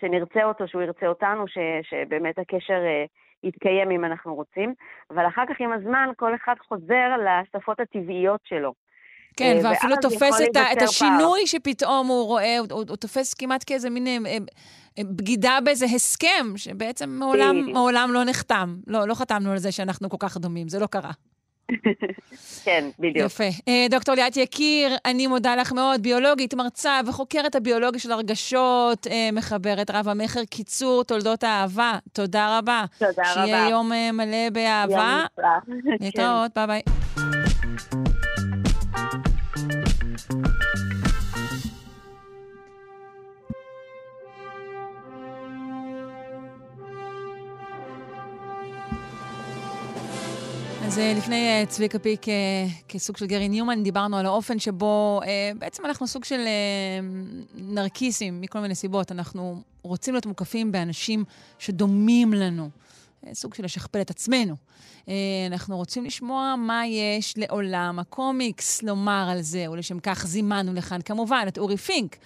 [0.00, 3.04] שנרצה אותו, שהוא ירצה אותנו, ש, שבאמת הקשר אה,
[3.44, 4.74] יתקיים אם אנחנו רוצים.
[5.10, 8.72] אבל אחר כך, עם הזמן, כל אחד חוזר לשפות הטבעיות שלו.
[9.36, 11.46] כן, אה, ואפילו תופס את, את השינוי פער.
[11.46, 14.06] שפתאום הוא רואה, הוא, הוא, הוא תופס כמעט כאיזה מין
[14.98, 18.76] בגידה באיזה הסכם, שבעצם מעולם, מעולם לא נחתם.
[18.86, 21.10] לא, לא חתמנו על זה שאנחנו כל כך דומים, זה לא קרה.
[22.64, 23.26] כן, בדיוק.
[23.26, 23.44] יפה.
[23.68, 29.28] אה, דוקטור ליאת יקיר, אני מודה לך מאוד, ביולוגית, מרצה וחוקרת הביולוגיה של הרגשות, אה,
[29.32, 31.98] מחברת רב המכר, קיצור תולדות האהבה.
[32.12, 32.84] תודה רבה.
[32.98, 33.44] תודה רבה.
[33.44, 35.24] שיהיה יום אה, מלא באהבה.
[35.68, 35.94] יום נפלא.
[36.00, 37.01] להתראות, ביי ביי.
[50.84, 52.34] אז אה, לפני אה, צביקה פיק אה,
[52.88, 55.20] כסוג של גרי ניומן, דיברנו על האופן שבו
[55.58, 56.40] בעצם אנחנו סוג של
[57.54, 59.12] נרקיסים מכל מיני סיבות.
[59.12, 61.24] אנחנו רוצים להיות מוקפים באנשים
[61.58, 62.70] שדומים לנו.
[63.32, 64.54] סוג של לשכפל את עצמנו.
[65.50, 71.44] אנחנו רוצים לשמוע מה יש לעולם הקומיקס לומר על זה, ולשם כך זימנו לכאן כמובן
[71.48, 72.16] את אורי פינק,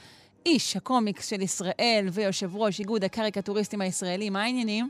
[0.46, 4.32] איש הקומיקס של ישראל ויושב ראש איגוד הקריקטוריסטים הישראלים.
[4.32, 4.88] מה העניינים?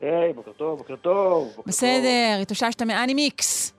[0.00, 1.56] היי, בוקר טוב, בוקר טוב.
[1.66, 3.72] בסדר, התאוששת מאנימיקס.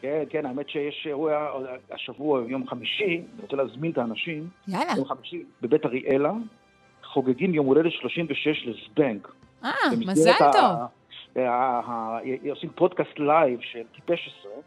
[0.00, 1.50] כן, כן, האמת שיש אירוע
[1.90, 4.48] השבוע, יום חמישי, אני רוצה להזמין את האנשים.
[4.68, 4.92] יאללה.
[4.96, 6.32] יום חמישי, בבית אריאלה,
[7.04, 9.26] חוגגים יום הולדת 36 לזבנג.
[9.64, 9.70] אה,
[10.06, 11.42] מזל טוב.
[12.50, 14.62] עושים פודקאסט לייב של טיפש עשרה,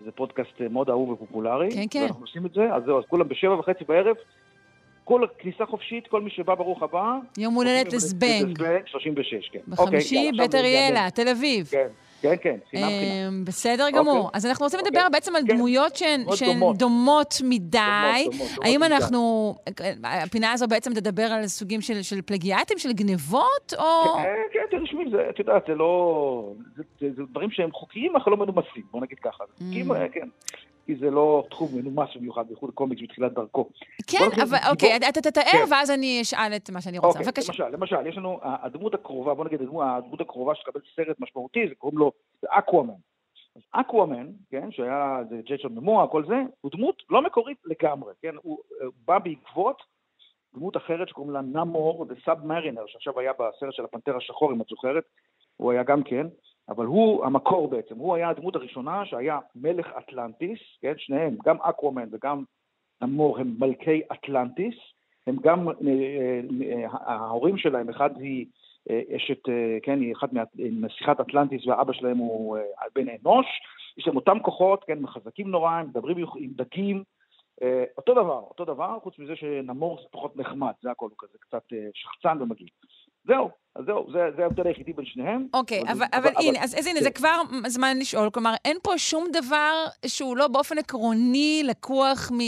[0.00, 1.70] שזה פודקאסט מאוד אהוב ופופולרי.
[1.70, 2.02] כן, כן.
[2.02, 4.16] ואנחנו עושים את זה, אז זהו, אז כולם בשבע וחצי בערב,
[5.08, 7.14] כל כניסה חופשית, כל מי שבא ברוך הבא.
[7.38, 8.60] יום הולדת לזבנג.
[8.60, 9.58] לזבנג 36, כן.
[9.68, 11.10] בחמישי, אוקיי, יאללה, בית אריאלה.
[11.10, 11.66] תל אביב.
[11.66, 11.86] כן,
[12.20, 13.28] כן, כן, חינם חינם.
[13.28, 14.18] אמ, בסדר גמור.
[14.18, 14.30] אוקיי.
[14.36, 14.92] אז אנחנו רוצים אוקיי.
[14.92, 15.54] לדבר בעצם על כן.
[15.54, 16.24] דמויות שהן
[16.76, 17.34] דומות.
[17.44, 17.78] מדי.
[18.64, 18.82] האם.
[18.82, 19.54] אנחנו...
[20.04, 24.16] הפינה הזו בעצם תדבר על סוגים של פלגיאטים, של גנבות, או...
[24.52, 26.52] כן, כן, תשמעי, זה, את יודעת, זה לא...
[27.00, 29.44] זה, דברים שהם חוקיים, אך לא מנומסים, בוא נגיד ככה.
[29.44, 29.94] Mm.
[29.94, 30.28] אה, כן.
[30.88, 33.68] כי זה לא תחום מנומס במיוחד, בייחוד קומיקס בתחילת דרכו.
[34.06, 34.96] כן, אבל אוקיי.
[35.08, 35.64] אתה תתאר, כן.
[35.70, 37.08] ואז אני אשאל את מה שאני רוצה.
[37.08, 37.68] אוקיי, בבקשה.
[37.68, 41.98] למשל, למשל, יש לנו, הדמות הקרובה, בוא נגיד, הדמות, הקרובה שתקבל סרט משמעותי, זה קוראים
[41.98, 42.12] לו
[42.48, 42.94] אקוואמן.
[43.56, 48.58] אז אקוואמן, כן, שהיה, זה ג'ייסון כל זה, הוא דמות לא מקורית לגמרי, כן, הוא
[48.82, 49.82] אה, בא בעקבות
[50.54, 54.66] דמות אחרת שקוראים לה נאמור, The Sub-Mariner, שעכשיו היה בסרט של הפנתר השחור, אם את
[54.70, 55.04] זוכרת,
[55.56, 56.26] הוא היה גם כן,
[56.68, 62.08] אבל הוא המקור בעצם, הוא היה הדמות הראשונה שהיה מלך אטלנטיס, כן, שניהם, גם אקוואמן
[62.12, 62.44] וגם
[63.02, 64.74] נאמור הם מלכי אטלנטיס,
[65.26, 65.74] הם גם, אה,
[66.62, 68.46] אה, ההורים שלהם, אחד היא
[68.90, 69.42] אה, אשת,
[69.82, 72.58] כן, היא אחת מנסיכת אטלנטיס והאבא שלהם הוא
[72.94, 73.46] בן אנוש,
[73.98, 77.02] יש להם אותם כוחות, כן, חזקים נורא, הם מדברים עם דגים,
[77.96, 81.62] אותו דבר, אותו דבר, חוץ מזה שנמור זה פחות נחמד, זה הכל, הוא כזה קצת
[81.94, 82.68] שחצן ומגעיל.
[83.28, 85.46] זהו, אז זהו, זה זה ההבדל היחידי בין שניהם.
[85.54, 87.04] אוקיי, אבל- אבל, אבל- הנה, אז, אז הנה, כן.
[87.04, 88.30] זה כבר זמן לשאול.
[88.30, 89.72] כלומר, אין פה שום דבר
[90.06, 92.38] שהוא לא באופן עקרוני לקוח מ,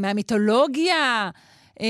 [0.00, 1.30] מהמיתולוגיה,
[1.80, 1.86] אה,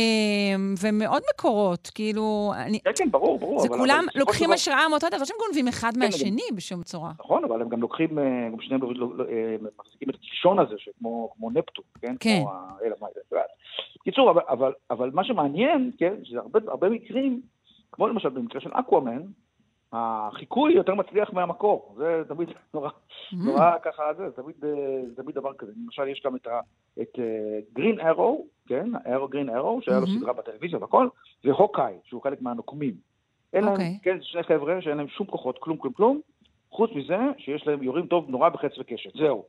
[0.83, 1.91] ומאוד מקורות.
[1.95, 3.61] כאילו, אני, כן, כן, ברור, ברור.
[3.61, 6.43] זה אבל- כולם אבל לוקחים דבר- השראה מאותה דבר, לא שהם גונבים אחד כן, מהשני
[6.55, 7.13] בשום צורה.
[7.21, 10.75] נכון, אבל הם גם לוקחים, אה, גם שניהם לא- לא- אה, מחזיקים את הקישון הזה,
[10.79, 12.15] שכמו כמו נפטון, כן?
[12.21, 12.39] כן.
[12.43, 13.47] כמו האל המים, את יודעת.
[14.05, 17.41] קיצור, אבל, אבל, אבל מה שמעניין, כן, שזה הרבה, הרבה מקרים,
[17.93, 19.23] כמו למשל במקרה של אקוואמן,
[19.93, 21.95] החיקוי יותר מצליח מהמקור.
[21.97, 22.89] זה תמיד נורא,
[23.33, 23.35] Mm.
[23.45, 24.71] נורא ככה, זה, תמיד, אה,
[25.17, 25.73] תמיד דבר כזה.
[25.85, 26.61] למשל, יש גם את, ה,
[27.03, 27.19] את
[27.73, 28.91] גרין ארו, כן?
[29.15, 30.19] ארו גרין ארו, שהיה לו מהמם.
[30.19, 31.09] סדרה בטלוויזיה והכל,
[31.45, 32.95] והוקאי, שהוא חלק מהנוקמים.
[33.53, 33.99] אין להם, אוקיי.
[34.03, 36.21] כן, זה שני חבר'ה שאין להם שום כוחות, כלום, כלום, כלום,
[36.71, 39.45] חוץ מזה שיש להם, יורים טוב נורא בחץ וקשת, זהו.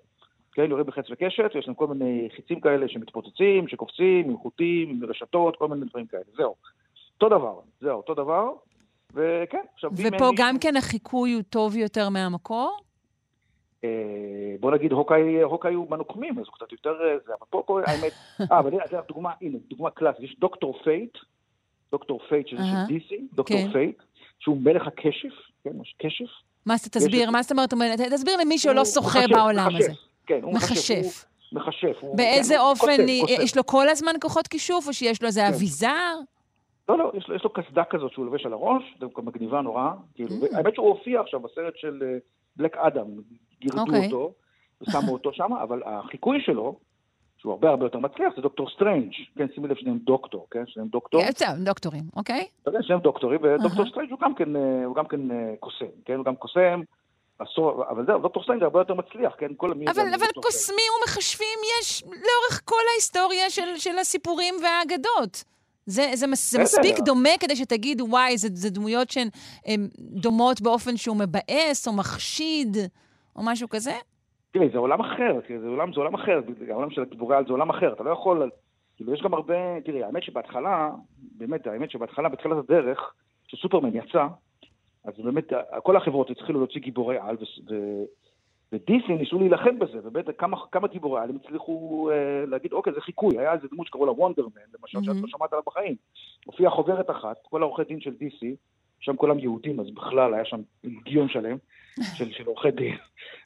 [0.52, 5.10] כן, יורים בחץ וקשת, ויש להם כל מיני חיצים כאלה שמתפוצצים, שקופצים, עם חוטים, עם
[5.10, 6.56] רשתות, כל מיני דברים כאלה, זהו.
[7.24, 8.49] אותו דבר, זהו, אותו דבר,
[9.13, 9.91] וכן, עכשיו...
[9.93, 12.80] ופה גם כן החיקוי הוא טוב יותר מהמקור?
[13.84, 13.89] אה,
[14.59, 16.89] בוא נגיד, הוקאי, הוקאי הוא בנוקמים, אז הוא קצת יותר...
[16.89, 18.13] אה, זה, אבל פה, פה, האמת...
[18.51, 21.17] אה, אבל הנה, דוגמה, הנה, דוגמה קלאסית, יש דוקטור פייט,
[21.91, 23.71] דוקטור פייט שזה של DC, דוקטור כן.
[23.71, 23.97] פייט,
[24.39, 26.32] שהוא מלך הכשף, כן, יש כשף.
[26.65, 27.74] מה זה, תסביר, מה זאת אומרת?
[28.13, 29.91] תסביר למי שלא שוחה בעולם הזה.
[30.26, 31.26] כן, הוא מכשף.
[31.51, 32.01] מכשף.
[32.13, 33.05] באיזה כן, אופן.
[33.28, 35.47] יש לו כל הזמן כוחות כישוף, או שיש לו איזה כן.
[35.47, 36.13] אביזר?
[36.89, 39.89] לא, לא, יש לו, יש לו קסדה כזאת שהוא לובש על הראש, דווקא מגניבה נורא.
[40.15, 40.57] כאילו, מממ.
[40.57, 42.03] האמת שהוא הופיע עכשיו בסרט של
[42.55, 43.05] בלק אדם,
[43.59, 44.05] גירדו אוקיי.
[44.05, 44.34] אותו,
[44.81, 46.79] ושמו אותו שם, אבל החיקוי שלו,
[47.38, 50.88] שהוא הרבה הרבה יותר מצליח, זה דוקטור סטרנג', כן, שימי לב שניהם דוקטור, כן, שניהם
[50.89, 52.47] דוקטור, כן, דוקטורים, אוקיי?
[52.61, 53.86] אתה יודע, שניהם דוקטורים, ודוקטור.
[53.89, 56.81] סטרנג' הוא גם כן, אה, הוא גם כן אה, קוסם, כן, הוא גם קוסם,
[57.39, 59.86] עשור, אבל זהו, דוקטור סטרנג' הרבה יותר מצליח, כן, כל המי...
[59.88, 60.25] אבל, אבל.
[60.43, 65.43] קוסמים ומכשפים יש לאורך כל ההיסטוריה של, של הסיפורים והאגדות.
[65.86, 66.61] זה, זה, מס, זה.
[66.61, 69.27] מספיק דומה כדי שתגיד, וואי, זה, זה דמויות שהן
[69.65, 72.77] הן דומות באופן שהוא מבאס או מחשיד,
[73.36, 73.91] או משהו כזה?
[74.51, 77.69] תראי, זה עולם אחר, זה עולם, זה עולם אחר, העולם של הגיבורי על זה עולם
[77.69, 78.49] אחר, אתה לא יכול,
[78.95, 83.13] כאילו, יש גם הרבה, תראי, האמת שבהתחלה, באמת, האמת שבהתחלה, בתחילת הדרך,
[83.47, 84.27] כשסופרמן יצא,
[85.03, 85.47] אז באמת,
[85.84, 87.38] כל החברות התחילו להוציא גיבורי על,
[87.69, 88.03] ו-
[88.74, 93.01] ודיסני ניסו להילחם בזה, ובאמת, כמה, כמה גיבורי על הם הצליחו אה, להגיד, אוקיי, זה
[93.01, 95.21] חיקוי, היה איזה דמות שקראו לה וונדרמן, למשל, שאת מהמם.
[95.21, 95.95] לא שמעת עליו בחיים.
[96.45, 98.45] הופיעה חוברת אחת, כל העורכי דין של DC,
[98.99, 100.61] שם כולם יהודים, אז בכלל היה שם
[101.03, 101.57] גיון שלם
[102.17, 102.95] של, של עורכי דין,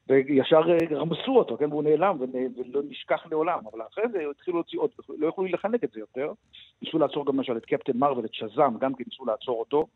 [0.07, 4.57] וישר אה, רמסו אותו, כן, והוא נעלם ונ- ולא נשכח לעולם, אבל אחרי זה התחילו
[4.57, 6.31] להוציא עוד, לא יכלו להילחם נגד זה יותר,
[6.81, 9.87] ניסו לעצור גם למשל את קפטן מרוויל, את שזאם, גם כן ניסו לעצור אותו,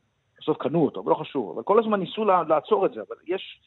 [0.42, 3.60] בסוף קנו אותו, אבל לא חשוב, אבל כל הזמן ניסו לעצור את זה, אבל יש,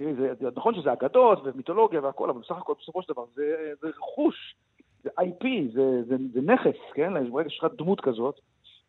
[0.00, 4.54] זה, נכון שזה אגדות ומיתולוגיה והכל, אבל בסך הכל בסופו של דבר זה, זה רכוש,
[5.02, 8.40] זה IP, זה, זה, זה נכס, כן, ברגע שיש לך דמות כזאת,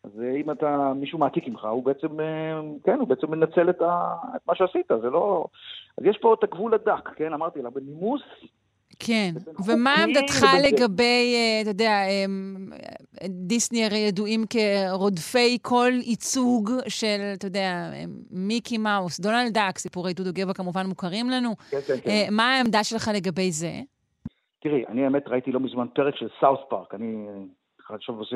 [0.03, 3.81] אז אה, אם אתה, מישהו מעתיק ממך, הוא בעצם, אה, כן, הוא בעצם מנצל את,
[3.81, 5.45] ה, את מה שעשית, זה לא...
[5.97, 8.21] אז יש פה את הגבול הדק, כן, אמרתי לה, בנימוס,
[8.99, 9.31] כן.
[9.65, 10.45] ומה עמדתך.
[10.63, 12.67] לגבי, אה, אתה יודע, אמ,
[13.29, 20.13] דיסני הרי ידועים כרודפי כל ייצוג של, אתה יודע, אמ, מיקי מאוס, דונלד דאק, סיפורי
[20.13, 21.55] דודו גבע כמובן מוכרים לנו.
[21.71, 22.09] כן, כן, כן.
[22.09, 23.71] אה, מה העמדה שלך לגבי זה?
[24.59, 27.25] תראי, אני האמת ראיתי לא מזמן פרק של סאות' פארק, אני
[27.89, 28.35] עכשיו עושה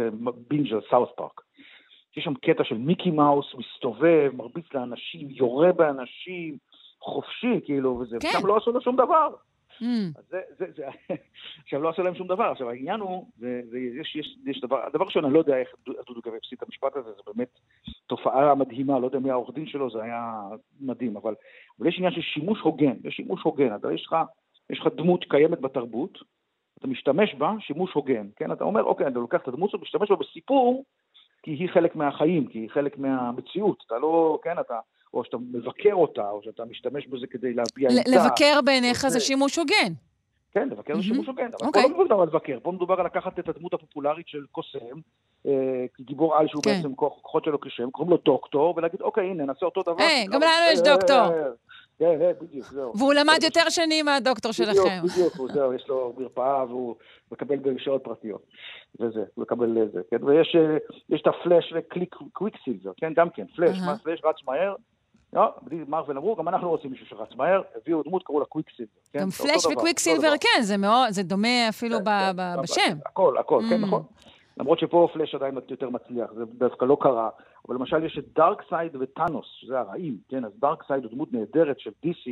[0.50, 1.42] בינג' על סאות' פארק.
[2.18, 6.58] יש שם קטע של מיקי מאוס, מסתובב, מרביץ לאנשים, יורה באנשים,
[7.02, 8.30] חופשי, כאילו, וזה, כן.
[8.32, 9.30] שם לא עשו לו שום דבר.
[9.82, 10.20] מממ.
[10.20, 10.86] אז זה, זה, זה,
[11.64, 12.44] עכשיו לא עשו להם שום דבר.
[12.44, 15.70] עכשיו העניין הוא, זה, זה, יש, יש, יש דבר, הדבר ראשון, אני לא יודע איך
[15.86, 17.60] דודו גבע הפסיד את המשפט הזה, זה באמת
[18.08, 20.42] תופעה מדהימה, לא יודע מי העורך דין שלו, זה היה
[20.82, 21.36] מדהים, אבל,
[21.80, 24.16] אבל יש עניין של שימוש הוגן, יש שימוש הוגן, אתה, יש לך,
[24.70, 26.18] יש לך דמות קיימת בתרבות,
[26.80, 28.52] אתה משתמש בה, שימוש הוגן, כן?
[28.52, 30.84] אתה אומר, אוקיי, אתה לוקח את הדמות הזאת, משתמש בה בסיפור,
[31.44, 34.80] כי היא חלק מהחיים, כי היא חלק מהמציאות, אתה לא, כן, אתה,
[35.16, 38.02] או שאתה מבקר אותה, או שאתה משתמש בזה כדי להביע עמדה.
[38.26, 39.94] לבקר בעיניך זה שימוש הוגן.
[40.52, 41.04] כן, לבקר זה.
[41.04, 41.84] שימוש הוגן, אבל אוקיי.
[41.84, 44.80] פה לא מדובר על לבקר, פה מדובר על לקחת את הדמות הפופולרית של קוסם,
[45.48, 45.52] אה,
[46.02, 46.72] גיבור על שהוא כן.
[46.76, 49.96] בעצם כוח- כוחות שלו כשם, קוראים לו דוקטור, ולהגיד, אוקיי, הנה, נעשה אותו דבר.
[50.04, 51.28] היי, גם לנו יש אה, דוקטור.
[52.00, 52.98] כן, בדיוק, זהו.
[52.98, 55.00] והוא למד יותר שנים מהדוקטור בדיוק, שלכם.
[55.14, 56.96] בדיוק, הוא זהו, יש לו מרפאה והוא
[57.32, 58.42] מקבל בשעות פרטיות.
[59.00, 60.24] וזה, הוא מקבל זה, כן?
[60.24, 60.56] ויש
[61.10, 63.14] יש את הפלאש וקליק קוויקסילבר, כן?
[63.16, 63.78] גם כן, פלאש.
[63.86, 64.76] מה פלאש רץ מהר.
[65.36, 68.92] לא, בלי מרוויל אמרו, גם אנחנו רוצים מישהו שרץ מהר, הביאו דמות, קראו לה קוויקסילבר.
[69.14, 69.20] כן?
[69.20, 70.38] גם פלאש אותו דבר, וקוויק אותו סילבר, דבר.
[70.42, 72.98] כן, זה מאוד, זה דומה אפילו כן, ב- כן, ב- בשם.
[73.06, 73.86] הכל, הכל, כן, Mm.
[73.88, 74.04] נכון.
[74.58, 77.30] למרות שפה פלאש עדיין יותר מצליח, זה דווקא לא קרה.
[77.68, 80.46] אבל למשל יש את דארקסייד וטאנוס, שזה הרעים, כן?
[80.46, 82.32] אז דארקסייד הוא דמות נהדרת של DC,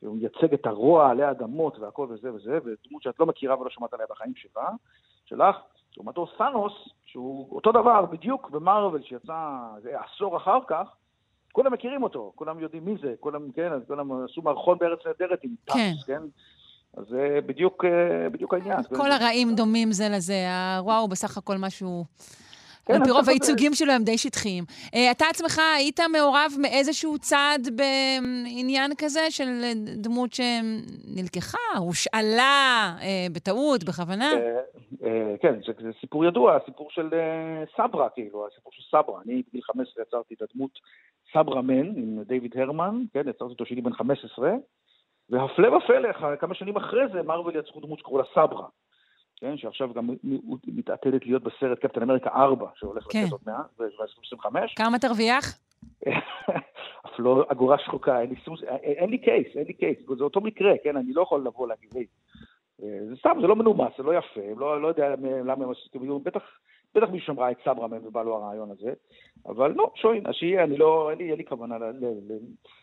[0.00, 3.94] הוא מייצג את הרוע עלי אדמות והכל וזה וזה, ודמות שאת לא מכירה ולא שמעת
[3.94, 4.68] עליה בחיים שלה,
[5.24, 5.56] שלך.
[5.96, 6.72] לעומתו טאנוס,
[7.04, 10.86] שהוא אותו דבר בדיוק במרוול שיצא עשור אחר כך,
[11.52, 15.38] כולם מכירים אותו, כולם יודעים מי זה, כולם, כן, אז כולם עשו מערכון בארץ נהדרת
[15.42, 16.22] עם טאנוס, כן?
[16.96, 18.82] אז זה בדיוק, אה, בדיוק העניין.
[18.96, 22.04] כל הרעים דומים זה לזה, הרוע הוא בסך הכל משהו...
[22.90, 23.28] כן, על פי רוב.
[23.28, 24.64] הייצוגים שלו הם די שטחיים.
[24.94, 29.48] אה, אתה עצמך היית מעורב מאיזשהו צד בעניין כזה של
[29.96, 34.32] דמות שנלקחה, הושאלה אה, בטעות, בכוונה?
[35.04, 37.08] אה, כן, זה, סיפור ידוע, הסיפור של
[37.76, 39.20] סברה, כאילו, הסיפור של סברה.
[39.24, 40.70] אני בגיל 15 יצרתי את הדמות
[41.32, 44.50] סברה מן עם דיוויד הרמן, כן, יצרתי אותו שלי בן 15,
[45.30, 48.66] והפלא ופלא, כמה שנים אחרי זה, מרוויל יצרו דמות שקראו לה סברה.
[49.40, 50.10] כן, שעכשיו גם
[50.66, 53.18] מתעתדת להיות בסרט קפטן אמריקה 4, שהולך כן.
[53.18, 54.46] לצאת עוד מעט, ב-2025.
[54.76, 55.60] כמה תרוויח?
[57.06, 60.40] אף לא אגורה שחוקה, אין לי סוס, אין לי קייס, אין לי קייס, זה אותו
[60.40, 62.06] מקרה, כן, אני לא יכול לבוא להגיד, "היי,
[62.82, 65.08] אה, זה סתם, זה לא מנומס, זה לא יפה, לא, לא יודע
[65.44, 66.42] למה הם עשו, בטח,
[66.94, 68.92] בטח מישהו שם ראה את סברה מהם ובא לו הרעיון הזה,
[69.46, 72.38] אבל לא, שוין, אז שיהיה, אני לא, אין לי, אין לי כוונה ל, ל, ל,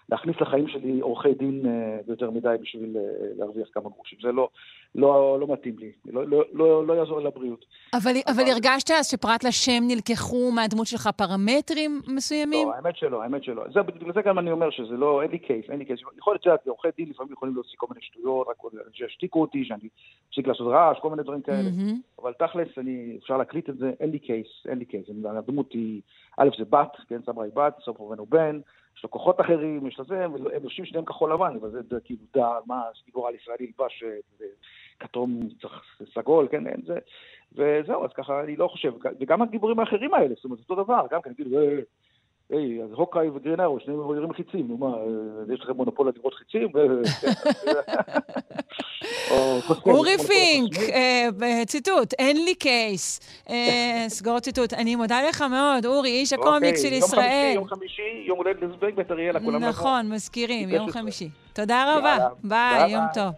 [0.09, 3.01] להכניס לחיים שלי עורכי דין אה, יותר מדי בשביל אה,
[3.37, 4.49] להרוויח כמה גרושים, זה לא,
[4.95, 7.65] לא, לא מתאים לי, לא, לא, לא, לא יעזור לבריאות.
[7.93, 12.67] אבל, אבל הרגשת אז שפרט לשם נלקחו מהדמות שלך פרמטרים מסוימים?
[12.67, 13.63] לא, האמת שלא, האמת שלא.
[13.73, 15.99] זה, בגלל זה גם אני אומר שזה לא, אין לי קייס, אין לי קייס.
[16.17, 18.55] יכול להיות שאת, עורכי דין לפעמים יכולים להוציא כל מיני שטויות, רק
[18.93, 19.89] שישתיקו אותי, שאני
[20.29, 21.69] אפסיק לעשות רעש, כל מיני דברים כאלה.
[21.77, 21.99] מהמם.
[22.21, 25.05] אבל תכלס, אני, אפשר להקליט את זה, אין לי קייס, אין לי קייס.
[25.25, 26.01] הדמות היא,
[26.37, 28.59] א', זה בת, כן, סברה היא בת, סוף הוא בן,
[28.97, 32.19] יש לו כוחות אחרים, יש לו זה, הם לובשים שניהם כחול לבן, אבל זה, כאילו,
[32.33, 34.47] duh, מה, גיבור על ישראלי ילבש אה,
[34.99, 35.39] כתום
[36.13, 36.97] סגול, כן, אין זה.
[37.51, 41.21] וזהו, אז ככה, אני לא חושב, וגם הגיבורים האחרים האלה, זאת אומרת, אותו דבר, גם
[41.21, 41.79] כן, כאילו, אה,
[42.49, 46.13] היי, אז הוקאי וגרין ארו, שניהם מבוירים חיצים, נו מה, אה, יש לכם מונופול על
[46.17, 46.67] לירות חיצים?
[49.69, 51.43] אורי פינק, הקוסמים.
[51.43, 53.19] אה, ציטוט, אין לי קייס.
[53.49, 54.73] אה, סגור ציטוט.
[54.73, 57.51] אני מודה לך מאוד, אורי, איש אוקיי, הקומיקס של ישראל.
[57.55, 59.69] יום חמישי, יום הולדת לזבג ואת אריאלה, כולם לבוא.
[59.69, 61.01] נכון, מזכירים, יום 16.
[61.01, 61.29] חמישי.
[61.53, 62.17] תודה רבה.
[62.43, 63.03] ביי, יום.
[63.13, 63.33] טוב.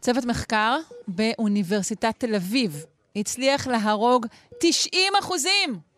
[0.00, 0.76] צוות מחקר
[1.08, 2.84] באוניברסיטת תל אביב
[3.16, 4.26] הצליח להרוג
[4.60, 5.93] 90 אחוזים.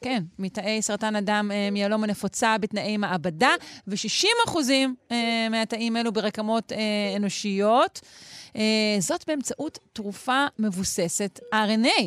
[0.00, 3.50] כן, מתאי סרטן הדם אה, מיאלומה נפוצה בתנאי מעבדה,
[3.86, 8.00] ו-60 אחוזים אה, מהתאים אלו ברקמות אה, אנושיות.
[8.98, 12.02] זאת באמצעות תרופה מבוססת RNA.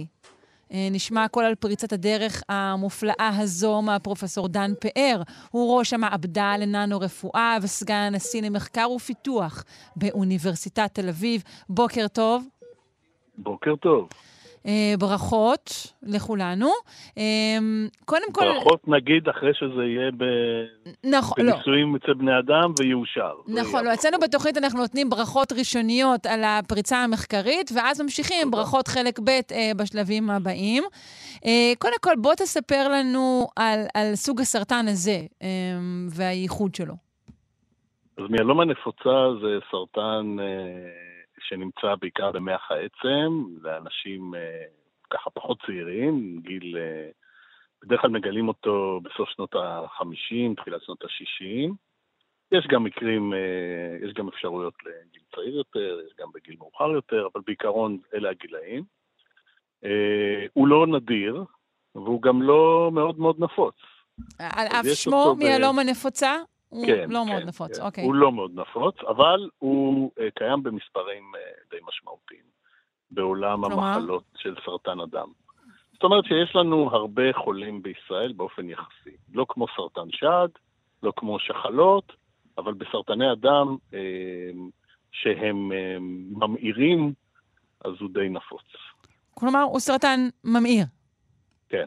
[0.71, 5.21] נשמע הכל על פריצת הדרך המופלאה הזו מהפרופסור דן פאר.
[5.51, 9.63] הוא ראש המעבדה לננו-רפואה וסגן הנשיא למחקר ופיתוח
[9.95, 11.43] באוניברסיטת תל אביב.
[11.69, 12.47] בוקר טוב.
[13.37, 14.09] בוקר טוב.
[14.67, 16.69] אה, ברכות לכולנו.
[17.17, 17.23] אה,
[18.05, 18.45] קודם כל...
[18.45, 20.23] ברכות נגיד אחרי שזה יהיה ב...
[21.03, 21.51] נכון, לא.
[21.51, 23.33] בניסויים אצל בני אדם ויאושר.
[23.47, 28.87] נכון, לא, אצלנו בתוכנית אנחנו נותנים ברכות ראשוניות על הפריצה המחקרית, ואז ממשיכים עם ברכות
[28.87, 30.83] חלק ב' אה, בשלבים הבאים.
[31.45, 35.19] אה, קודם כל, בוא תספר לנו על, על סוג הסרטן הזה
[36.09, 36.93] והייחוד שלו.
[38.17, 39.09] אז מיאלומה נפוצה
[39.41, 41.12] זה סרטן אה,
[41.43, 44.63] שנמצא בעיקר במח העצם, לאנשים אה,
[45.09, 46.77] ככה פחות צעירים, גיל...
[46.77, 47.09] אה,
[47.83, 51.71] בדרך כלל מגלים אותו בסוף שנות ה-50, תחילת שנות ה-60.
[52.51, 57.27] יש גם מקרים, אה, יש גם אפשרויות לגיל צעיר יותר, יש גם בגיל מאוחר יותר,
[57.33, 58.83] אבל בעיקרון אלה הגילאים.
[60.53, 61.43] הוא לא נדיר,
[61.95, 63.75] והוא גם לא מאוד מאוד נפוץ.
[64.39, 66.35] על אף שמו מיהלום הנפוצה?
[66.73, 67.85] הוא כן, לא כן, מאוד נפוץ, כן.
[67.85, 68.03] אוקיי.
[68.03, 72.43] הוא לא מאוד נפוץ, אבל הוא אה, קיים במספרים אה, די משמעותיים
[73.11, 73.85] בעולם כלומר?
[73.85, 75.27] המחלות של סרטן הדם.
[75.93, 79.17] זאת אומרת שיש לנו הרבה חולים בישראל באופן יחסי.
[79.33, 80.49] לא כמו סרטן שד,
[81.03, 82.13] לא כמו שחלות,
[82.57, 83.99] אבל בסרטני הדם אה,
[85.11, 85.97] שהם אה,
[86.35, 87.13] ממאירים,
[87.85, 88.65] אז הוא די נפוץ.
[89.33, 90.85] כלומר, הוא סרטן ממאיר.
[91.69, 91.85] כן.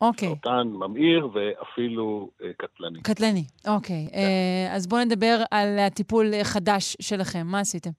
[0.00, 0.28] אוקיי.
[0.28, 3.02] סרטן ממאיר ואפילו אה, קטלני.
[3.02, 4.08] קטלני, אוקיי.
[4.14, 7.46] אה, אז בואו נדבר על הטיפול חדש שלכם.
[7.46, 7.90] מה עשיתם?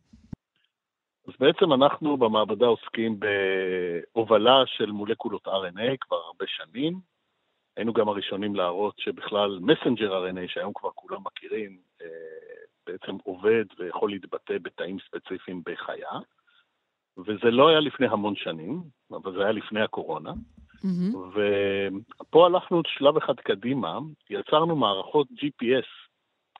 [1.27, 6.99] אז בעצם אנחנו במעבדה עוסקים בהובלה של מולקולות RNA כבר הרבה שנים.
[7.77, 12.07] היינו גם הראשונים להראות שבכלל מסנג'ר RNA, שהיום כבר כולם מכירים, אה,
[12.87, 16.09] בעצם עובד ויכול להתבטא בתאים ספציפיים בחיה.
[17.17, 20.33] וזה לא היה לפני המון שנים, אבל זה היה לפני הקורונה.
[20.84, 21.15] מהמם.
[22.19, 23.99] ופה הלכנו עוד שלב אחד קדימה,
[24.30, 26.05] יצרנו מערכות GPS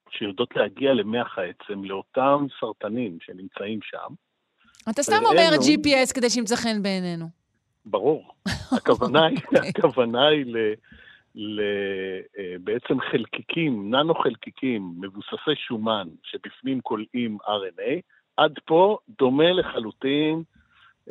[0.10, 4.14] שיודעות להגיע למח העצם, לאותם סרטנים שנמצאים שם.
[4.90, 7.26] אתה סתם וראינו- אומר GPS כדי שימצא חן בעינינו.
[7.86, 8.32] ברור.
[8.78, 9.70] הכוונה היא, אוקיי.
[9.70, 10.58] הכוונה היא ל...
[11.36, 11.62] ל...
[12.40, 18.02] אה, בעצם חלקיקים, ננו חלקיקים מבוססי שומן שבפנים כולאים RNA,
[18.38, 20.44] עד פה דומה לחלוטין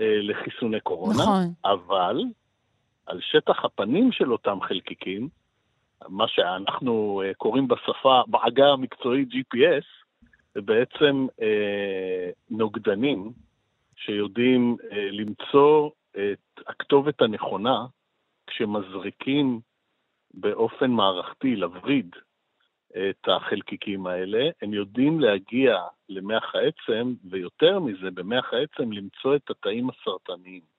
[0.01, 1.45] אה, לחיסוני קורונה, נכון.
[1.65, 2.21] אבל
[3.07, 5.29] על שטח הפנים של אותם חלקיקים,
[6.09, 9.85] מה שאנחנו אה, קוראים בשפה, בעגה המקצועית GPS,
[10.55, 13.33] זה בעצם אה, נוגדנים
[13.97, 17.87] שיודעים אה, למצוא את הכתובת הנכונה
[18.47, 19.61] כשמזריקים
[20.35, 22.17] באופן מערכתי, לווריד,
[22.91, 25.79] את החלקיקים האלה, הם יודעים להגיע
[26.09, 30.74] למח העצם, ויותר מזה, במח העצם למצוא את התאים הסרטניים.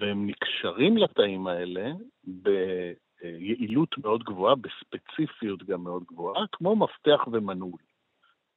[0.00, 1.92] והם נקשרים לתאים האלה
[2.24, 7.78] ביעילות מאוד גבוהה, בספציפיות גם מאוד גבוהה, כמו מפתח ומנעול.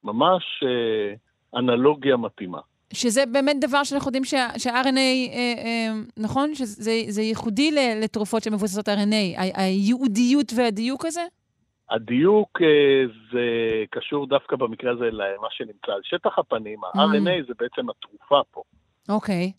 [0.03, 1.13] ממש אה,
[1.59, 2.59] אנלוגיה מתאימה.
[2.93, 6.55] שזה באמת דבר שאנחנו יודעים שה- שה-RNA, אה, אה, נכון?
[6.55, 7.71] שזה זה ייחודי
[8.01, 11.21] לתרופות שמבוססות RNA, הייעודיות והדיוק הזה?
[11.89, 13.45] הדיוק אה, זה
[13.91, 18.61] קשור דווקא במקרה הזה למה שנמצא על שטח הפנים, ה-RNA זה בעצם התרופה פה.
[19.09, 19.51] אוקיי.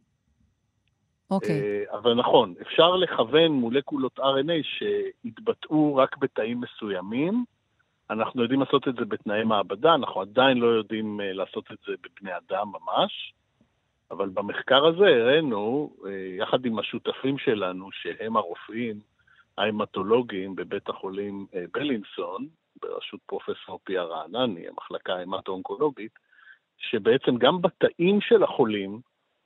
[1.31, 1.61] אוקיי.
[1.61, 7.45] אה, אבל נכון, אפשר לכוון מולקולות RNA שהתבטאו רק בתאים מסוימים.
[8.11, 11.93] אנחנו יודעים לעשות את זה בתנאי מעבדה, אנחנו עדיין לא יודעים אה, לעשות את זה
[12.03, 13.33] בבני אדם ממש,
[14.11, 19.01] אבל במחקר הזה הראינו, אה, יחד עם השותפים שלנו, שהם הרופאים
[19.59, 22.47] ההמטולוגיים בבית החולים בלינסון,
[22.83, 26.13] בראשות פרופסור פיה רענני, המחלקה ההמטו-אונקולוגית,
[26.79, 29.01] שבעצם גם בתאים של החולים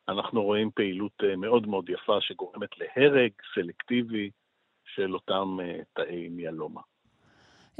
[0.08, 4.30] אנחנו רואים פעילות אה, מאוד מאוד יפה שגורמת להרג סלקטיבי
[4.94, 6.80] של אותם אה, תאי מיאלומה.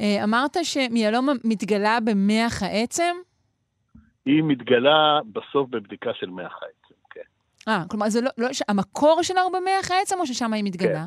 [0.01, 3.17] אה, אמרת שמיאלומה מתגלה במח העצם?
[4.25, 7.21] היא מתגלה בסוף בבדיקה של מח העצם, כן.
[7.69, 11.07] אה, כלומר, זה לא, לא, המקור שלה הוא במח העצם או ששם היא מתגלה?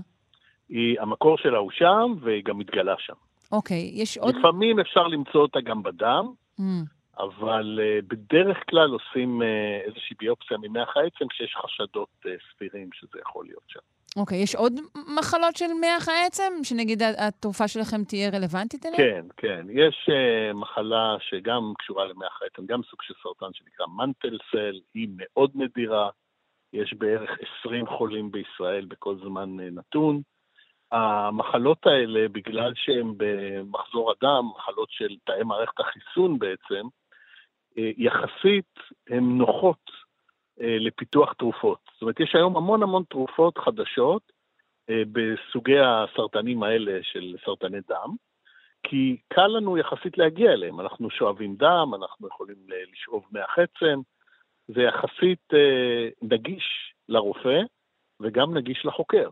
[0.70, 3.13] היא, המקור שלה הוא שם, והיא גם מתגלה שם.
[3.51, 4.36] אוקיי, יש עוד...
[4.36, 6.26] לפעמים אפשר למצוא אותה גם בדם,
[6.59, 6.86] Mm,
[7.20, 9.45] אבל uh, בדרך כלל עושים uh,
[9.88, 13.80] איזושהי ביופסיה ממח העצם כשיש חשדות uh, סבירים שזה יכול להיות שם.
[14.18, 14.74] אוקיי, יש עוד
[15.18, 18.97] מחלות של מח העצם, שנגיד התרופה שלכם תהיה רלוונטית אליהן?
[18.97, 19.66] כן, כן.
[19.70, 25.07] יש uh, מחלה שגם קשורה למח העצם, גם סוג של סרטן שנקרא מנטל סל, היא
[25.18, 26.09] מאוד נדירה.
[26.74, 30.22] יש בערך 20 חולים בישראל בכל זמן uh, נתון.
[30.91, 37.05] המחלות האלה, בגלל שהן במחזור הדם, מחלות של תאי מערכת החיסון בעצם, אה,
[37.78, 39.91] יחסית הן נוחות
[40.61, 41.80] אה, לפיתוח תרופות.
[41.93, 44.32] זאת אומרת, יש היום המון המון תרופות חדשות
[44.89, 48.15] אה, בסוגי הסרטנים האלה של סרטני דם,
[48.84, 50.80] כי קל לנו יחסית להגיע אליהם.
[50.80, 52.57] אנחנו שואבים דם, אנחנו יכולים
[52.91, 53.26] לשאוב
[53.57, 54.01] עצם,
[54.67, 57.61] זה יחסית אה, נגיש לרופא
[58.19, 59.30] וגם נגיש לחוקר.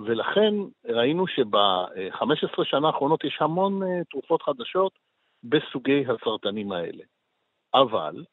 [0.00, 4.92] ולכן ראינו שב-15 שנה האחרונות יש המון אה, תרופות חדשות
[5.44, 7.04] בסוגי הסרטנים האלה.
[7.74, 8.24] אבל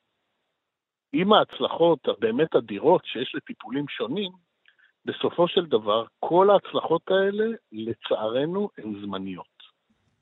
[1.13, 4.31] עם ההצלחות הבאמת אדירות שיש לטיפולים שונים,
[5.05, 9.55] בסופו של דבר כל ההצלחות האלה, לצערנו, הן זמניות.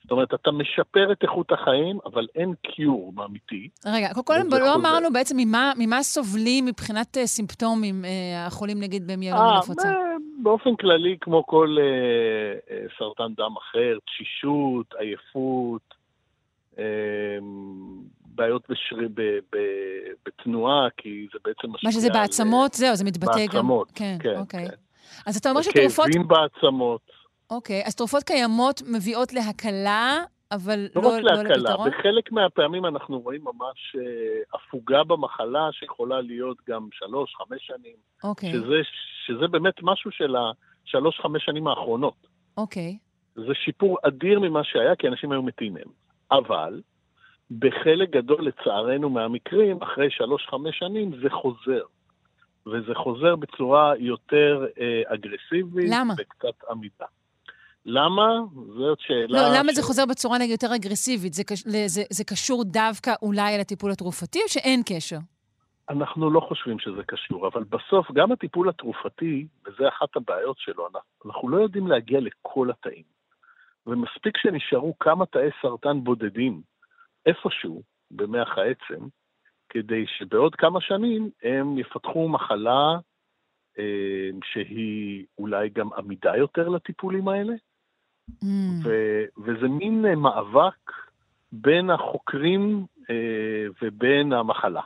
[0.03, 3.69] זאת אומרת, אתה משפר את איכות החיים, אבל אין קיור אמיתי.
[3.85, 4.75] רגע, קודם כל לא.
[4.75, 9.89] אמרנו בעצם ממה, ממה סובלים מבחינת אה, סימפטומים אה, החולים, נגיד, במיאלומה אה, נפוצה.
[9.89, 15.93] ב- באופן כללי, כמו כל אה, אה, סרטן דם אחר, תשישות, עייפות,
[18.35, 19.57] בעיות בשרי, ב, ב,
[20.25, 23.55] בתנועה, כי זה בעצם משפיע מה שזה בעצמות, זהו, זה מתבטא בעצמות, גם...
[23.55, 24.69] בעצמות, כן, כן, אוקיי.
[24.69, 24.75] כן.
[25.25, 26.05] אז אתה אומר שתרופות...
[26.05, 27.01] כאבים בעצמות.
[27.49, 31.89] אוקיי, אז תרופות קיימות מביאות להקלה, אבל לא, לא, רק לא להקלה, לפתרון?
[31.89, 34.01] בחלק מהפעמים אנחנו רואים ממש אה,
[34.53, 38.81] הפוגה במחלה שיכולה להיות גם שלוש, חמש שנים, אוקיי, שזה,
[39.25, 42.27] שזה באמת משהו של השלוש, חמש שנים האחרונות.
[42.57, 42.97] אוקיי.
[43.35, 45.89] זה שיפור אדיר ממה שהיה, כי אנשים היו מתים מהם.
[46.31, 46.81] אבל
[47.59, 51.83] בחלק גדול, לצערנו, מהמקרים, אחרי שלוש-חמש שנים, זה חוזר.
[52.67, 55.89] וזה חוזר בצורה יותר אה, אגרסיבית.
[55.89, 56.13] למה?
[56.17, 57.05] וקצת עמידה.
[57.85, 58.39] למה?
[58.77, 59.27] זאת שאלה...
[59.27, 59.75] לא, למה ש...
[59.75, 61.33] זה חוזר בצורה נגיד יותר אגרסיבית?
[61.33, 61.43] זה.
[61.87, 65.17] זה, זה קשור דווקא אולי לטיפול התרופתי, או שאין קשר?
[65.89, 70.87] אנחנו לא חושבים שזה קשור, אבל בסוף גם הטיפול התרופתי, וזו אחת הבעיות שלו,
[71.25, 73.03] אנחנו לא יודעים להגיע לכל התאים.
[73.87, 76.61] ומספיק שנשארו כמה תאי סרטן בודדים
[77.25, 79.05] איפשהו במח העצם,
[79.69, 82.97] כדי שבעוד כמה שנים הם יפתחו מחלה
[83.79, 87.53] אה, שהיא אולי גם עמידה יותר לטיפולים האלה,
[88.29, 88.45] Mm.
[88.83, 90.91] ו- וזה מין אה, מאבק
[91.51, 94.81] בין החוקרים אה, ובין המחלה.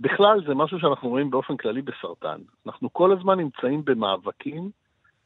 [0.00, 2.40] בכלל זה משהו שאנחנו רואים באופן כללי בסרטן.
[2.66, 4.70] אנחנו כל הזמן נמצאים במאבקים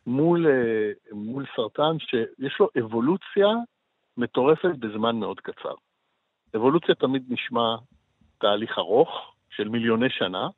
[0.07, 3.49] מול, אה, מול סרטן שיש לו אבולוציה
[4.17, 5.75] מטורפת בזמן מאוד קצר.
[6.57, 7.77] אבולוציה תמיד נשמע
[8.39, 10.49] תהליך ארוך של מיליוני שנה,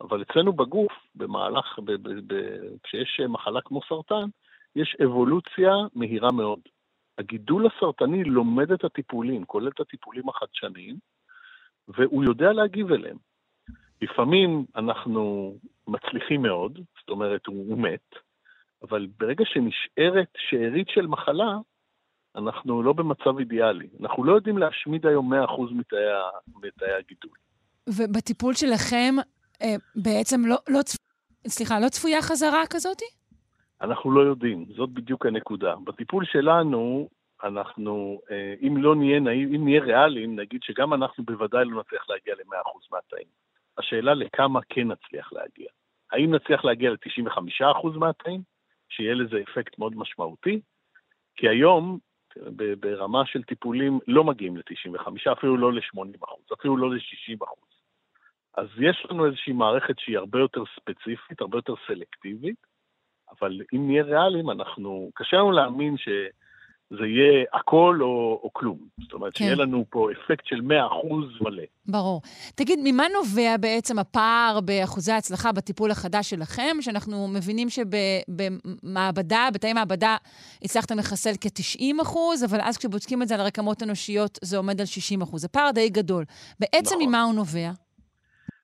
[0.00, 4.28] אבל אצלנו בגוף, במהלך, ב- ב- ב- כשיש מחלה כמו סרטן,
[4.76, 6.60] יש אבולוציה מהירה מאוד.
[7.18, 10.96] הגידול הסרטני לומד את הטיפולים, כולל את הטיפולים החדשניים,
[11.88, 13.16] והוא יודע להגיב אליהם.
[14.02, 15.54] לפעמים אנחנו
[15.88, 18.14] מצליחים מאוד, זאת אומרת, הוא, הוא מת,
[18.82, 21.56] אבל ברגע שנשארת שארית של מחלה,
[22.36, 23.88] אנחנו לא במצב אידיאלי.
[24.00, 25.36] אנחנו לא יודעים להשמיד היום 100%
[25.74, 25.98] מתאי,
[26.62, 27.30] מתאי הגידול.
[27.88, 29.14] ובטיפול שלכם
[29.62, 30.96] אה, בעצם לא, לא, צפ...
[31.46, 33.02] סליחה, לא צפויה חזרה כזאת?
[33.80, 35.74] אנחנו לא יודעים, זאת בדיוק הנקודה.
[35.84, 37.08] בטיפול שלנו,
[37.44, 42.10] אנחנו, אה, אם לא נהיה נאיב, אם נהיה ריאליים, נגיד שגם אנחנו בוודאי לא נצליח
[42.10, 43.26] להגיע ל-100% מהתאים.
[43.78, 45.68] השאלה לכמה כן נצליח להגיע.
[46.12, 48.40] האם נצליח להגיע ל-95% מהתאים,
[48.88, 50.60] שיהיה לזה אפקט מאוד משמעותי?
[51.36, 51.98] כי היום,
[52.80, 57.46] ברמה של טיפולים, לא מגיעים ל-95, אפילו לא ל-80%, אפילו לא ל-60%.
[58.56, 62.66] אז יש לנו איזושהי מערכת שהיא הרבה יותר ספציפית, הרבה יותר סלקטיבית,
[63.30, 65.96] אבל אם נהיה ריאליים, אנחנו, קשה לנו להאמין
[66.90, 68.78] שזה יהיה הכל או, או כלום.
[69.02, 69.44] זאת אומרת, כן.
[69.44, 70.62] שיהיה לנו פה אפקט של 100%
[71.40, 71.62] מלא.
[71.86, 72.20] ברור.
[72.54, 80.16] תגיד, ממה נובע בעצם הפער באחוזי ההצלחה בטיפול החדש שלכם, שאנחנו מבינים שבמעבדה, בתאי מעבדה,
[80.62, 84.86] הצלחתם לחסל כ-90 אחוז, אבל אז כשבודקים את זה על רקמות אנושיות, זה עומד על
[84.86, 85.42] 60 אחוז.
[85.42, 86.24] זה פער די גדול.
[86.60, 87.08] בעצם נכון.
[87.08, 87.70] ממה הוא נובע?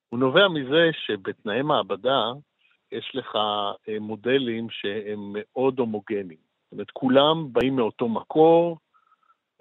[0.08, 2.32] הוא נובע מזה שבתנאי מעבדה,
[2.92, 3.38] יש לך
[4.00, 6.51] מודלים שהם מאוד הומוגניים.
[6.72, 8.78] זאת אומרת, כולם באים מאותו מקור,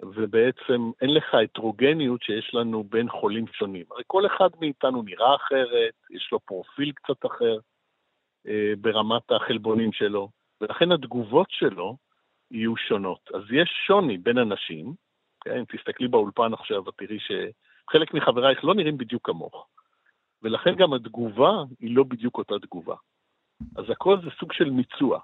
[0.00, 3.84] ובעצם אין לך הטרוגניות שיש לנו בין חולים שונים.
[3.90, 7.56] הרי כל אחד מאיתנו נראה אחרת, יש לו פרופיל קצת אחר
[8.46, 10.28] אה, ברמת החלבונים שלו,
[10.60, 11.96] ולכן התגובות שלו
[12.50, 13.30] יהיו שונות.
[13.34, 14.94] אז יש שוני בין אנשים,
[15.40, 15.56] כן?
[15.56, 19.66] אם תסתכלי באולפן עכשיו, את תראי שחלק מחברייך לא נראים בדיוק כמוך,
[20.42, 22.96] ולכן גם התגובה היא לא בדיוק אותה תגובה.
[23.76, 25.20] אז הכל זה סוג של מיצוע.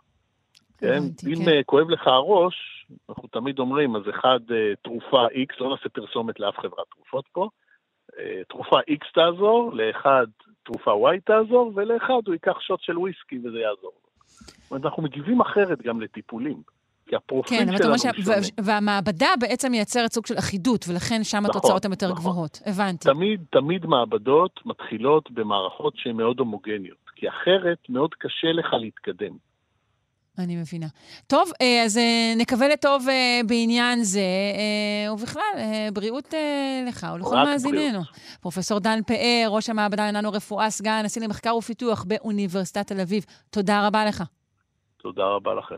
[0.79, 1.03] כן?
[1.33, 1.61] אם כן.
[1.67, 4.41] כואב לך הראש, אנחנו תמיד אומרים, אז אחד,
[4.83, 7.49] תרופה X, לא נעשה פרסומת לאף חברת תרופות פה,
[8.49, 10.27] תרופה X תעזור, לאחד
[10.63, 14.09] תרופה Y תעזור, ולאחד הוא ייקח שוט של וויסקי וזה יעזור לו.
[14.29, 16.63] זאת אומרת, אנחנו מגיבים אחרת גם לטיפולים.
[17.09, 18.07] כי הפרופיל כן, שלנו ש...
[18.07, 18.37] משונה.
[18.61, 22.19] והמעבדה בעצם מייצרת סוג של אחידות, ולכן שם נכון, התוצאות הן יותר נכון.
[22.19, 22.61] גבוהות.
[22.67, 23.09] הבנתי.
[23.09, 29.48] תמיד, תמיד מעבדות מתחילות במערכות שהן מאוד הומוגניות, כי אחרת מאוד קשה לך להתקדם.
[30.39, 30.87] אני מבינה.
[31.27, 31.51] טוב,
[31.87, 32.01] אז
[32.37, 33.07] נקווה לטוב
[33.47, 34.21] בעניין זה,
[35.13, 35.43] ובכלל,
[35.93, 36.35] בריאות
[36.89, 38.01] לך ולכל מאזיננו.
[38.41, 43.25] פרופ' דן פאר, ראש המעבדה לננו רפואה, סגן נשיא למחקר ופיתוח באוניברסיטת תל אביב.
[43.51, 44.25] תודה רבה לך.
[45.03, 45.77] תודה רבה לכם.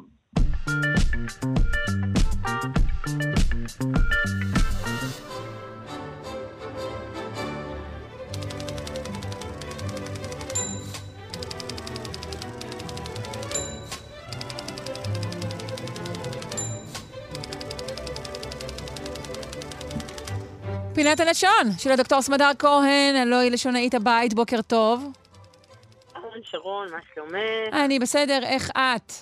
[21.03, 25.13] פינת הלשון של הדוקטור סמדר כהן, הלוא היא לשונאית הבית, בוקר טוב.
[26.17, 27.85] אהלן שרון, מה שלומך?
[27.85, 29.13] אני בסדר, איך את?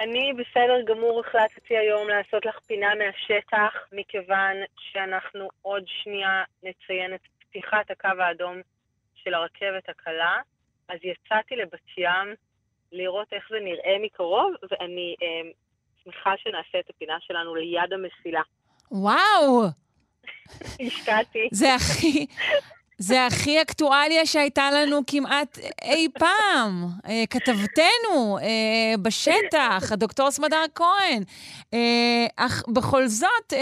[0.00, 7.20] אני בסדר גמור החלטתי היום לעשות לך פינה מהשטח, מכיוון שאנחנו עוד שנייה נציין את
[7.38, 8.56] פתיחת הקו האדום
[9.14, 10.36] של הרכבת הקלה.
[10.88, 12.34] אז יצאתי לבת ים
[12.92, 15.50] לראות איך זה נראה מקרוב, ואני אה,
[16.04, 18.42] שמחה שנעשה את הפינה שלנו ליד המסילה.
[18.90, 19.82] וואו!
[20.80, 21.48] השקעתי.
[21.52, 22.26] זה הכי...
[22.98, 26.72] זה הכי אקטואליה שהייתה לנו כמעט אי פעם.
[27.08, 31.22] אה, כתבתנו אה, בשטח, הדוקטור סמדר כהן.
[31.74, 33.52] אה, אך בכל זאת,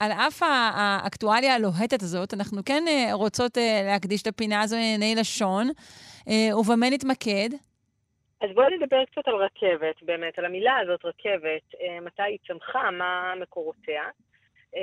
[0.00, 5.66] על אף האקטואליה הלוהטת הזאת, אנחנו כן רוצות להקדיש את הפינה הזו לענייני לשון.
[6.58, 7.48] ובמה נתמקד?
[8.40, 11.66] אז בואי נדבר קצת על רכבת, באמת, על המילה הזאת, רכבת,
[12.02, 14.02] מתי היא צמחה, מה מקורותיה.
[14.74, 14.78] Uh,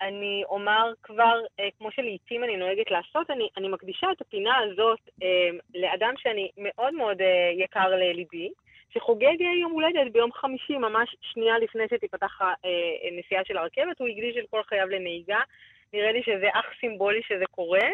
[0.00, 4.98] אני אומר כבר, uh, כמו שלעיתים אני נוהגת לעשות, אני, אני מקדישה את הפינה הזאת
[5.08, 5.24] uh,
[5.74, 7.24] לאדם שאני מאוד מאוד uh,
[7.62, 8.48] יקר לליבי,
[8.94, 14.50] שחוגג יום הולדת ביום חמישי, ממש שנייה לפני שתיפתח הנסיעה של הרכבת, הוא הקדיש את
[14.50, 15.40] כל חייו לנהיגה.
[15.92, 17.88] נראה לי שזה אך סימבולי שזה קורה.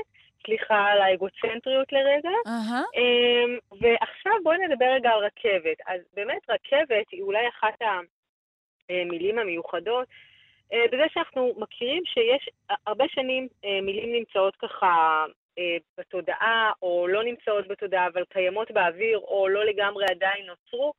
[0.47, 2.31] סליחה על האגוצנטריות לרגע.
[2.47, 3.01] Uh-huh.
[3.81, 5.77] ועכשיו בואי נדבר רגע על רכבת.
[5.87, 7.83] אז באמת רכבת היא אולי אחת
[8.91, 10.09] המילים המיוחדות
[10.73, 12.49] בזה שאנחנו מכירים שיש
[12.87, 15.25] הרבה שנים אה, מילים נמצאות ככה
[15.59, 20.93] אה, בתודעה, או לא נמצאות בתודעה, אבל קיימות באוויר, או לא לגמרי עדיין נוצרו,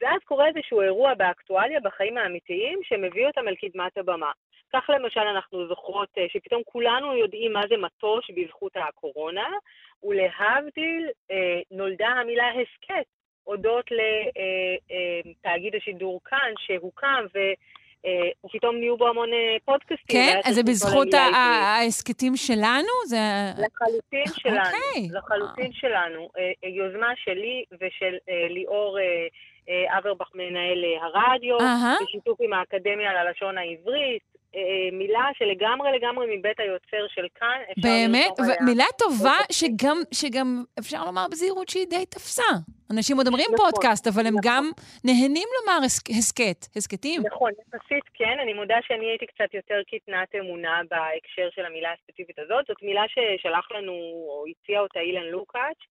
[0.00, 4.32] ואז קורה איזשהו אירוע באקטואליה, בחיים האמיתיים, שמביא אותם אל קדמת הבמה.
[4.72, 9.48] כך למשל אנחנו זוכרות שפתאום כולנו יודעים מה זה מטוש בזכות הקורונה,
[10.02, 11.08] ולהבדיל
[11.70, 13.06] נולדה המילה הסכת,
[13.44, 17.38] הודות לתאגיד השידור כאן, שהוקם, ו...
[18.06, 20.06] אה, ופתאום נהיו בו המון אה, פודקאסטים.
[20.08, 20.40] כן?
[20.44, 22.92] אז זה בזכות ההסכתים שלנו?
[23.06, 23.16] זה...
[23.58, 24.58] לחלוטין שלנו.
[24.58, 25.08] אוקיי.
[25.12, 26.28] לחלוטין שלנו.
[26.38, 28.16] אה, יוזמה שלי ושל
[28.50, 28.98] ליאור
[29.98, 31.56] אברבך, מנהל הרדיו,
[32.02, 34.33] בשיתוף עם האקדמיה ללשון העברית.
[34.92, 37.58] מילה שלגמרי לגמרי מבית היוצר של כאן.
[37.82, 38.32] באמת?
[38.66, 42.52] מילה טובה שגם, שגם אפשר לומר בזהירות שהיא די תפסה.
[42.92, 44.40] אנשים עוד אומרים נכון, פודקאסט, אבל הם נכון.
[44.44, 44.64] גם
[45.04, 45.78] נהנים לומר
[46.18, 47.22] הסכת, הסכתים.
[47.26, 48.36] נכון, יחסית כן.
[48.42, 52.66] אני מודה שאני הייתי קצת יותר קטנת אמונה בהקשר של המילה הספציפית הזאת.
[52.68, 53.92] זאת מילה ששלח לנו,
[54.28, 55.82] או הציע אותה אילן לוקאץ'.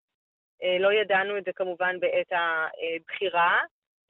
[0.64, 3.58] אה, לא ידענו את זה כמובן בעת הבחירה,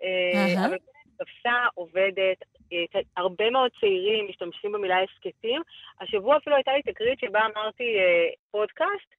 [0.04, 0.78] אה, אבל
[1.24, 2.38] תפסה, עובדת,
[2.74, 5.62] אה, הרבה מאוד צעירים משתמשים במילה הסכתים.
[6.02, 7.98] השבוע אפילו הייתה לי תקרית שבה אמרתי
[8.52, 9.14] פודקאסט,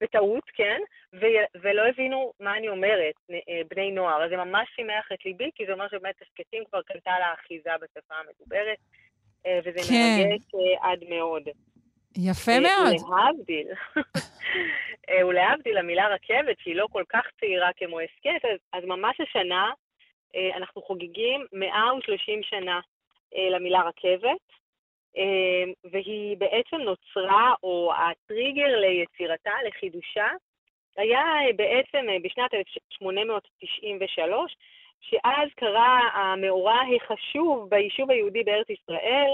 [0.00, 0.80] בטעות, כן,
[1.14, 4.24] ו- ולא הבינו מה אני אומרת, אה, בני נוער.
[4.24, 7.70] אז זה ממש שימח את ליבי, כי זה אומר שבאמת הסכתים כבר קנתה לה אחיזה
[7.82, 8.78] בשפה המדוברת,
[9.46, 10.28] אה, וזה כן.
[10.28, 11.42] מרגש אה, עד מאוד.
[12.16, 12.94] יפה מאוד.
[13.08, 13.68] ולהבדיל,
[15.28, 19.70] ולהבדיל, המילה רכבת, שהיא לא כל כך צעירה כמו הסכת, אז, אז ממש השנה
[20.56, 22.80] אנחנו חוגגים 130 שנה
[23.50, 24.40] למילה רכבת.
[25.16, 30.28] אמ, והיא בעצם נוצרה, או הטריגר ליצירתה, לחידושה,
[30.96, 34.56] היה אה, בעצם אה, בשנת 1893,
[35.00, 39.30] שאז קרה המאורע החשוב ביישוב היהודי בארץ ישראל,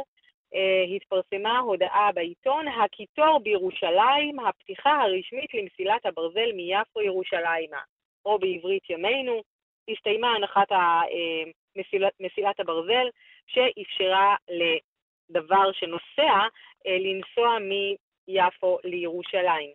[0.54, 7.80] אה, התפרסמה הודעה בעיתון, הקיטור בירושלים, הפתיחה הרשמית למסילת הברזל מיפו ירושלימה,
[8.24, 9.42] או בעברית ימינו,
[9.88, 10.68] הסתיימה הנחת
[12.20, 13.08] מסילת הברזל,
[13.46, 14.36] שאפשרה
[15.30, 16.46] דבר שנוסע
[16.86, 19.70] אה, לנסוע מיפו לירושלים.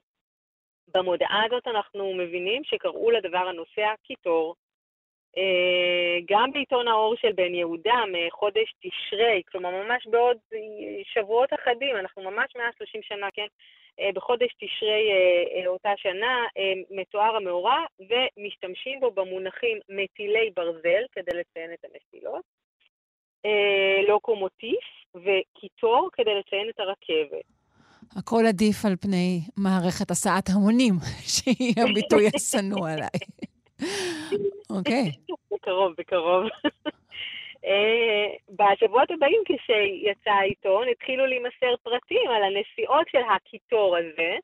[0.93, 4.55] במודעה הזאת אנחנו מבינים שקראו לדבר הנוסע קיטור.
[5.38, 10.38] אה, גם בעיתון האור של בן יהודה, מחודש תשרי, כלומר ממש בעוד
[11.14, 13.48] שבועות אחדים, אנחנו ממש 130 שנה, כן?
[14.00, 15.04] אה, בחודש תשרי
[15.68, 16.46] אותה שנה
[16.92, 22.44] מתואר המאורע ומשתמשים בו במונחים מטילי ברזל כדי לציין את המסילות.
[24.08, 27.46] לוקומוטיף וקיטור כדי לציין את הרכבת.
[28.16, 30.94] הכל עדיף על פני מערכת הסעת המונים,
[31.34, 33.20] שהיא הביטוי השנוא עליי.
[34.70, 35.12] אוקיי.
[35.52, 36.44] בקרוב, בקרוב.
[37.66, 44.36] אה, בשבועות הבאים כשיצא העיתון, התחילו להימסר פרטים על הנסיעות של הקיטור הזה,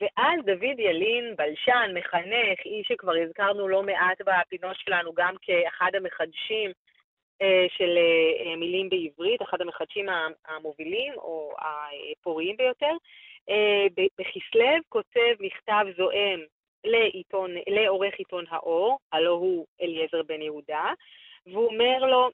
[0.00, 6.70] ואז דוד ילין, בלשן, מחנך, איש שכבר הזכרנו לא מעט בפינות שלנו, גם כאחד המחדשים
[7.42, 10.06] אה, של אה, מילים בעברית, אחד המחדשים
[10.48, 12.92] המובילים או הפוריים ביותר.
[14.18, 16.40] בכסלו כותב מכתב זועם
[16.84, 20.92] לעיתון, לעורך עיתון האור, הלא הוא אליעזר בן יהודה,
[21.46, 22.30] והוא אומר לו,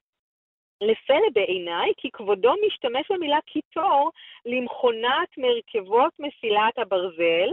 [0.81, 4.11] לפלא בעיניי, כי כבודו משתמש במילה קיטור
[4.47, 7.51] למכונת מרכבות מסילת הברזל,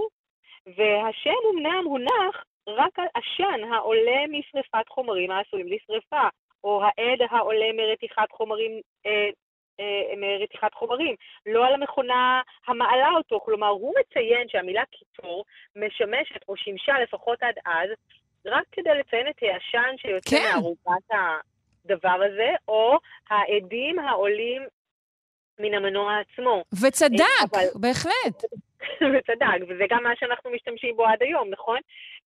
[0.68, 6.28] והשם אמנם הונח רק על עשן העולה משרפת חומרים העשויים לשרפה,
[6.64, 9.30] או העד העולה מרתיחת חומרים, אה,
[10.18, 11.16] מרתיחת חומרים,
[11.46, 13.40] לא על המכונה המעלה אותו.
[13.40, 15.46] כלומר, הוא מציין שהמילה קיטור
[15.76, 17.90] משמשת, או שימשה לפחות עד אז,
[18.46, 20.50] רק כדי לציין את העשן שיוצא כן.
[20.54, 21.10] מערוגת
[21.86, 22.98] הדבר הזה, או
[23.30, 24.62] העדים העולים
[25.60, 26.64] מן המנוע עצמו.
[26.88, 28.44] וצדק, אבל- בהחלט.
[29.14, 31.80] וצדק, וזה גם מה שאנחנו משתמשים בו עד היום, נכון?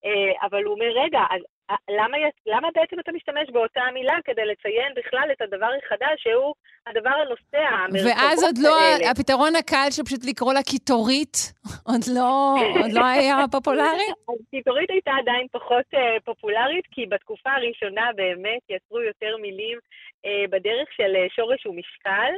[0.04, 1.40] אה, אבל הוא אומר, רגע, אז
[1.70, 6.54] אה, למה, למה בעצם אתה משתמש באותה המילה כדי לציין בכלל את הדבר החדש, שהוא
[6.86, 9.10] הדבר הנוסע, המרכבות ואז עוד לא, האלה?
[9.10, 11.36] הפתרון הקל של פשוט לקרוא לה קיטורית,
[11.90, 14.08] עוד לא, עוד לא היה פופולרי?
[14.30, 19.78] אז קיטורית הייתה עדיין פחות אה, פופולרית, כי בתקופה הראשונה באמת יצרו יותר מילים
[20.26, 22.32] אה, בדרך של אה, שורש ומשקל.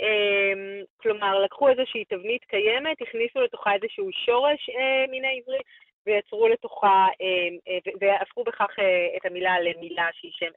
[0.00, 5.66] אה, כלומר, לקחו איזושהי תבנית קיימת, הכניסו לתוכה איזשהו שורש אה, מן העברית,
[6.06, 8.70] ויצרו לתוכה, אה, אה, והפכו בכך
[9.16, 10.50] את המילה למילה שהיא שם.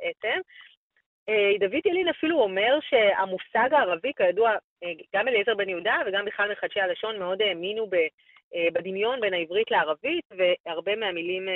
[1.29, 4.51] אה, דוד ילין אפילו אומר שהמושג הערבי, כידוע,
[5.15, 7.89] גם אליעזר בן יהודה וגם בכלל מחדשי הלשון מאוד האמינו
[8.73, 11.49] בדמיון בין העברית לערבית, והרבה מהמילים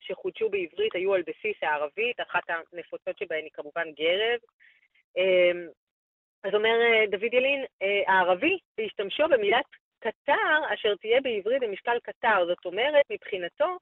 [0.00, 4.38] שחודשו בעברית היו על בסיס הערבית, אחת הנפוצות שבהן היא כמובן גרב.
[6.44, 9.64] אה, אז אומר אה, דוד ילין, אה, הערבי, בהשתמשו במילת
[10.00, 12.46] קטר, אשר תהיה בעברית במשקל קטר.
[12.46, 13.78] זאת אומרת, מבחינתו,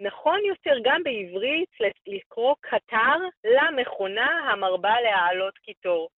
[0.00, 1.68] נכון יותר גם בעברית
[2.06, 6.08] לקרוא קטר למכונה המרבה להעלות קיטור.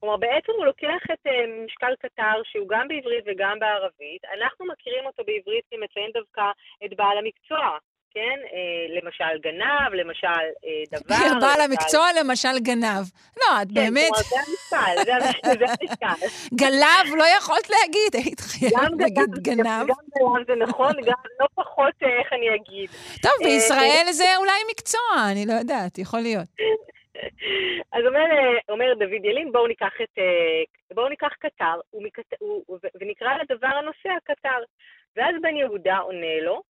[0.00, 4.24] כלומר, בעצם הוא לוקח את uh, משקל קטר, שהוא גם בעברית וגם בערבית.
[4.24, 6.42] אנחנו מכירים אותו בעברית כמציין דווקא
[6.84, 7.78] את בעל המקצוע,
[8.14, 8.38] כן?
[8.44, 11.16] Uh, למשל גנב, למשל uh, דבר.
[11.40, 13.04] בעל למשל- המקצוע למשל גנב.
[13.40, 16.26] לא, את כן, באמת, כלומר, זה המשקל, זה המש- זה המשקל.
[16.62, 19.66] גלב לא יכולת להגיד, היית חייבת להגיד גנב.
[19.66, 19.86] גם
[20.18, 22.90] גנב זה נכון, גם לא פחות, אה, איך אני אגיד.
[23.22, 25.00] טוב, אה, בישראל זה אולי מקצוע,
[25.32, 26.48] אני לא יודעת, יכול להיות.
[27.94, 30.62] אז אומר, אה, אומר דוד ילין, בואו ניקח את, אה,
[30.94, 32.42] בואו ניקח קטר, ומקט-
[33.00, 34.58] ונקרא לדבר הנוסע קטר.
[35.16, 36.62] ואז בן יהודה עונה לו,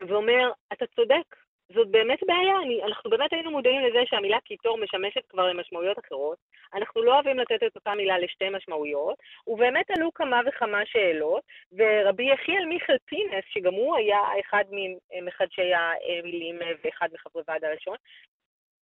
[0.00, 1.36] ואומר, אתה צודק,
[1.74, 6.38] זאת באמת בעיה, אני, אנחנו באמת היינו מודעים לזה שהמילה קיטור משמשת כבר למשמעויות אחרות.
[6.74, 11.42] אנחנו לא אוהבים לתת את אותה מילה לשתי משמעויות, ובאמת עלו כמה וכמה שאלות,
[11.72, 17.96] ורבי יחיאל מיכל פינס, שגם הוא היה אחד ממחדשי המילים אה, ואחד מחברי ועד הלשון,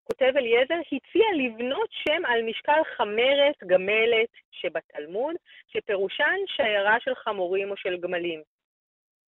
[0.03, 5.35] כותב אליעזר, הציע לבנות שם על משקל חמרת גמלת שבתלמוד,
[5.67, 8.41] שפירושן שיירה של חמורים או של גמלים.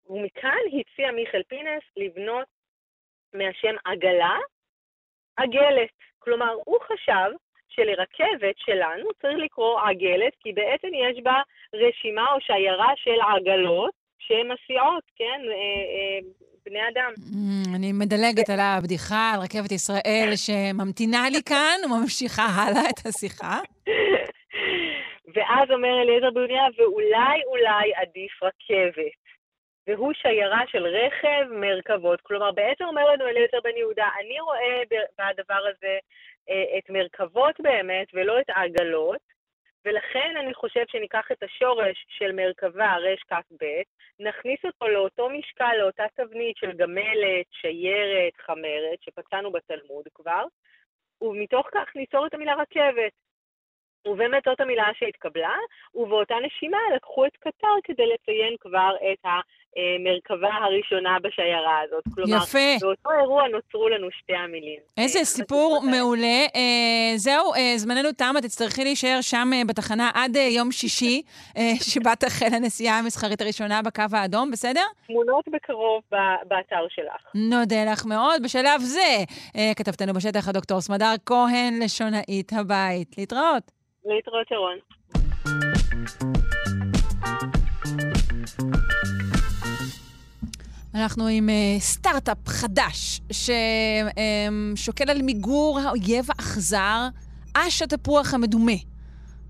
[0.10, 2.47] ומכאן הציע מיכאל פינס לבנות
[3.34, 4.38] מהשם עגלה,
[5.38, 5.89] עגלת.
[6.20, 7.30] כלומר, הוא חשב
[7.70, 11.41] שלרכבת שלנו צריך לקרוא עגלת, כי בעצם יש בה
[11.74, 15.41] רשימה או שיירה של עגלות שהן מסיעות, כן?
[15.49, 15.54] אה,
[15.93, 16.20] אה,
[16.66, 17.12] בני אדם.
[17.18, 23.60] Mm, אני מדלגת על הבדיחה על רכבת ישראל שממתינה לי כאן וממשיכה הלאה את השיחה.
[25.34, 29.22] ואז אומר אליעזר יהודה, ואולי אולי עדיף רכבת.
[29.88, 32.21] והוא שיירה של רכב, מרכבות.
[32.21, 35.97] כלומר, בעצם אומר לנו אליעזר בן יהודה, אני רואה ב- בדבר הזה
[36.49, 39.21] אה, את מרכבות באמת, ולא את העגלות,
[39.86, 43.65] ולכן אני חושב שניקח את השורש של מרכבה, רכ"ב,
[44.19, 50.45] נכניס אותו לאותו משקל, לאותה תבנית של גמלת, שיירת, חמרת, שפצענו בתלמוד כבר,
[51.21, 53.11] ומתוך כך ניצור את המילה רכבת.
[54.08, 55.56] ובאמת זאת המילה שהתקבלה,
[55.95, 62.04] ובאותה נשימה לקחו את קטר כדי לציין כבר את המרכבה הראשונה בשיירה הזאת.
[62.16, 62.60] כלומר, יפה.
[62.82, 64.80] באותו אירוע נוצרו לנו שתי המילים.
[64.97, 65.82] איזה אה, סיפור.
[65.91, 66.45] מעולה.
[66.56, 71.22] אה, זהו, אה, זמננו תם, את תצטרכי להישאר שם אה, בתחנה עד אה, יום שישי,
[71.57, 71.61] אה,
[71.94, 74.84] שבה תחל הנסיעה המסחרית הראשונה בקו האדום, בסדר?
[75.07, 76.18] תמונות בקרוב ב-
[76.48, 77.22] באתר שלך.
[77.36, 78.44] נודה לך מאוד.
[78.44, 79.18] בשלב זה,
[79.57, 83.18] אה, כתבתנו בשטח הדוקטור סמדר כהן, לשונאית הבית.
[83.18, 83.82] להתראות.
[84.05, 84.77] להתראות, שרון.
[90.95, 97.07] אנחנו עם uh, סטארט-אפ חדש ששוקל על מיגור האויב האכזר,
[97.53, 98.93] אש התפוח המדומה.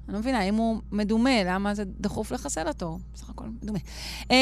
[0.08, 2.98] אני לא מבינה, אם הוא מדומה, למה זה דחוף לחסל אותו?
[3.14, 3.80] בסך הכל מדומה.
[4.24, 4.34] Um,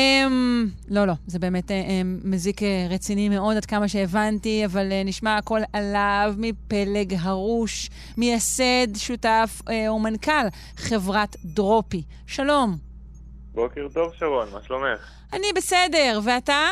[0.90, 1.74] לא, לא, זה באמת um,
[2.24, 8.88] מזיק uh, רציני מאוד, עד כמה שהבנתי, אבל uh, נשמע הכל עליו מפלג הרוש, מייסד,
[8.96, 10.48] שותף uh, ומנכ"ל
[10.78, 12.04] חברת דרופי.
[12.28, 12.78] שלום.
[13.54, 15.00] בוקר טוב, שרון, מה שלומך?
[15.34, 16.70] אני בסדר, ואתה?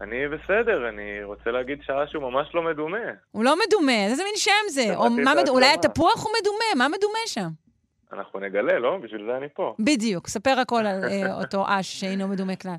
[0.00, 2.96] אני בסדר, אני רוצה להגיד שעה שהוא ממש לא מדומה.
[3.30, 4.96] הוא לא מדומה, איזה מין שם זה?
[4.96, 5.48] או מה מד...
[5.48, 5.66] אולי.
[5.74, 7.69] התפוח הוא מדומה, מה מדומה שם?
[8.12, 8.96] אנחנו נגלה, לא?
[8.96, 9.74] בשביל זה אני פה.
[9.78, 12.74] בדיוק, ספר הכל על אה, אותו אש שאינו מדומה כלל.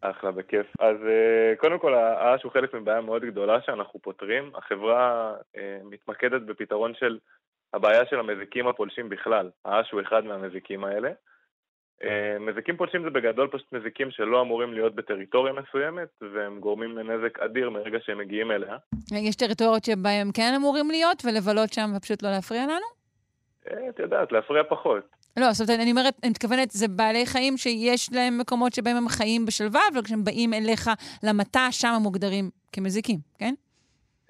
[0.00, 0.66] אחלה, בכיף.
[0.78, 4.50] אז אה, קודם כל, האש הוא חלק מבעיה מאוד גדולה שאנחנו פותרים.
[4.54, 7.18] החברה אה, מתמקדת בפתרון של
[7.74, 9.50] הבעיה של המזיקים הפולשים בכלל.
[9.64, 11.10] האש הוא אחד מהמזיקים האלה.
[12.40, 17.70] מזיקים פולשים זה בגדול פשוט מזיקים שלא אמורים להיות בטריטוריה מסוימת, והם גורמים לנזק אדיר
[17.70, 18.76] מרגע שהם מגיעים אליה.
[19.12, 22.99] יש טריטוריות שבהם כן אמורים להיות, ולבלות שם ופשוט לא להפריע לנו?
[23.66, 25.02] את יודעת, להפריע פחות.
[25.36, 29.08] לא, זאת אומרת, אני אומרת, אני מתכוונת, זה בעלי חיים שיש להם מקומות שבהם הם
[29.08, 30.90] חיים בשלווה, אבל כשהם באים אליך
[31.22, 33.54] למטע, שם הם מוגדרים כמזיקים, כן?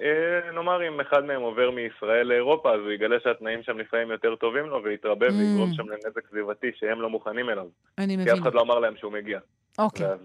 [0.01, 4.35] אה, נאמר אם אחד מהם עובר מישראל לאירופה, אז הוא יגלה שהתנאים שם לפעמים יותר
[4.35, 5.33] טובים לו, ויתרבה mm.
[5.33, 7.67] ויגרום שם לנזק סביבתי שהם לא מוכנים אליו.
[7.99, 8.33] אני מבינה.
[8.33, 9.41] כי אף אחד לא אמר להם שהוא מגיע.
[9.79, 10.07] אוקיי.
[10.07, 10.19] ואז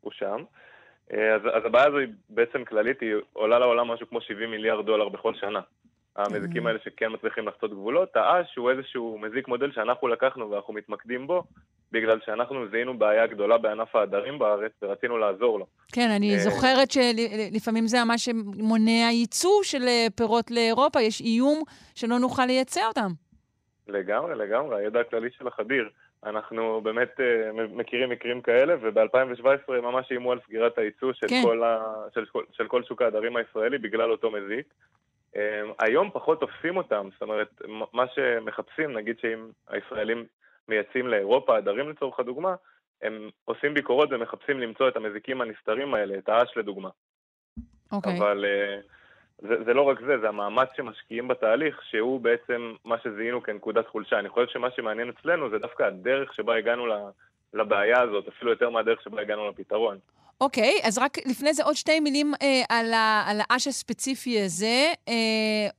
[0.00, 0.44] הוא שם.
[1.12, 4.86] אה, אז, אז הבעיה הזו היא בעצם כללית, היא עולה לעולם משהו כמו 70 מיליארד
[4.86, 5.60] דולר בכל שנה.
[6.18, 8.16] המזיקים האלה שכן מצליחים לחצות גבולות.
[8.16, 11.42] האש הוא איזשהו מזיק מודל שאנחנו לקחנו ואנחנו מתמקדים בו,
[11.92, 15.66] בגלל שאנחנו זיהינו בעיה גדולה בענף העדרים בארץ ורצינו לעזור לו.
[15.92, 21.62] כן, אני אה, זוכרת שלפעמים זה ממש שמונע ייצוא של אה, פירות לאירופה, יש איום
[21.94, 23.08] שלא נוכל לייצא אותם.
[23.88, 25.88] לגמרי, לגמרי, הידע הכללי שלך אדיר.
[26.24, 31.40] אנחנו באמת uh, מכירים מקרים כאלה, וב-2017 ממש איימו על סגירת הייצוא של, כן.
[31.42, 31.94] כל ה...
[32.14, 34.66] של, של כל שוק העדרים הישראלי בגלל אותו מזיק.
[35.36, 40.24] אמ, היום פחות תופסים אותם, זאת אומרת, מה שמחפשים, נגיד שאם הישראלים
[40.68, 42.54] מייצאים לאירופה עדרים לצורך הדוגמה,
[43.02, 46.88] הם עושים ביקורות ומחפשים למצוא את המזיקים הנסתרים האלה, את האש לדוגמה.
[47.92, 48.12] אוקיי.
[48.12, 48.16] Okay.
[48.16, 48.84] אבל uh,
[49.48, 54.18] זה, זה לא רק זה, זה המאמץ שמשקיעים בתהליך, שהוא בעצם מה שזיהינו כנקודת חולשה.
[54.18, 56.86] אני חושב שמה שמעניין אצלנו זה דווקא הדרך שבה הגענו
[57.54, 59.98] לבעיה הזאת, אפילו יותר מהדרך שבה הגענו לפתרון.
[60.40, 64.92] אוקיי, אז רק לפני זה עוד שתי מילים אה, על, ה, על האש הספציפי הזה.
[65.08, 65.14] אה,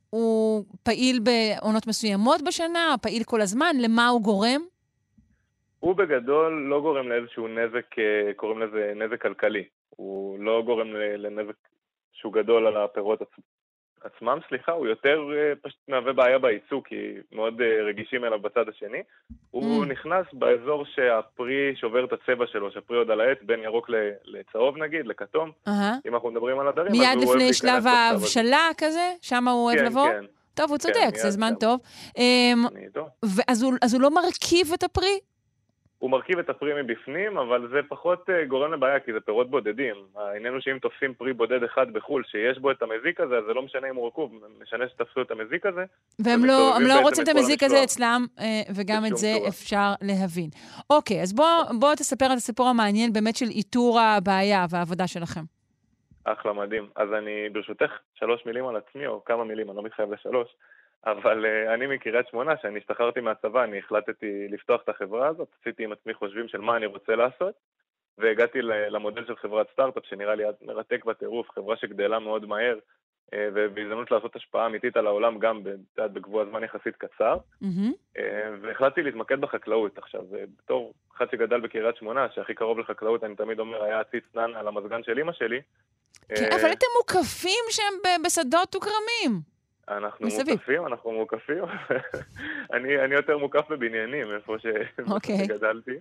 [0.10, 4.62] הוא פעיל בעונות מסוימות בשנה, פעיל כל הזמן, למה הוא גורם?
[5.80, 9.64] הוא בגדול לא גורם לאיזשהו נזק, אה, קוראים לזה נזק כלכלי.
[9.90, 11.56] הוא לא גורם לנזק
[12.14, 13.22] שהוא גדול על הפירות
[14.04, 18.70] עצמם, סליחה, הוא יותר uh, פשוט מהווה בעיה בייצוא, כי מאוד uh, רגישים אליו בצד
[18.70, 19.04] השני.
[19.52, 19.88] הוא mm.
[19.88, 23.90] נכנס באזור שהפרי שובר את הצבע שלו, שהפרי עוד על העץ, בין ירוק
[24.26, 25.52] לצהוב נגיד, לכתום.
[26.08, 29.14] אם אנחנו מדברים על הדרים, מיד לפני שלב ההבשלה כזה?
[29.22, 30.08] שם הוא אוהב כן, לבוא?
[30.08, 30.26] כן.
[30.54, 31.54] טוב, הוא צודק, כן, זה זמן.
[31.60, 31.80] טוב.
[33.48, 35.20] אז, הוא, אז הוא לא מרכיב את הפרי?
[36.00, 39.96] הוא מרכיב את הפרי מבפנים, אבל זה פחות uh, גורם לבעיה, כי זה פירות בודדים.
[40.16, 43.54] העניין הוא שאם תופסים פרי בודד אחד בחו"ל שיש בו את המזיק הזה, אז זה
[43.54, 44.32] לא משנה אם הוא רקוב,
[44.62, 45.86] משנה שתפסו את המזיק הזה.
[46.20, 48.42] והם לא, לא רוצים את המזיק הזה אצלם, uh,
[48.76, 49.50] וגם את זה צורה.
[49.50, 50.50] אפשר להבין.
[50.90, 55.42] אוקיי, אז בוא, בוא תספר את הסיפור המעניין באמת של איתור הבעיה והעבודה שלכם.
[56.24, 56.90] אחלה, מדהים.
[56.96, 60.48] אז אני, ברשותך, שלוש מילים על עצמי, או כמה מילים, אני לא מתחייב לשלוש.
[61.06, 65.84] אבל uh, אני מקריית שמונה, כשאני השתחררתי מהצבא, אני החלטתי לפתוח את החברה הזאת, עשיתי
[65.84, 67.54] עם עצמי חושבים של מה אני רוצה לעשות,
[68.18, 74.12] והגעתי למודל של חברת סטארט-אפ, שנראה לי מרתק בטירוף, חברה שגדלה מאוד מהר, uh, ובהזדמנות
[74.12, 75.62] לעשות השפעה אמיתית על העולם, גם
[75.98, 78.18] בקבוע זמן יחסית קצר, mm-hmm.
[78.18, 78.22] uh,
[78.62, 79.98] והחלטתי להתמקד בחקלאות.
[79.98, 80.22] עכשיו,
[80.64, 84.68] בתור אחד שגדל בקריית שמונה, שהכי קרוב לחקלאות, אני תמיד אומר, היה עציץ נן על
[84.68, 85.62] המזגן של אימא שלי.
[86.30, 89.59] כן, אבל אתם מוקפים שם בשדות וכרמים.
[89.90, 90.50] אנחנו מסביב.
[90.50, 91.64] מוקפים, אנחנו מוקפים.
[92.74, 94.66] אני, אני יותר מוקף בבניינים, איפה ש...
[94.66, 95.12] okay.
[95.12, 95.38] אוקיי.
[95.38, 96.00] שגדלתי.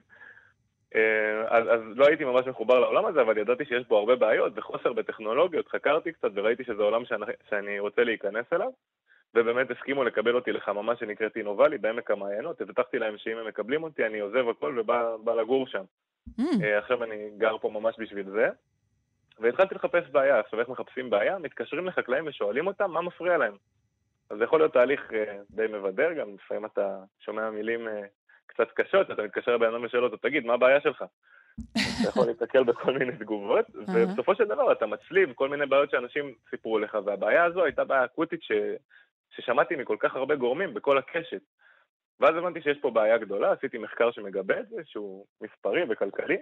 [0.95, 4.53] אה, אז, אז לא הייתי ממש מחובר לעולם הזה, אבל ידעתי שיש בו הרבה בעיות
[4.57, 5.69] וחוסר בטכנולוגיות.
[5.69, 8.71] חקרתי קצת וראיתי שזה עולם שאני, שאני רוצה להיכנס אליו,
[9.35, 12.61] ובאמת הסכימו לקבל אותי לחממה שנקראת אינובלי בעמק המעיינות.
[12.61, 15.85] הבטחתי להם שאם הם מקבלים אותי, אני עוזב הכל ובא לגור שם.
[16.41, 16.43] Mm.
[16.79, 18.49] עכשיו אני גר פה ממש בשביל זה.
[19.41, 20.41] והתחלתי לחפש בעיה.
[20.41, 21.39] עכשיו, איך מחפשים בעיה?
[21.39, 23.55] מתקשרים לחקלאים ושואלים אותם מה מפריע להם.
[24.31, 25.15] אז זה יכול להיות תהליך uh,
[25.51, 27.91] די מבדר גם, לפעמים אתה שומע מילים uh,
[28.47, 31.05] קצת קשות, אתה מתקשר לבן אדם ושואל אותו, תגיד, מה הבעיה שלך?
[31.73, 36.35] אתה יכול להתקל בכל מיני תגובות, ובסופו של דבר אתה מצליב כל מיני בעיות שאנשים
[36.51, 38.53] סיפרו לך, והבעיה הזו הייתה בעיה אקוטית ש...
[39.31, 41.43] ששמעתי מכל כך הרבה גורמים בכל הקשת.
[42.21, 46.37] ואז הבנתי שיש פה בעיה גדולה, עשיתי מחקר שמגבה את זה, שהוא מספרי וכלכלי,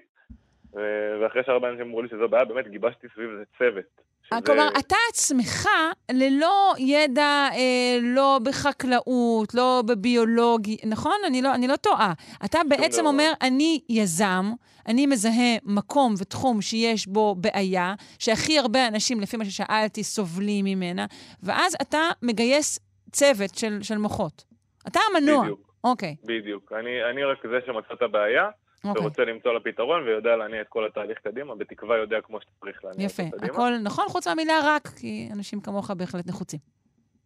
[1.20, 3.84] ואחרי שהרבה אנשים אמרו לי שזו בעיה, באמת גיבשתי סביב זה צוות.
[4.22, 4.40] שזה...
[4.46, 5.68] כלומר, אתה עצמך,
[6.12, 11.16] ללא ידע, אה, לא בחקלאות, לא בביולוגי, נכון?
[11.26, 12.12] אני לא, אני לא טועה.
[12.44, 13.10] אתה בעצם דבר.
[13.10, 14.44] אומר, אני יזם,
[14.88, 21.06] אני מזהה מקום ותחום שיש בו בעיה, שהכי הרבה אנשים, לפי מה ששאלתי, סובלים ממנה,
[21.42, 22.78] ואז אתה מגייס
[23.12, 24.44] צוות של, של מוחות.
[24.86, 25.42] אתה המנוע.
[25.42, 25.66] בדיוק.
[25.84, 26.16] אוקיי.
[26.24, 26.72] בדיוק.
[26.72, 28.48] אני, אני רק זה שמצא את הבעיה.
[28.84, 28.88] Okay.
[28.88, 29.02] אוקיי.
[29.02, 33.06] ורוצה למצוא לה פתרון ויודע להניע את כל התהליך קדימה, בתקווה יודע כמו שצריך להניע
[33.06, 33.22] יפה.
[33.22, 33.52] אותו קדימה.
[33.52, 36.58] יפה, הכל נכון חוץ מהמילה רק, כי אנשים כמוך בהחלט נחוצים.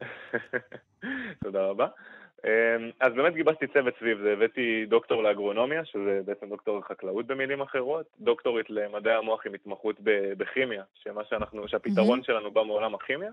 [1.44, 1.86] תודה רבה.
[2.44, 7.60] אמ, אז באמת גיבשתי צוות סביב זה, הבאתי דוקטור לאגרונומיה, שזה בעצם דוקטור לחקלאות במילים
[7.60, 9.96] אחרות, דוקטורית למדעי המוח עם התמחות
[10.36, 12.26] בכימיה, שמה שאנחנו, שהפתרון mm-hmm.
[12.26, 13.30] שלנו בא מעולם הכימיה,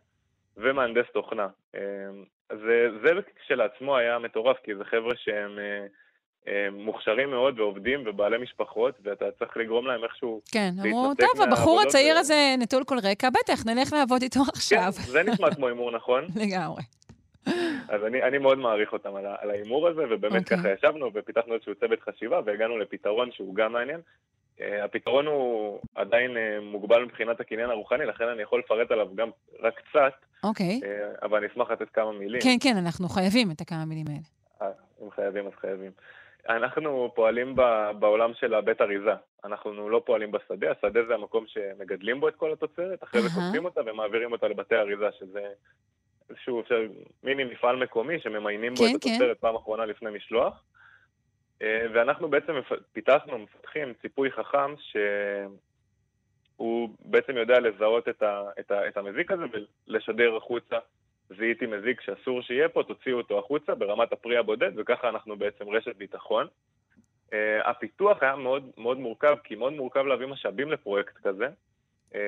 [0.57, 1.47] ומהנדס תוכנה.
[1.75, 1.79] אמ,
[2.49, 5.85] זה, זה כשלעצמו היה מטורף, כי זה חבר'ה שהם אה,
[6.71, 12.15] מוכשרים מאוד ועובדים ובעלי משפחות, ואתה צריך לגרום להם איכשהו כן, אמרו, טוב, הבחור הצעיר
[12.15, 12.19] ו...
[12.19, 14.91] הזה נטול כל רקע, בטח, נלך לעבוד איתו עכשיו.
[14.91, 16.23] כן, זה נשמע כמו הימור נכון.
[16.45, 16.81] לגמרי.
[17.89, 20.55] אז אני, אני מאוד מעריך אותם על, על ההימור הזה, ובאמת okay.
[20.55, 20.57] אוקיי.
[20.57, 23.99] ככה ישבנו ופיתחנו איזשהו צוות חשיבה והגענו לפתרון שהוא גם מעניין.
[24.57, 29.29] Uh, הפתרון הוא עדיין uh, מוגבל מבחינת הקניין הרוחני, לכן אני יכול לפרט עליו גם
[29.59, 30.13] רק קצת,
[30.43, 30.79] אוקיי.
[30.83, 30.85] Okay.
[30.85, 32.41] uh, אבל אני אשמח לתת כמה מילים.
[32.41, 34.71] כן, כן, אנחנו חייבים את הכמה מילים האלה.
[35.03, 35.91] אם חייבים, אז חייבים.
[36.49, 37.55] אנחנו פועלים
[37.99, 39.13] בעולם של הבית אריזה.
[39.45, 43.65] אנחנו לא פועלים בשדה, השדה זה המקום שמגדלים בו את כל התוצרת, אחרי זה קוטפים
[43.65, 45.47] אותה ומעבירים אותה לבתי אריזה, שזה
[46.29, 46.63] איזשהו
[47.23, 49.09] מיני מפעל מקומי שממיינים בו כן, את כן.
[49.09, 49.41] התוצרת כן.
[49.41, 50.63] פעם אחרונה לפני משלוח.
[51.61, 52.53] אה, ואנחנו בעצם
[52.91, 59.43] פיתחנו, מפתחים ציפוי חכם שהוא בעצם יודע לזהות את, ה, את, ה, את המזיק הזה
[59.87, 60.77] ולשדר החוצה.
[61.37, 65.95] זיהיתי מזיק שאסור שיהיה פה, תוציאו אותו החוצה ברמת הפרי הבודד, וככה אנחנו בעצם רשת
[65.95, 66.47] ביטחון.
[67.27, 67.33] Uh,
[67.65, 71.47] הפיתוח היה מאוד, מאוד מורכב, כי מאוד מורכב להביא משאבים לפרויקט כזה.
[72.15, 72.19] אמ,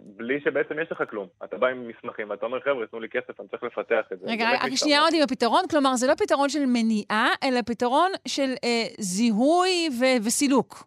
[0.00, 1.26] בלי שבעצם יש לך כלום.
[1.44, 4.26] אתה בא עם מסמכים, ואתה אומר, חבר'ה, תנו לי כסף, אני צריך לפתח את זה.
[4.26, 8.54] רגע, רק שנייה עוד עם הפתרון, כלומר, זה לא פתרון של מניעה, אלא פתרון של
[8.64, 10.84] אה, זיהוי ו- וסילוק.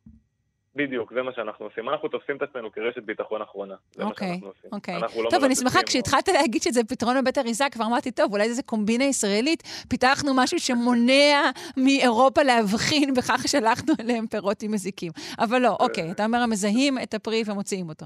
[0.76, 1.90] בדיוק, זה מה שאנחנו עושים.
[1.90, 3.76] אנחנו תופסים את עצמנו כרשת ביטחון אחרונה.
[3.96, 4.70] זה okay, מה שאנחנו עושים.
[4.72, 5.30] אוקיי, אוקיי.
[5.30, 9.04] טוב, אני שמחה, כשהתחלת להגיד שזה פתרון בבית אריזה, כבר אמרתי, טוב, אולי זה קומבינה
[9.04, 15.12] ישראלית, פיתחנו משהו שמונע מאירופה להבחין, וכך שלחנו אליהם פירות עם מזיקים.
[15.40, 18.06] אבל לא, אוקיי, אתה אומר, מזהים את הפרי ומוציאים אותו.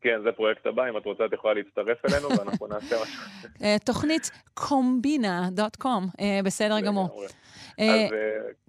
[0.00, 3.22] כן, זה פרויקט הבא, אם את רוצה את יכולה להצטרף אלינו ואנחנו נעשה משהו.
[3.62, 7.22] אה, תוכנית קומבינה.קום, אה, בסדר גמור.
[7.78, 8.10] אה, אז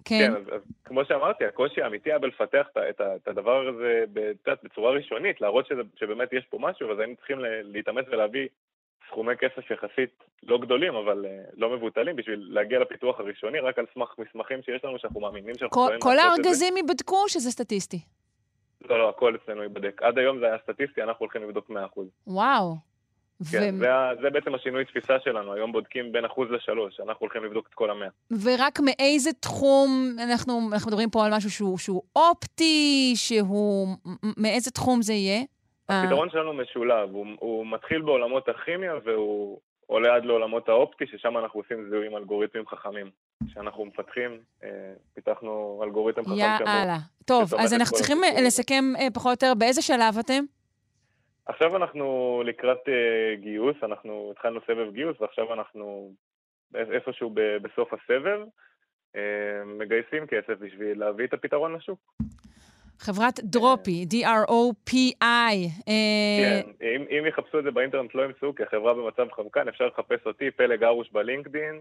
[0.04, 4.04] כן, כן אז כמו שאמרתי, הקושי האמיתי היה בלפתח את הדבר הזה
[4.62, 5.66] בצורה ראשונית, להראות
[5.96, 8.48] שבאמת יש פה משהו, אז היינו צריכים להתאמץ ולהביא
[9.10, 11.26] סכומי כסף יחסית לא גדולים, אבל
[11.56, 15.82] לא מבוטלים, בשביל להגיע לפיתוח הראשוני, רק על סמך מסמכים שיש לנו, שאנחנו מאמינים שאנחנו
[15.82, 16.40] יכולים לעשות את זה.
[16.40, 18.00] כל הארגזים ייבדקו שזה סטטיסטי?
[18.88, 20.02] לא, לא, הכל אצלנו ייבדק.
[20.02, 21.72] עד היום זה היה סטטיסטי, אנחנו הולכים לבדוק 100%.
[22.26, 22.89] וואו.
[23.52, 23.78] כן, ו...
[23.78, 23.88] זה,
[24.22, 27.90] זה בעצם השינוי תפיסה שלנו, היום בודקים בין אחוז לשלוש, אנחנו הולכים לבדוק את כל
[27.90, 28.08] המאה.
[28.42, 33.88] ורק מאיזה תחום, אנחנו, אנחנו מדברים פה על משהו שהוא, שהוא אופטי, שהוא,
[34.36, 35.42] מאיזה תחום זה יהיה?
[35.88, 36.32] הפתרון אה.
[36.32, 41.86] שלנו משולב, הוא, הוא מתחיל בעולמות הכימיה והוא עולה עד לעולמות האופטי, ששם אנחנו עושים
[41.90, 43.10] זיהויים אלגוריתמים חכמים.
[43.48, 44.68] שאנחנו מפתחים, אה,
[45.14, 46.98] פיתחנו אלגוריתם חכם יאללה.
[47.24, 50.44] טוב, אז אנחנו צריכים לסכם אה, פחות או יותר באיזה שלב אתם?
[51.50, 56.12] עכשיו אנחנו לקראת אה, גיוס, אנחנו התחלנו סבב גיוס ועכשיו אנחנו
[56.74, 58.40] איפשהו בסוף הסבב,
[59.66, 61.98] מגייסים כסף בשביל להביא את הפתרון לשוק.
[62.98, 65.56] חברת דרופי, D-R-O-P-I.
[66.40, 70.26] כן, אם, אם יחפשו את זה באינטרנט לא ימצאו, כי החברה במצב חמקן, אפשר לחפש
[70.26, 71.80] אותי, פלג ארוש בלינקדין,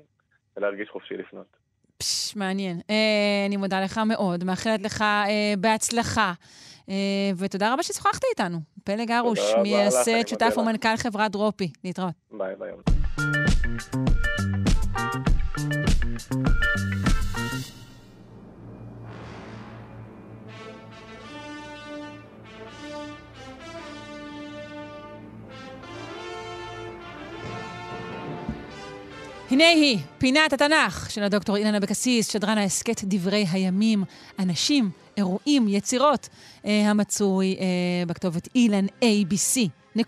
[0.57, 1.57] ולהרגיש חופשי לפנות.
[2.03, 2.81] פש, מעניין.
[2.89, 2.95] אה,
[3.47, 6.33] אני מודה לך מאוד, מאחלת לך אה, בהצלחה.
[6.89, 6.95] אה,
[7.37, 8.59] ותודה רבה ששוחחת איתנו.
[8.83, 11.71] פלג ארוש, מייסד, שותף ומנכ"ל חברת דרופי.
[11.83, 12.13] להתראות.
[12.31, 12.71] ביי ביי.
[29.51, 34.03] הנה היא, פינת התנ"ך של הדוקטור אילן אבקסיס, שדרן ההסכת דברי הימים,
[34.39, 36.29] אנשים, אירועים, יצירות,
[36.65, 37.65] אה, המצוי אה,
[38.07, 40.01] בכתובת אילן abc.co.il.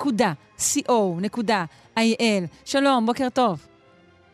[2.65, 3.67] שלום, בוקר טוב.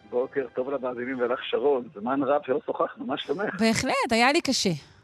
[0.10, 3.62] בוקר טוב למאזינים ולך שרון, זמן רב שלא שוחחנו, מה שלומך?
[3.62, 4.97] בהחלט, היה לי קשה.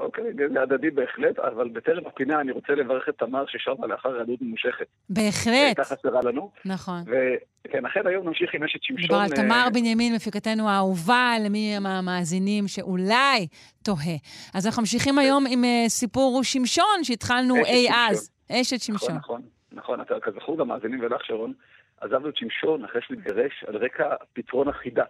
[0.00, 4.42] אוקיי, זה הדדי בהחלט, אבל בטרם הפינה אני רוצה לברך את תמר ששבה לאחר יהדות
[4.42, 4.86] ממושכת.
[5.10, 5.54] בהחלט.
[5.54, 6.50] הייתה חסרה לנו.
[6.64, 7.00] נכון.
[7.02, 9.04] וכן, אכן היום נמשיך עם אשת שמשון.
[9.04, 13.46] מדבר על תמר אה, בנימין, מפיקתנו האהובה, למי מהמאזינים שאולי
[13.84, 14.16] תוהה.
[14.54, 18.30] אז אנחנו ממשיכים היום עם אה, סיפור שמשון שהתחלנו אי אז.
[18.52, 19.16] אשת שמשון.
[19.16, 20.20] נכון, נכון, נכון.
[20.20, 21.52] כזכור למאזינים ולך, שרון,
[22.00, 25.04] עזבנו את שמשון אחרי שהוא התגרש על רקע פתרון החידה.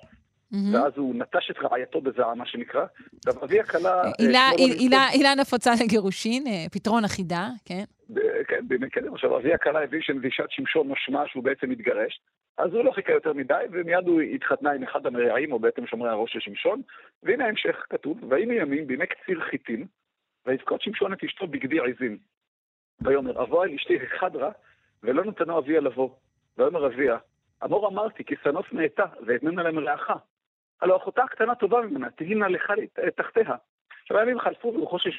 [0.52, 0.77] Mm-hmm.
[0.77, 2.85] ואז הוא נטש את רעייתו בזעם, מה שנקרא.
[3.16, 4.02] עכשיו, אבי הכלה...
[5.12, 7.85] הילה נפוצה לגירושין, אה, פתרון אחידה, כן.
[8.48, 9.14] כן, בימי קדם.
[9.14, 12.20] עכשיו, אבי הכלה הבין שנבישת שמשון משמע שהוא בעצם מתגרש,
[12.59, 16.10] אז הוא לא חיכה יותר מדי, ומיד הוא התחתנה עם אחד המרעים, או בעצם שומרי
[16.10, 16.82] הראש של שמשון,
[17.22, 19.86] והנה ההמשך כתוב, ויהי מימים, בימי קציר חיטים,
[20.47, 22.18] ויזכות שמשון את אשתו בגדי עזים.
[23.01, 24.51] ויאמר, אבוא אל אשתי החדרה,
[25.02, 26.10] ולא נתנו אביה לבוא.
[26.59, 27.16] ויאמר אביה,
[27.64, 30.10] אמור אמרתי, כי סנוף נאטה, ואתננה להם רעך.
[30.82, 32.73] הלוא אחותה הקטנה טובה ממנה, תהי נא לך
[33.16, 33.55] תחתיה.
[34.02, 35.11] עכשיו הימים חלפו ורוחו של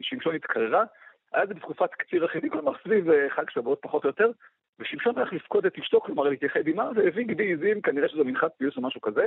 [0.00, 0.84] שמשון התקררה,
[1.32, 4.30] היה זה בתקופת קציר החידי, כלומר סביב חג שבועות פחות או יותר,
[4.78, 8.76] ושמשון הלך לפקוד את אשתו, כלומר להתייחד עימה, והביא גדי עזים, כנראה שזו מנחת פיוס
[8.76, 9.24] או משהו כזה.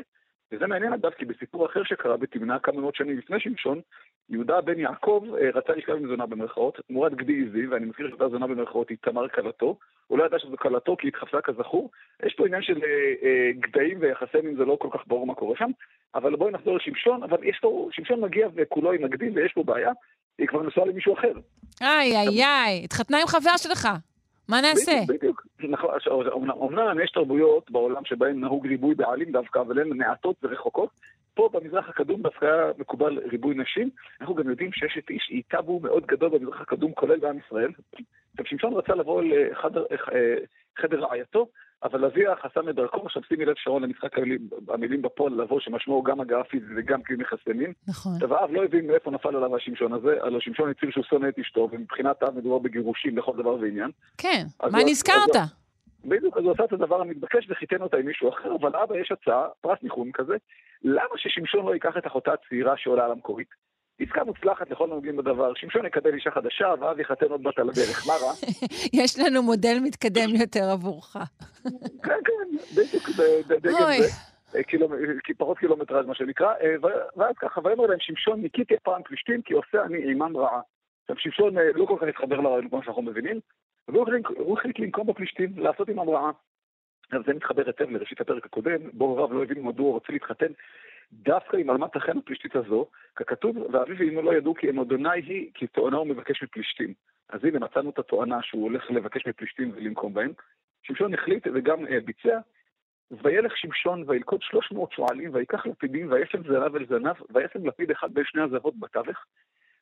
[0.52, 3.82] וזה מעניין אגב, כי בסיפור אחר שקרה בתמנה כמה מאות שנים לפני שמשון,
[4.30, 8.30] יהודה בן יעקב אה, רצה לשכב עם זונה במרכאות, תמורת גדי עזים, ואני מזכיר שאותה
[8.30, 11.91] זונה במרכאות היא תמר כלתו, הוא לא ידע שזו כלתו כי היא התחפשה כזכור.
[12.26, 15.36] יש פה עניין של אה, אה, גדיים ויחסי מין, זה לא כל כך ברור מה
[15.36, 15.72] קורה שם,
[16.15, 19.91] אבל בואי נחזור לשמשון, אבל יש פה, שמשון מגיע וכולו עם הגדי ויש פה בעיה,
[20.38, 21.34] היא כבר נשואה למישהו אחר.
[21.82, 23.88] איי, איי, איי, התחתנה עם חבר שלך.
[24.49, 24.91] מה נעשה?
[25.07, 25.48] בדיוק.
[25.64, 25.90] נכון,
[26.49, 30.90] אומנם יש תרבויות בעולם שבהן נהוג ריבוי בעלים דווקא, אבל הן מעטות ורחוקות.
[31.34, 33.90] פה במזרח הקדום דווקא היה מקובל ריבוי נשים.
[34.22, 37.72] אנחנו גם יודעים שיש את איש טאבו מאוד גדול במזרח הקדום, כולל בעם ישראל.
[38.32, 41.48] עכשיו, שמשון רצה לבוא לחדר רעייתו,
[41.83, 46.03] אבל אביה חסם את דרכו, עכשיו שימי לב שרון למשחק המילים, המילים בפועל לבוא, שמשמעו
[46.03, 47.73] גם הגעה פיזית וגם יחסי מין.
[47.87, 48.11] נכון.
[48.13, 51.39] עכשיו האב לא הבין מאיפה נפל עליו השמשון הזה, הלוא שמשון הצהיר שהוא שונא את
[51.39, 53.91] אשתו, ומבחינת האב מדובר בגירושים לכל דבר ועניין.
[54.17, 55.35] כן, מה נזכרת?
[56.05, 59.11] בדיוק, אז הוא עשה את הדבר המתבקש וחיתן אותה עם מישהו אחר, אבל לאבא יש
[59.11, 60.35] הצעה, פרס ניחום כזה,
[60.83, 63.47] למה ששמשון לא ייקח את אחותה הצעירה שעולה על המקורית?
[63.99, 65.53] עסקה מוצלחת לכל הנוגעים בדבר.
[65.56, 68.07] שמשון יקבל אישה חדשה, ואז יחתן עוד בת על הדרך.
[68.07, 68.34] מה רע?
[69.03, 71.15] יש לנו מודל מתקדם יותר עבורך.
[72.06, 73.10] כן, כן, בדיוק,
[73.48, 74.07] דגם זה.
[75.38, 76.76] פחות קילומטראז' מה שנקרא, אה,
[77.15, 80.61] ואז ככה, ויאמר להם שמשון ניקיתי פעם פלישתים כי עושה אני עימם רעה.
[81.02, 83.40] עכשיו שמשון אה, לא כל כך התחבר לרעיון כמו שאנחנו מבינים,
[83.88, 86.32] והוא החליט לנקום בפלישתים, לעשות עימם רעה.
[87.11, 90.51] אז זה מתחבר היטב לראשית הפרק הקודם, בו רב לא הבין מדוע הוא רוצה להתחתן
[91.13, 95.51] דווקא עם אלמת החן הפלישתית הזו, ככתוב, ואביו ואמו לא ידעו כי אם אדוני היא,
[95.53, 96.93] כי תואנה הוא מבקש מפלישתים.
[97.29, 100.31] אז הנה מצאנו את התואנה שהוא הולך לבקש מפלישתים ולנקום בהם.
[100.84, 102.39] שמשון החליט וגם uh, ביצע,
[103.11, 108.13] וילך שמשון וילכוד שלוש מאות שועלים, ויקח לפידים, ויפן זנב אל זנב, ויפן לפיד אחד
[108.13, 109.25] בין שני הזהבות בתווך,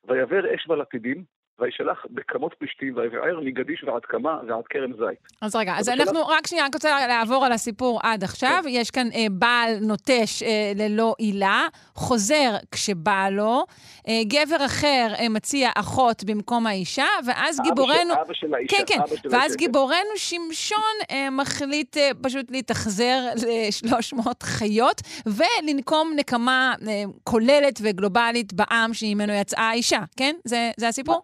[0.07, 1.23] ויעבר אש בלפידים,
[1.59, 5.19] וישלח בכמות פלישתים, ויבער מגדיש ועד קמה ועד כרם זית.
[5.41, 8.59] אז רגע, אז אנחנו, רק שנייה, אני רוצה לעבור על הסיפור עד עכשיו.
[8.63, 8.69] כן.
[8.71, 13.65] יש כאן אה, בעל נוטש אה, ללא עילה, חוזר כשבא לו,
[14.07, 18.13] אה, גבר אחר אה, מציע אחות במקום האישה, ואז אבא גיבורנו...
[18.13, 22.09] של, אבא של האישה, כן, כן, אבא של ואז האישה, גיבורנו שמשון אה, מחליט אה,
[22.21, 30.35] פשוט להתאכזר ל-300 חיות, ולנקום נקמה אה, כוללת וגלובלית בעם שממנו יצאה האישה, כן?
[30.43, 31.21] זה, זה הסיפור?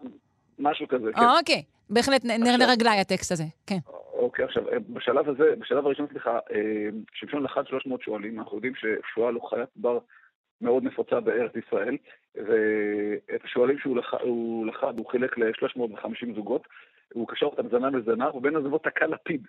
[0.62, 1.20] משהו כזה, כן.
[1.38, 3.78] אוקיי, בהחלט נר לרגליי הטקסט הזה, כן.
[4.12, 9.30] אוקיי, עכשיו, בשלב הזה, בשלב הראשון, סליחה, אה, שמשון לחד 300 שועלים, אנחנו יודעים ששואה
[9.30, 9.98] לא חיית בר
[10.60, 11.96] מאוד נפוצה בארץ ישראל,
[12.34, 16.68] ואת השועלים שהוא לחד, הוא, לחד, הוא חילק ל-350 זוגות,
[17.12, 19.46] הוא קשר אותם זנב לזנב, ובין הזוגות תקע לפיד.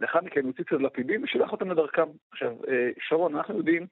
[0.00, 2.06] לאחר מכן הוא הציץ לפידים ושילח אותם לדרכם.
[2.32, 3.86] עכשיו, אה, שרון, אנחנו יודעים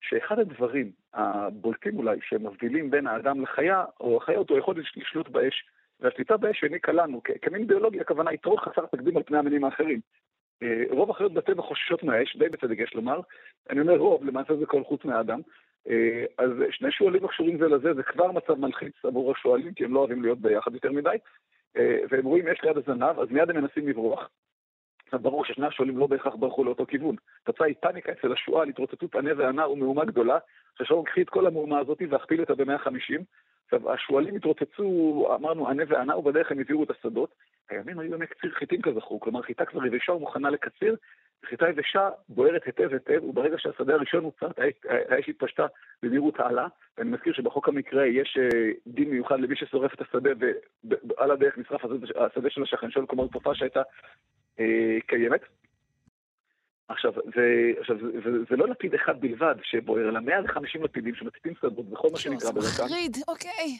[0.00, 5.64] שאחד הדברים הבולטים אולי שמבדילים בין האדם לחיה, או החיות, הוא היכולת לשלוט באש.
[6.00, 10.00] והשליטה באש העניקה לנו, כמין ביולוגי, הכוונה יתרון חסר תקדים על פני המינים האחרים.
[10.62, 13.20] אה, רוב החיות בטבע חוששות מהאש, די בצדק יש לומר.
[13.70, 15.40] אני אומר רוב, למעשה זה כל חוץ מהאדם.
[15.88, 19.94] אה, אז שני שועלים הקשורים זה לזה, זה כבר מצב מלחיץ עבור השועלים, כי הם
[19.94, 21.16] לא אוהבים להיות ביחד יותר מדי.
[21.76, 24.30] אה, והם רואים אש ליד הזנב, אז מיד הם מנסים לברוח.
[25.06, 27.16] עכשיו ברור ששני השועלים לא בהכרח ברחו לאותו כיוון.
[27.42, 30.38] התוצאה היא פאניקה אצל השועל, התרוצצות ענה וענה ומהומה גדולה.
[30.80, 33.22] עכשיו קחי את כל המהומה הזאת והכפיל אותה ב-150,
[33.66, 37.34] עכשיו, השועלים התרוצצו, אמרנו, ענה וענה, ובדרך הם הבהירו את השדות.
[37.70, 40.96] הימים היו ימי קציר חיטים כזכור, כלומר חיטה כבר יבשה ומוכנה לקציר,
[41.44, 45.66] חיטה יבשה בוערת היטב היטב, וברגע שהשדה הראשון הוצת, האש התפשטה
[46.02, 46.66] במהירות העלה.
[46.98, 50.30] ואני מזכיר שבחוק המקרה יש אה, דין מיוחד למי ששורף את השדה,
[50.84, 51.84] ועל הדרך נשרף
[52.16, 53.82] השדה של השכן שלו, כלומר תופעה שהייתה
[54.60, 55.40] אה, קיימת.
[56.88, 61.92] עכשיו, זה, עכשיו זה, זה, לא לפיד אחד בלבד שבוער, אלא 150 לפידים שמציתים שדות
[61.92, 62.68] וכל מה שנקרא בדרכם.
[62.68, 63.78] זה מחריד, אוקיי.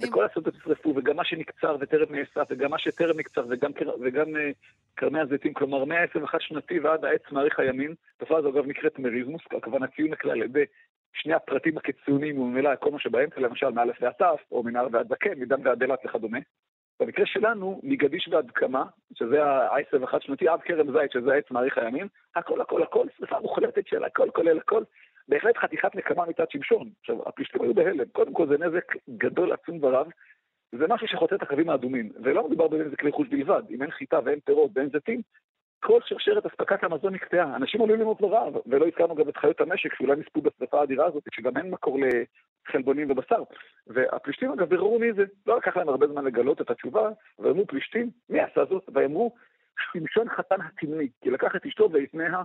[0.00, 3.70] וכל השדות נשרפו, וגם מה שנקצר וטרם נאסף, וגם מה שטרם נקצר, וגם,
[4.00, 4.38] וגם uh,
[4.94, 7.94] קרמי הזיתים, כלומר 121 שנתי ועד העץ מאריך הימין.
[8.16, 13.40] התופעה הזו אגב נקראת מריזמוס, הכוונה ציון הכלל בשני הפרטים הקיצוניים וממילא כל מה שבאמצע,
[13.40, 16.38] למשל מאלף ועד תף, או מנהר ועד זקן, מדן ועד אילת וכדומה.
[17.00, 18.84] במקרה שלנו, מגדיש ועד קמה,
[19.14, 23.40] שזה העשר וחד שנתי, עד כרם זית, שזה העץ מאריך הימים, הכל הכל הכל, שרפה
[23.40, 24.82] מוחלטת של הכל כולל הכל,
[25.28, 26.90] בהחלט חתיכת נקמה מצד שמשון.
[27.00, 30.06] עכשיו, הפלישתים היו בהלם, קודם כל זה נזק גדול, עצום ורב,
[30.72, 34.40] זה משהו שחוצה את הקווים האדומים, ולא מדובר בנזק רכוש בלבד, אם אין חיטה ואין
[34.40, 35.22] פירות ואין זיתים,
[35.80, 39.94] כל שרשרת אספקת המזון נקטעה, אנשים עלולים למות לרעב, ולא הזכרנו גם את חיות המשק
[39.94, 41.98] שאולי נספו בשרפה האדירה הזאת, שגם אין מקור
[42.68, 43.42] לחלבונים ובשר.
[43.86, 48.10] והפלישתים אגב ביררו מי זה, לא לקח להם הרבה זמן לגלות את התשובה, ואמרו פלישתים,
[48.28, 48.88] מי עשה זאת?
[48.94, 49.34] ואמרו,
[49.92, 52.42] שמשון חתן התמני, כי לקח את אשתו והפניה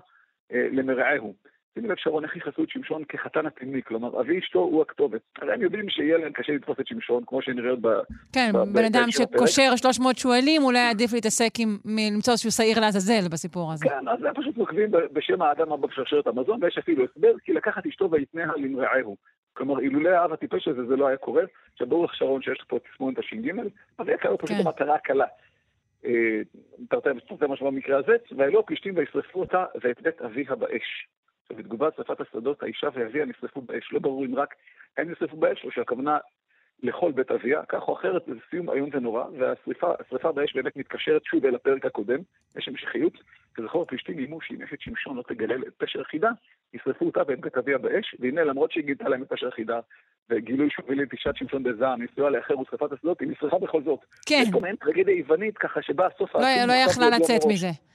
[0.54, 1.34] אה, למרעהו.
[1.74, 5.22] שימי לב שרון, איך ייחסו את שמשון כחתן הפנימי, כלומר, אבי אשתו הוא הכתובת.
[5.42, 7.88] הרי הם יודעים שיהיה להם קשה לתפוס את שמשון, כמו שנראה עוד ב...
[8.34, 11.78] כן, בן אדם שקושר 300 שועלים, אולי עדיף להתעסק עם
[12.14, 13.86] למצוא איזשהו שעיר לעזאזל בסיפור הזה.
[13.90, 17.86] כן, אז הם פשוט נוקבים בשם האדם הבא בשרשרת המזון, ויש אפילו הסבר, כי לקחת
[17.86, 19.16] אשתו ויתניה למרעהו.
[19.54, 21.44] כלומר, אילולא האב הטיפש הזה זה לא היה קורה.
[21.74, 23.52] עכשיו, ברור לך שרון שיש פה תסמונת הש"ג,
[23.98, 24.68] אז היה קרה פשוט כן.
[24.68, 25.26] המטרה הקלה.
[26.06, 26.42] אה,
[26.90, 27.10] תרתי
[27.50, 31.08] משמע במקרה הזה, והעלו הפלישתים וישרפו אותה ואת בית אביה באש.
[31.54, 33.90] עכשיו, בתגובת שרפת השדות, האישה ואביה נשרפו באש.
[33.92, 34.56] לא ברור אם רק
[34.98, 36.18] הם נשרפו באש, או שהכוונה
[36.84, 41.46] לכל בית אביה, כך או אחרת זה סיום איום ונורא, והשרפה באש באמת מתקשרת שוב
[41.46, 42.20] אל הפרק הקודם,
[42.58, 43.14] יש המשכיות,
[43.56, 46.30] כזכור הפלישתים איימו שאם אשת שמשון לא תגלה את פשר החידה,
[46.74, 49.80] ישרפו אותה ואת בית אביה באש, והנה למרות שהיא גילתה להם את פשר החידה,
[50.30, 54.00] וגילוי שוב לנטישת שמשון בזעם, ניסויה לאחר ושרפת השדות, היא נשרפה בכל זאת.
[54.26, 54.40] כן.
[54.44, 56.36] יש פה מעין טרגדיה יוונית, ככה שבה הסוף...
[56.36, 57.93] לא, לא יכלה לצאת מזה.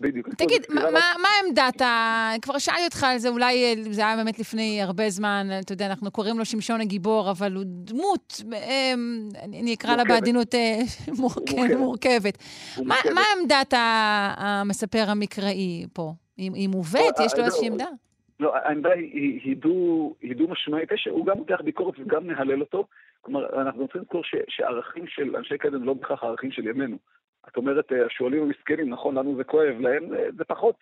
[0.00, 0.28] בדיוק.
[0.28, 0.82] תגיד, מה,
[1.22, 2.32] מה עמדת ה...
[2.42, 5.86] כבר שאלתי אותך על זה, אולי אה, זה היה באמת לפני הרבה זמן, אתה יודע,
[5.86, 10.78] אנחנו קוראים לו שמשון הגיבור, אבל הוא דמות, אמ, אני אקרא לה בעדינות אה,
[11.78, 12.38] מורכבת.
[12.84, 13.74] מה, מה עמדת
[14.36, 16.12] המספר המקראי פה?
[16.36, 17.20] היא מובאת?
[17.26, 17.86] יש לו איזושהי עמדה?
[18.40, 19.56] לא, העמדה היא
[20.36, 22.86] דו-משמעית, הוא גם מותח ביקורת וגם מהלל אותו.
[23.20, 26.96] כלומר, אנחנו רוצים לזכור שערכים של אנשי קדם לא בהכרח ערכים של ימינו.
[27.48, 30.74] את אומרת, אה, השואלים המסכנים, נכון, לנו זה כואב, להם אה, זה פחות,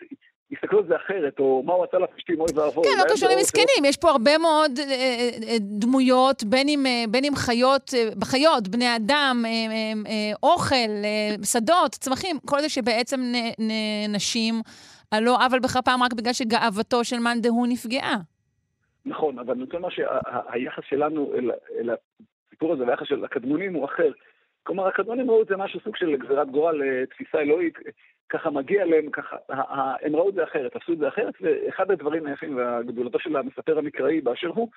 [0.51, 2.85] יסתכלו על זה אחרת, או מה הוא עשה לפשטים, אוי ואבוי.
[2.85, 7.91] כן, לא קשור למסכנים, יש פה הרבה מאוד אה, דמויות, בין אם, בין אם חיות,
[8.19, 9.45] בחיות, בני אדם,
[10.43, 10.91] אוכל,
[11.45, 13.21] שדות, צמחים, כל זה שבעצם
[14.09, 14.55] נשים
[15.11, 18.17] על לא עוול בכפם רק בגלל שגאוותו של מאן דהוא נפגעה.
[19.07, 21.33] נכון, אבל אני רוצה לומר שהיחס שלנו
[21.79, 21.91] אל
[22.59, 24.13] הסיפור הזה והיחס של הקדמונים הוא אחר.
[24.63, 27.79] כלומר, הקדמונים ראו את זה משהו סוג של גזירת גורל, אה, תפיסה אלוהית,
[28.29, 29.37] ככה מגיע להם, ככה,
[30.03, 33.79] הם ראו את זה אחרת, עשו את זה אחרת, ואחד הדברים היפים והגדולתו של המספר
[33.79, 34.69] המקראי באשר הוא,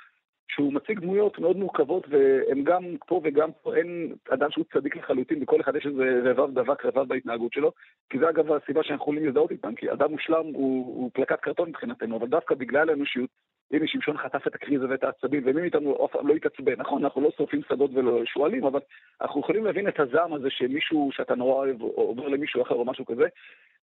[0.51, 5.39] שהוא מציג דמויות מאוד מורכבות, והם גם פה וגם פה, אין אדם שהוא צדיק לחלוטין,
[5.39, 7.71] בכל אחד יש איזה רבב דבק, רבב בהתנהגות שלו,
[8.09, 11.69] כי זה אגב הסיבה שאנחנו יכולים להזדהות איתם, כי אדם מושלם הוא, הוא פלקט קרטון
[11.69, 13.29] מבחינתנו, אבל דווקא בגלל האנושיות,
[13.71, 16.73] הנה שמשון חטף את הקריזה ואת העצבים, ומי מאיתנו אף פעם לא התעצבן.
[16.77, 18.79] נכון, אנחנו לא שורפים שדות ולא שועלים, אבל
[19.21, 23.05] אנחנו יכולים להבין את הזעם הזה שמישהו שאתה נורא אוהב עובר למישהו אחר או משהו
[23.05, 23.25] כזה,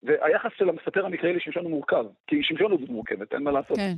[0.02, 3.76] והיחס של המספר המקראי לשמשון הוא מורכב, כי שמשון הוא מורכבת, אין מה לעשות.
[3.76, 3.92] כן.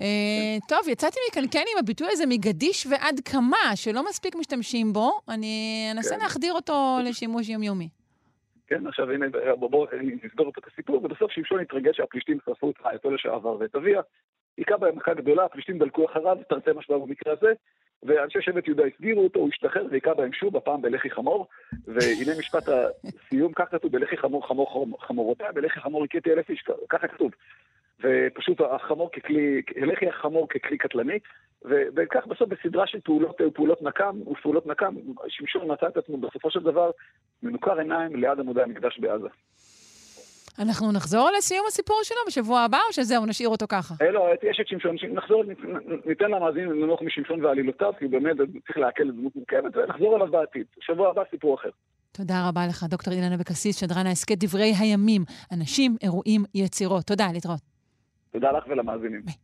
[0.00, 5.10] אה, טוב, יצאתי מכאן כן עם הביטוי הזה מגדיש ועד כמה, שלא מספיק משתמשים בו,
[5.28, 6.20] אני אנסה כן.
[6.22, 7.88] להחדיר אותו לשימוש יומיומי.
[8.66, 9.26] כן, עכשיו הנה,
[9.58, 9.86] בואו
[10.24, 14.00] נסגור את הסיפור, ובסוף שמשון התרגש שהפלישתים שרפו את רעייתו לשעבר ואת אביה,
[14.56, 17.52] היכה בהם מכה גדולה, הפלישתים דלקו אחריו, תרתי משמע במקרה הזה,
[18.02, 21.46] ואנשי שבט יהודה הסגירו אותו, הוא השתחרר והיכה בהם שוב, הפעם בלחי חמור,
[21.86, 27.08] והנה משפט הסיום, כך כתוב, בלחי חמור חמור חמורותיה, בלחי חמור הכיתי אלף איש, ככה
[27.08, 27.30] כתוב.
[28.00, 31.18] ופשוט החמור ככלי, לחי החמור ככלי קטלני,
[31.64, 34.94] וכך בסוף בסדרה של פעולות, פעולות נקם ופעולות נקם,
[35.28, 36.90] שמשון מצא את עצמו בסופו של דבר
[37.42, 39.28] מנוכר עיניים ליד עמודי המקדש בעזה.
[40.58, 43.94] אנחנו נחזור לסיום הסיפור שלו בשבוע הבא, או שזהו, נשאיר אותו ככה?
[44.02, 45.44] אה, לא, יש את שמשון, נחזור,
[46.06, 50.66] ניתן למאזינים לנוח משמשון ועלילותיו, כי באמת צריך לעכל את דמות מורכבת, ונחזור אליו בעתיד.
[50.80, 51.70] שבוע הבא סיפור אחר.
[52.12, 55.22] תודה רבה לך, דוקטור אילן אבקסיס, שדרן ההסכת דברי הימים,
[55.52, 57.04] אנשים, אירועים, יצירות.
[57.04, 57.60] תודה, להתראות.
[58.32, 59.22] תודה לך ולמאזינים.
[59.24, 59.34] ביי.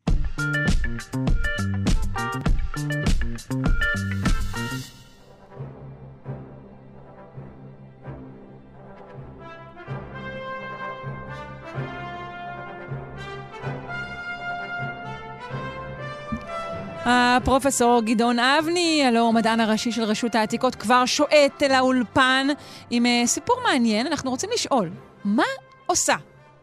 [17.05, 22.47] הפרופסור גדעון אבני, הלוא המדען הראשי של רשות העתיקות, כבר שועט אל האולפן
[22.91, 24.07] עם uh, סיפור מעניין.
[24.07, 24.89] אנחנו רוצים לשאול,
[25.25, 25.43] מה
[25.87, 26.15] עושה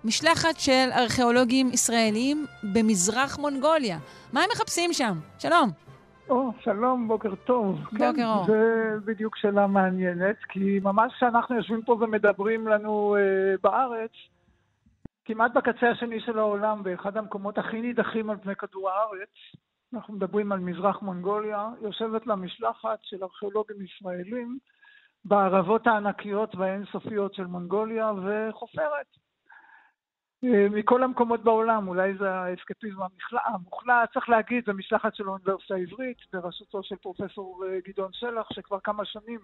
[0.03, 3.97] משלחת של ארכיאולוגים ישראלים במזרח מונגוליה?
[4.33, 5.17] מה הם מחפשים שם?
[5.39, 5.69] שלום.
[6.29, 7.79] או, שלום, בוקר טוב.
[7.91, 8.45] בוקר כן, אור.
[8.45, 14.11] זה בדיוק שאלה מעניינת, כי ממש כשאנחנו יושבים פה ומדברים לנו uh, בארץ,
[15.25, 19.29] כמעט בקצה השני של העולם, באחד המקומות הכי נידחים על פני כדור הארץ,
[19.95, 24.57] אנחנו מדברים על מזרח מונגוליה, יושבת לה משלחת של ארכיאולוגים ישראלים
[25.25, 29.05] בערבות הענקיות והאינסופיות של מונגוליה וחופרת.
[30.43, 32.97] אה, מכל המקומות בעולם, אולי זה האסקפיזם
[33.45, 38.79] המוחלט, צריך להגיד, זו משלחת של האוניברסיטה העברית בראשותו של פרופסור אה, גדעון שלח, שכבר
[38.83, 39.39] כמה שנים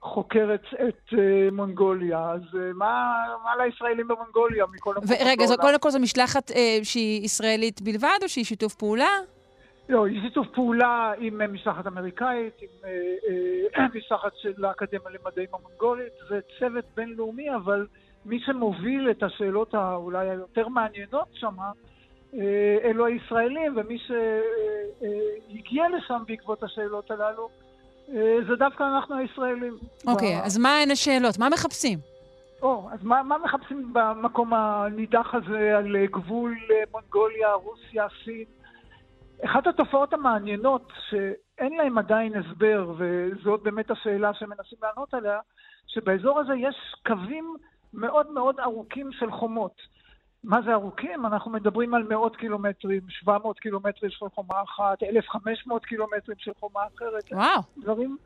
[0.00, 1.16] חוקרת את uh,
[1.52, 2.40] מונגוליה, אז
[2.74, 8.18] מה, מה לישראלים במונגוליה מכל המקומות זו קודם כל זו משלחת uh, שהיא ישראלית בלבד,
[8.22, 9.08] או שהיא שיתוף פעולה?
[9.88, 12.90] לא, היא שיתוף פעולה עם משלחת אמריקאית, עם אה,
[13.78, 17.86] אה, משלחת של האקדמיה למדעים המונגולית, זה צוות בינלאומי, אבל
[18.24, 21.70] מי שמוביל את השאלות האולי היותר מעניינות שמה,
[22.84, 27.48] אלו הישראלים, ומי שהגיע לשם בעקבות השאלות הללו,
[28.48, 29.74] זה דווקא אנחנו הישראלים.
[30.06, 31.38] אוקיי, okay, אז מה הן השאלות?
[31.38, 31.98] מה מחפשים?
[32.62, 36.56] או, אז מה, מה מחפשים במקום הנידח הזה על גבול
[36.92, 38.44] מונגוליה, רוסיה, סין?
[39.44, 45.38] אחת התופעות המעניינות, שאין להן עדיין הסבר, וזאת באמת השאלה שמנסים לענות עליה,
[45.86, 47.56] שבאזור הזה יש קווים
[47.94, 49.96] מאוד מאוד ארוכים של חומות.
[50.44, 51.26] מה זה ארוכים?
[51.26, 57.32] אנחנו מדברים על מאות קילומטרים, 700 קילומטרים של חומה אחת, 1,500 קילומטרים של חומה אחרת.
[57.32, 57.62] וואו.
[57.82, 58.16] דברים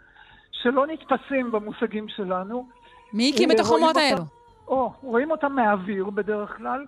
[0.52, 2.68] שלא נתפסים במושגים שלנו.
[3.12, 4.22] מי הקים את החומות האלו?
[4.68, 6.86] או, רואים אותם מהאוויר בדרך כלל,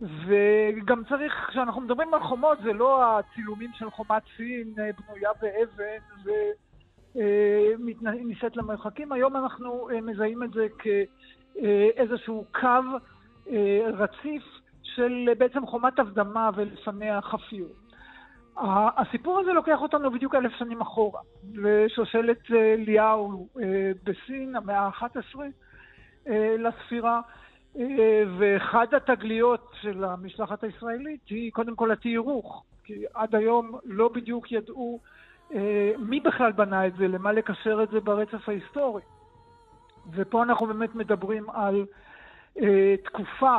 [0.00, 6.30] וגם צריך, כשאנחנו מדברים על חומות, זה לא הצילומים של חומת סין אה, בנויה באבן
[7.14, 9.12] ונישאת אה, למרחקים.
[9.12, 12.96] היום אנחנו אה, מזהים את זה כאיזשהו קו
[13.92, 14.42] רציף
[14.82, 17.66] של בעצם חומת הבדמה ולפניה חפיר.
[18.96, 21.20] הסיפור הזה לוקח אותנו בדיוק אלף שנים אחורה,
[21.54, 23.46] לשושלת ליאו
[24.04, 25.38] בסין, המאה ה-11
[26.58, 27.20] לספירה,
[28.38, 35.00] ואחד התגליות של המשלחת הישראלית היא קודם כל התיארוך, כי עד היום לא בדיוק ידעו
[35.98, 39.02] מי בכלל בנה את זה, למה לקשר את זה ברצף ההיסטורי.
[40.12, 41.86] ופה אנחנו באמת מדברים על
[43.04, 43.58] תקופה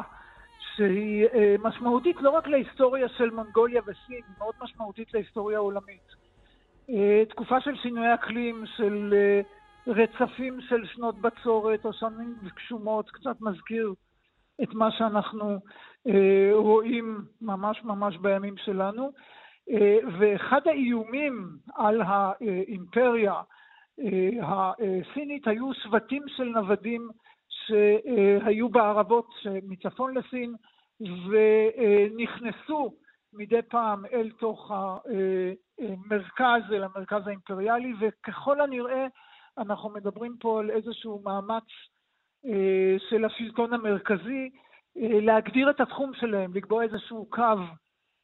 [0.76, 6.16] שהיא אה, משמעותית לא רק להיסטוריה של מונגוליה וסין, היא מאוד משמעותית להיסטוריה העולמית.
[6.90, 9.42] אה, תקופה של שינוי אקלים, של אה,
[9.88, 13.94] רצפים של שנות בצורת או שנים גשומות, קצת מזכיר
[14.64, 15.60] את מה שאנחנו
[16.54, 19.12] רואים ממש ממש בימים שלנו.
[20.20, 23.42] ואחד האיומים על האימפריה
[24.42, 27.10] הסינית היו שבטים של נוודים
[27.50, 29.30] שהיו בערבות
[29.64, 30.56] מצפון לסין
[31.02, 32.94] ונכנסו
[33.34, 39.08] מדי פעם אל תוך המרכז, אל המרכז האימפריאלי, וככל הנראה
[39.58, 41.64] אנחנו מדברים פה על איזשהו מאמץ
[43.10, 44.50] של השלטון המרכזי
[44.96, 47.56] להגדיר את התחום שלהם, לקבוע איזשהו קו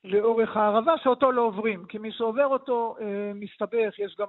[0.03, 2.95] לאורך הערבה שאותו לא עוברים, כי מי שעובר אותו
[3.35, 4.27] מסתבך, יש גם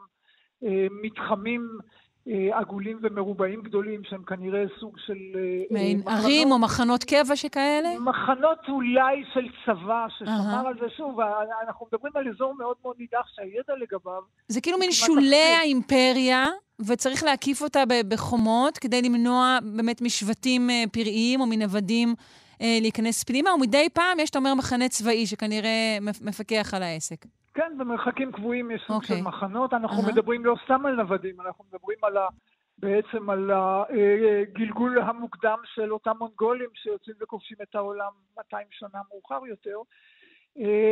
[1.03, 2.08] מתחמים אה,
[2.53, 5.19] עגולים ומרובעים גדולים, שהם כנראה סוג של...
[5.35, 5.41] אה,
[5.71, 7.89] מעין מחנות, ערים או מחנות קבע שכאלה?
[8.01, 10.69] מחנות אולי של צבא, ששמר uh-huh.
[10.69, 11.21] על זה שוב,
[11.67, 14.23] אנחנו מדברים על אזור מאוד מאוד נידח שהידע לגביו...
[14.49, 16.47] זה כאילו מין שולי האימפריה,
[16.89, 22.15] וצריך להקיף אותה בחומות כדי למנוע באמת משבטים אה, פראיים או מנוודים
[22.61, 27.27] להיכנס פנימה, ומדי פעם יש, אתה אומר, מחנה צבאי שכנראה מפקח על העסק.
[27.59, 29.07] כן, במרחקים קבועים יש סוג okay.
[29.07, 29.29] של אוקיי.
[29.29, 29.73] מחנות.
[29.73, 30.13] אנחנו uh-huh.
[30.13, 32.27] מדברים לא סתם על נוודים, אנחנו מדברים על ה...
[32.79, 39.77] בעצם על הגלגול המוקדם של אותם מונגולים שיוצאים וכובשים את העולם 200 שנה מאוחר יותר.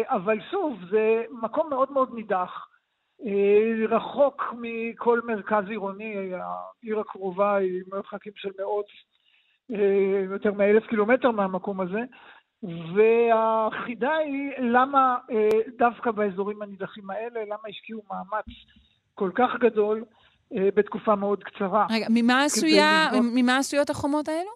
[0.05, 2.69] אבל שוב, זה מקום מאוד מאוד נידח,
[3.89, 8.87] רחוק מכל מרכז עירוני, העיר הקרובה היא מרחקים של מאות,
[10.31, 12.01] יותר מאלף קילומטר מהמקום הזה,
[12.63, 18.47] והחידה היא למה אה, דווקא באזורים הנידחים האלה, למה השקיעו מאמץ
[19.15, 20.05] כל כך גדול
[20.57, 21.87] אה, בתקופה מאוד קצרה.
[21.91, 23.33] רגע, ממה, עשויה, לבנות...
[23.35, 24.51] ממה עשויות החומות האלו?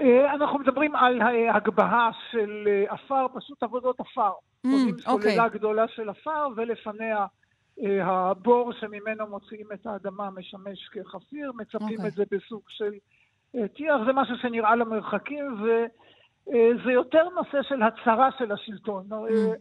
[0.00, 1.20] אה, אנחנו מדברים על
[1.54, 4.32] הגבהה של עפר, פשוט עבודות עפר.
[4.66, 4.70] Mm,
[5.06, 5.30] אוקיי.
[5.30, 7.26] סוללה גדולה של עפר, ולפניה
[8.02, 12.08] הבור שממנו מוציאים את האדמה משמש כחפיר, מצפים אוקיי.
[12.08, 12.92] את זה בסוג של
[13.76, 15.84] טיח, זה משהו שנראה למרחקים, ו...
[16.48, 19.06] אה, זה יותר נושא של הצהרה של השלטון.
[19.12, 19.56] אה, mm.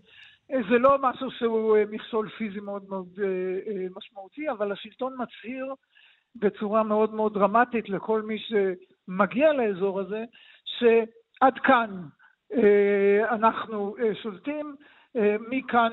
[0.52, 3.20] אה, זה לא משהו שהוא מכשול פיזי מאוד מאוד
[3.95, 5.74] משמעותי, אבל השלטון מצהיר
[6.36, 10.24] בצורה מאוד מאוד דרמטית לכל מי שמגיע לאזור הזה,
[10.66, 12.02] שעד כאן
[13.30, 14.76] אנחנו שולטים,
[15.49, 15.91] מכאן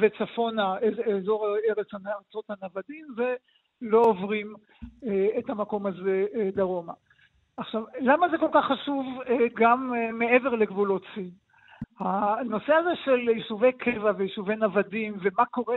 [0.00, 0.74] וצפונה
[1.16, 4.54] אזור ארץ ארצות הנוודים, ולא עוברים
[5.38, 6.92] את המקום הזה דרומה.
[7.56, 11.30] עכשיו, למה זה כל כך חשוב אה, גם אה, מעבר לגבולות סין?
[11.98, 15.76] הנושא הזה של יישובי קבע ויישובי נוודים, ומה קורה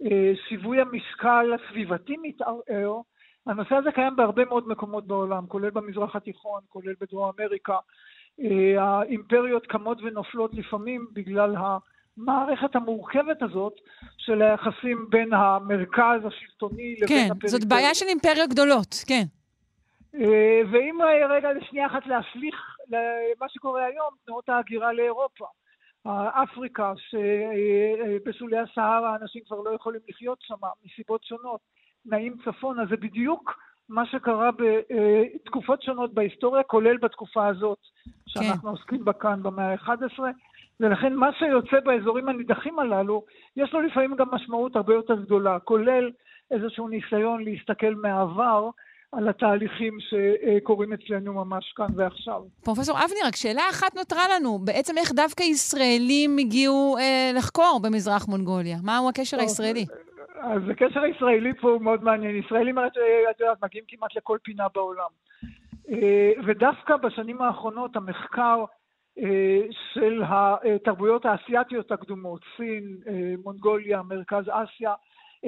[0.00, 3.00] כשהשיווי המשקל הסביבתי מתערער,
[3.46, 7.76] הנושא הזה קיים בהרבה מאוד מקומות בעולם, כולל במזרח התיכון, כולל בדרום אמריקה.
[8.40, 13.72] אה, האימפריות קמות ונופלות לפעמים בגלל המערכת המורכבת הזאת
[14.18, 17.40] של היחסים בין המרכז השלטוני לבין כן, הפריפריה.
[17.40, 19.24] כן, זאת בעיה של אימפריות גדולות, כן.
[20.18, 25.46] אה, ואם אה, רגע לשנייה אחת להשליך למה שקורה היום, תנועות ההגירה לאירופה.
[26.42, 30.54] אפריקה, שבשולי הסהרה אנשים כבר לא יכולים לחיות שם
[30.84, 31.60] מסיבות שונות,
[32.06, 33.58] נעים צפונה, זה בדיוק
[33.88, 37.78] מה שקרה בתקופות שונות בהיסטוריה, כולל בתקופה הזאת
[38.26, 38.68] שאנחנו כן.
[38.68, 40.22] עוסקים בה כאן במאה ה-11.
[40.80, 43.24] ולכן מה שיוצא באזורים הנידחים הללו,
[43.56, 46.10] יש לו לפעמים גם משמעות הרבה יותר גדולה, כולל
[46.50, 48.70] איזשהו ניסיון להסתכל מהעבר
[49.12, 52.42] על התהליכים שקורים אצלנו ממש כאן ועכשיו.
[52.64, 54.58] פרופסור אבני, רק שאלה אחת נותרה לנו.
[54.58, 58.76] בעצם איך דווקא ישראלים הגיעו אה, לחקור במזרח מונגוליה?
[58.82, 59.86] מהו הקשר טוב, הישראלי?
[60.40, 62.36] אז הקשר הישראלי פה הוא מאוד מעניין.
[62.36, 65.10] ישראלים, את יודעת, מגיעים כמעט לכל פינה בעולם.
[65.90, 68.64] אה, ודווקא בשנים האחרונות המחקר
[69.18, 69.60] אה,
[69.94, 74.94] של התרבויות האסייתיות הקדומות, סין, אה, מונגוליה, מרכז אסיה,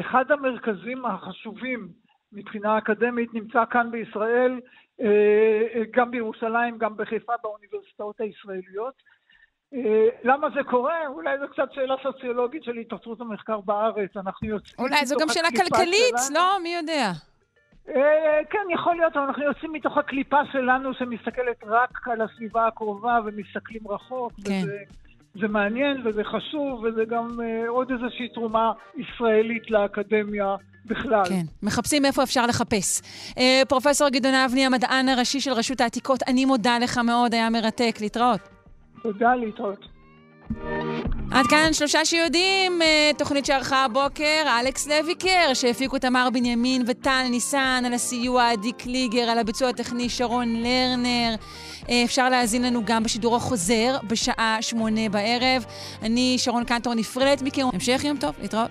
[0.00, 1.88] אחד המרכזים החשובים
[2.32, 4.60] מבחינה אקדמית נמצא כאן בישראל,
[5.90, 8.94] גם בירושלים, גם בחיפה, באוניברסיטאות הישראליות.
[10.24, 11.06] למה זה קורה?
[11.06, 14.16] אולי זו קצת שאלה סוציולוגית של התעצרות המחקר בארץ.
[14.16, 14.74] אנחנו יוצאים...
[14.78, 16.34] אולי זו גם שאלה כלכלית, שלנו.
[16.34, 16.58] לא?
[16.62, 17.12] מי יודע.
[17.88, 23.18] אה, כן, יכול להיות, אבל אנחנו יוצאים מתוך הקליפה שלנו שמסתכלת רק על הסביבה הקרובה
[23.24, 24.32] ומסתכלים רחוק.
[24.44, 24.60] כן.
[24.62, 24.78] וזה,
[25.34, 31.24] זה מעניין וזה חשוב, וזה גם uh, עוד איזושהי תרומה ישראלית לאקדמיה בכלל.
[31.28, 33.00] כן, מחפשים איפה אפשר לחפש.
[33.30, 38.00] Uh, פרופסור גדעון אבני, המדען הראשי של רשות העתיקות, אני מודה לך מאוד, היה מרתק.
[38.00, 38.40] להתראות.
[39.02, 39.99] תודה, להתראות.
[41.30, 47.82] עד כאן שלושה שיודעים, אה, תוכנית שערכה הבוקר, אלכס לויקר, שהפיקו תמר בנימין וטל ניסן,
[47.86, 51.34] על הסיוע עדי קליגר, על הביצוע הטכני שרון לרנר.
[51.88, 55.64] אה, אפשר להאזין לנו גם בשידור החוזר בשעה שמונה בערב.
[56.02, 57.66] אני שרון קנטור נפרדת מכם.
[57.72, 58.70] המשך יום טוב, להתראות.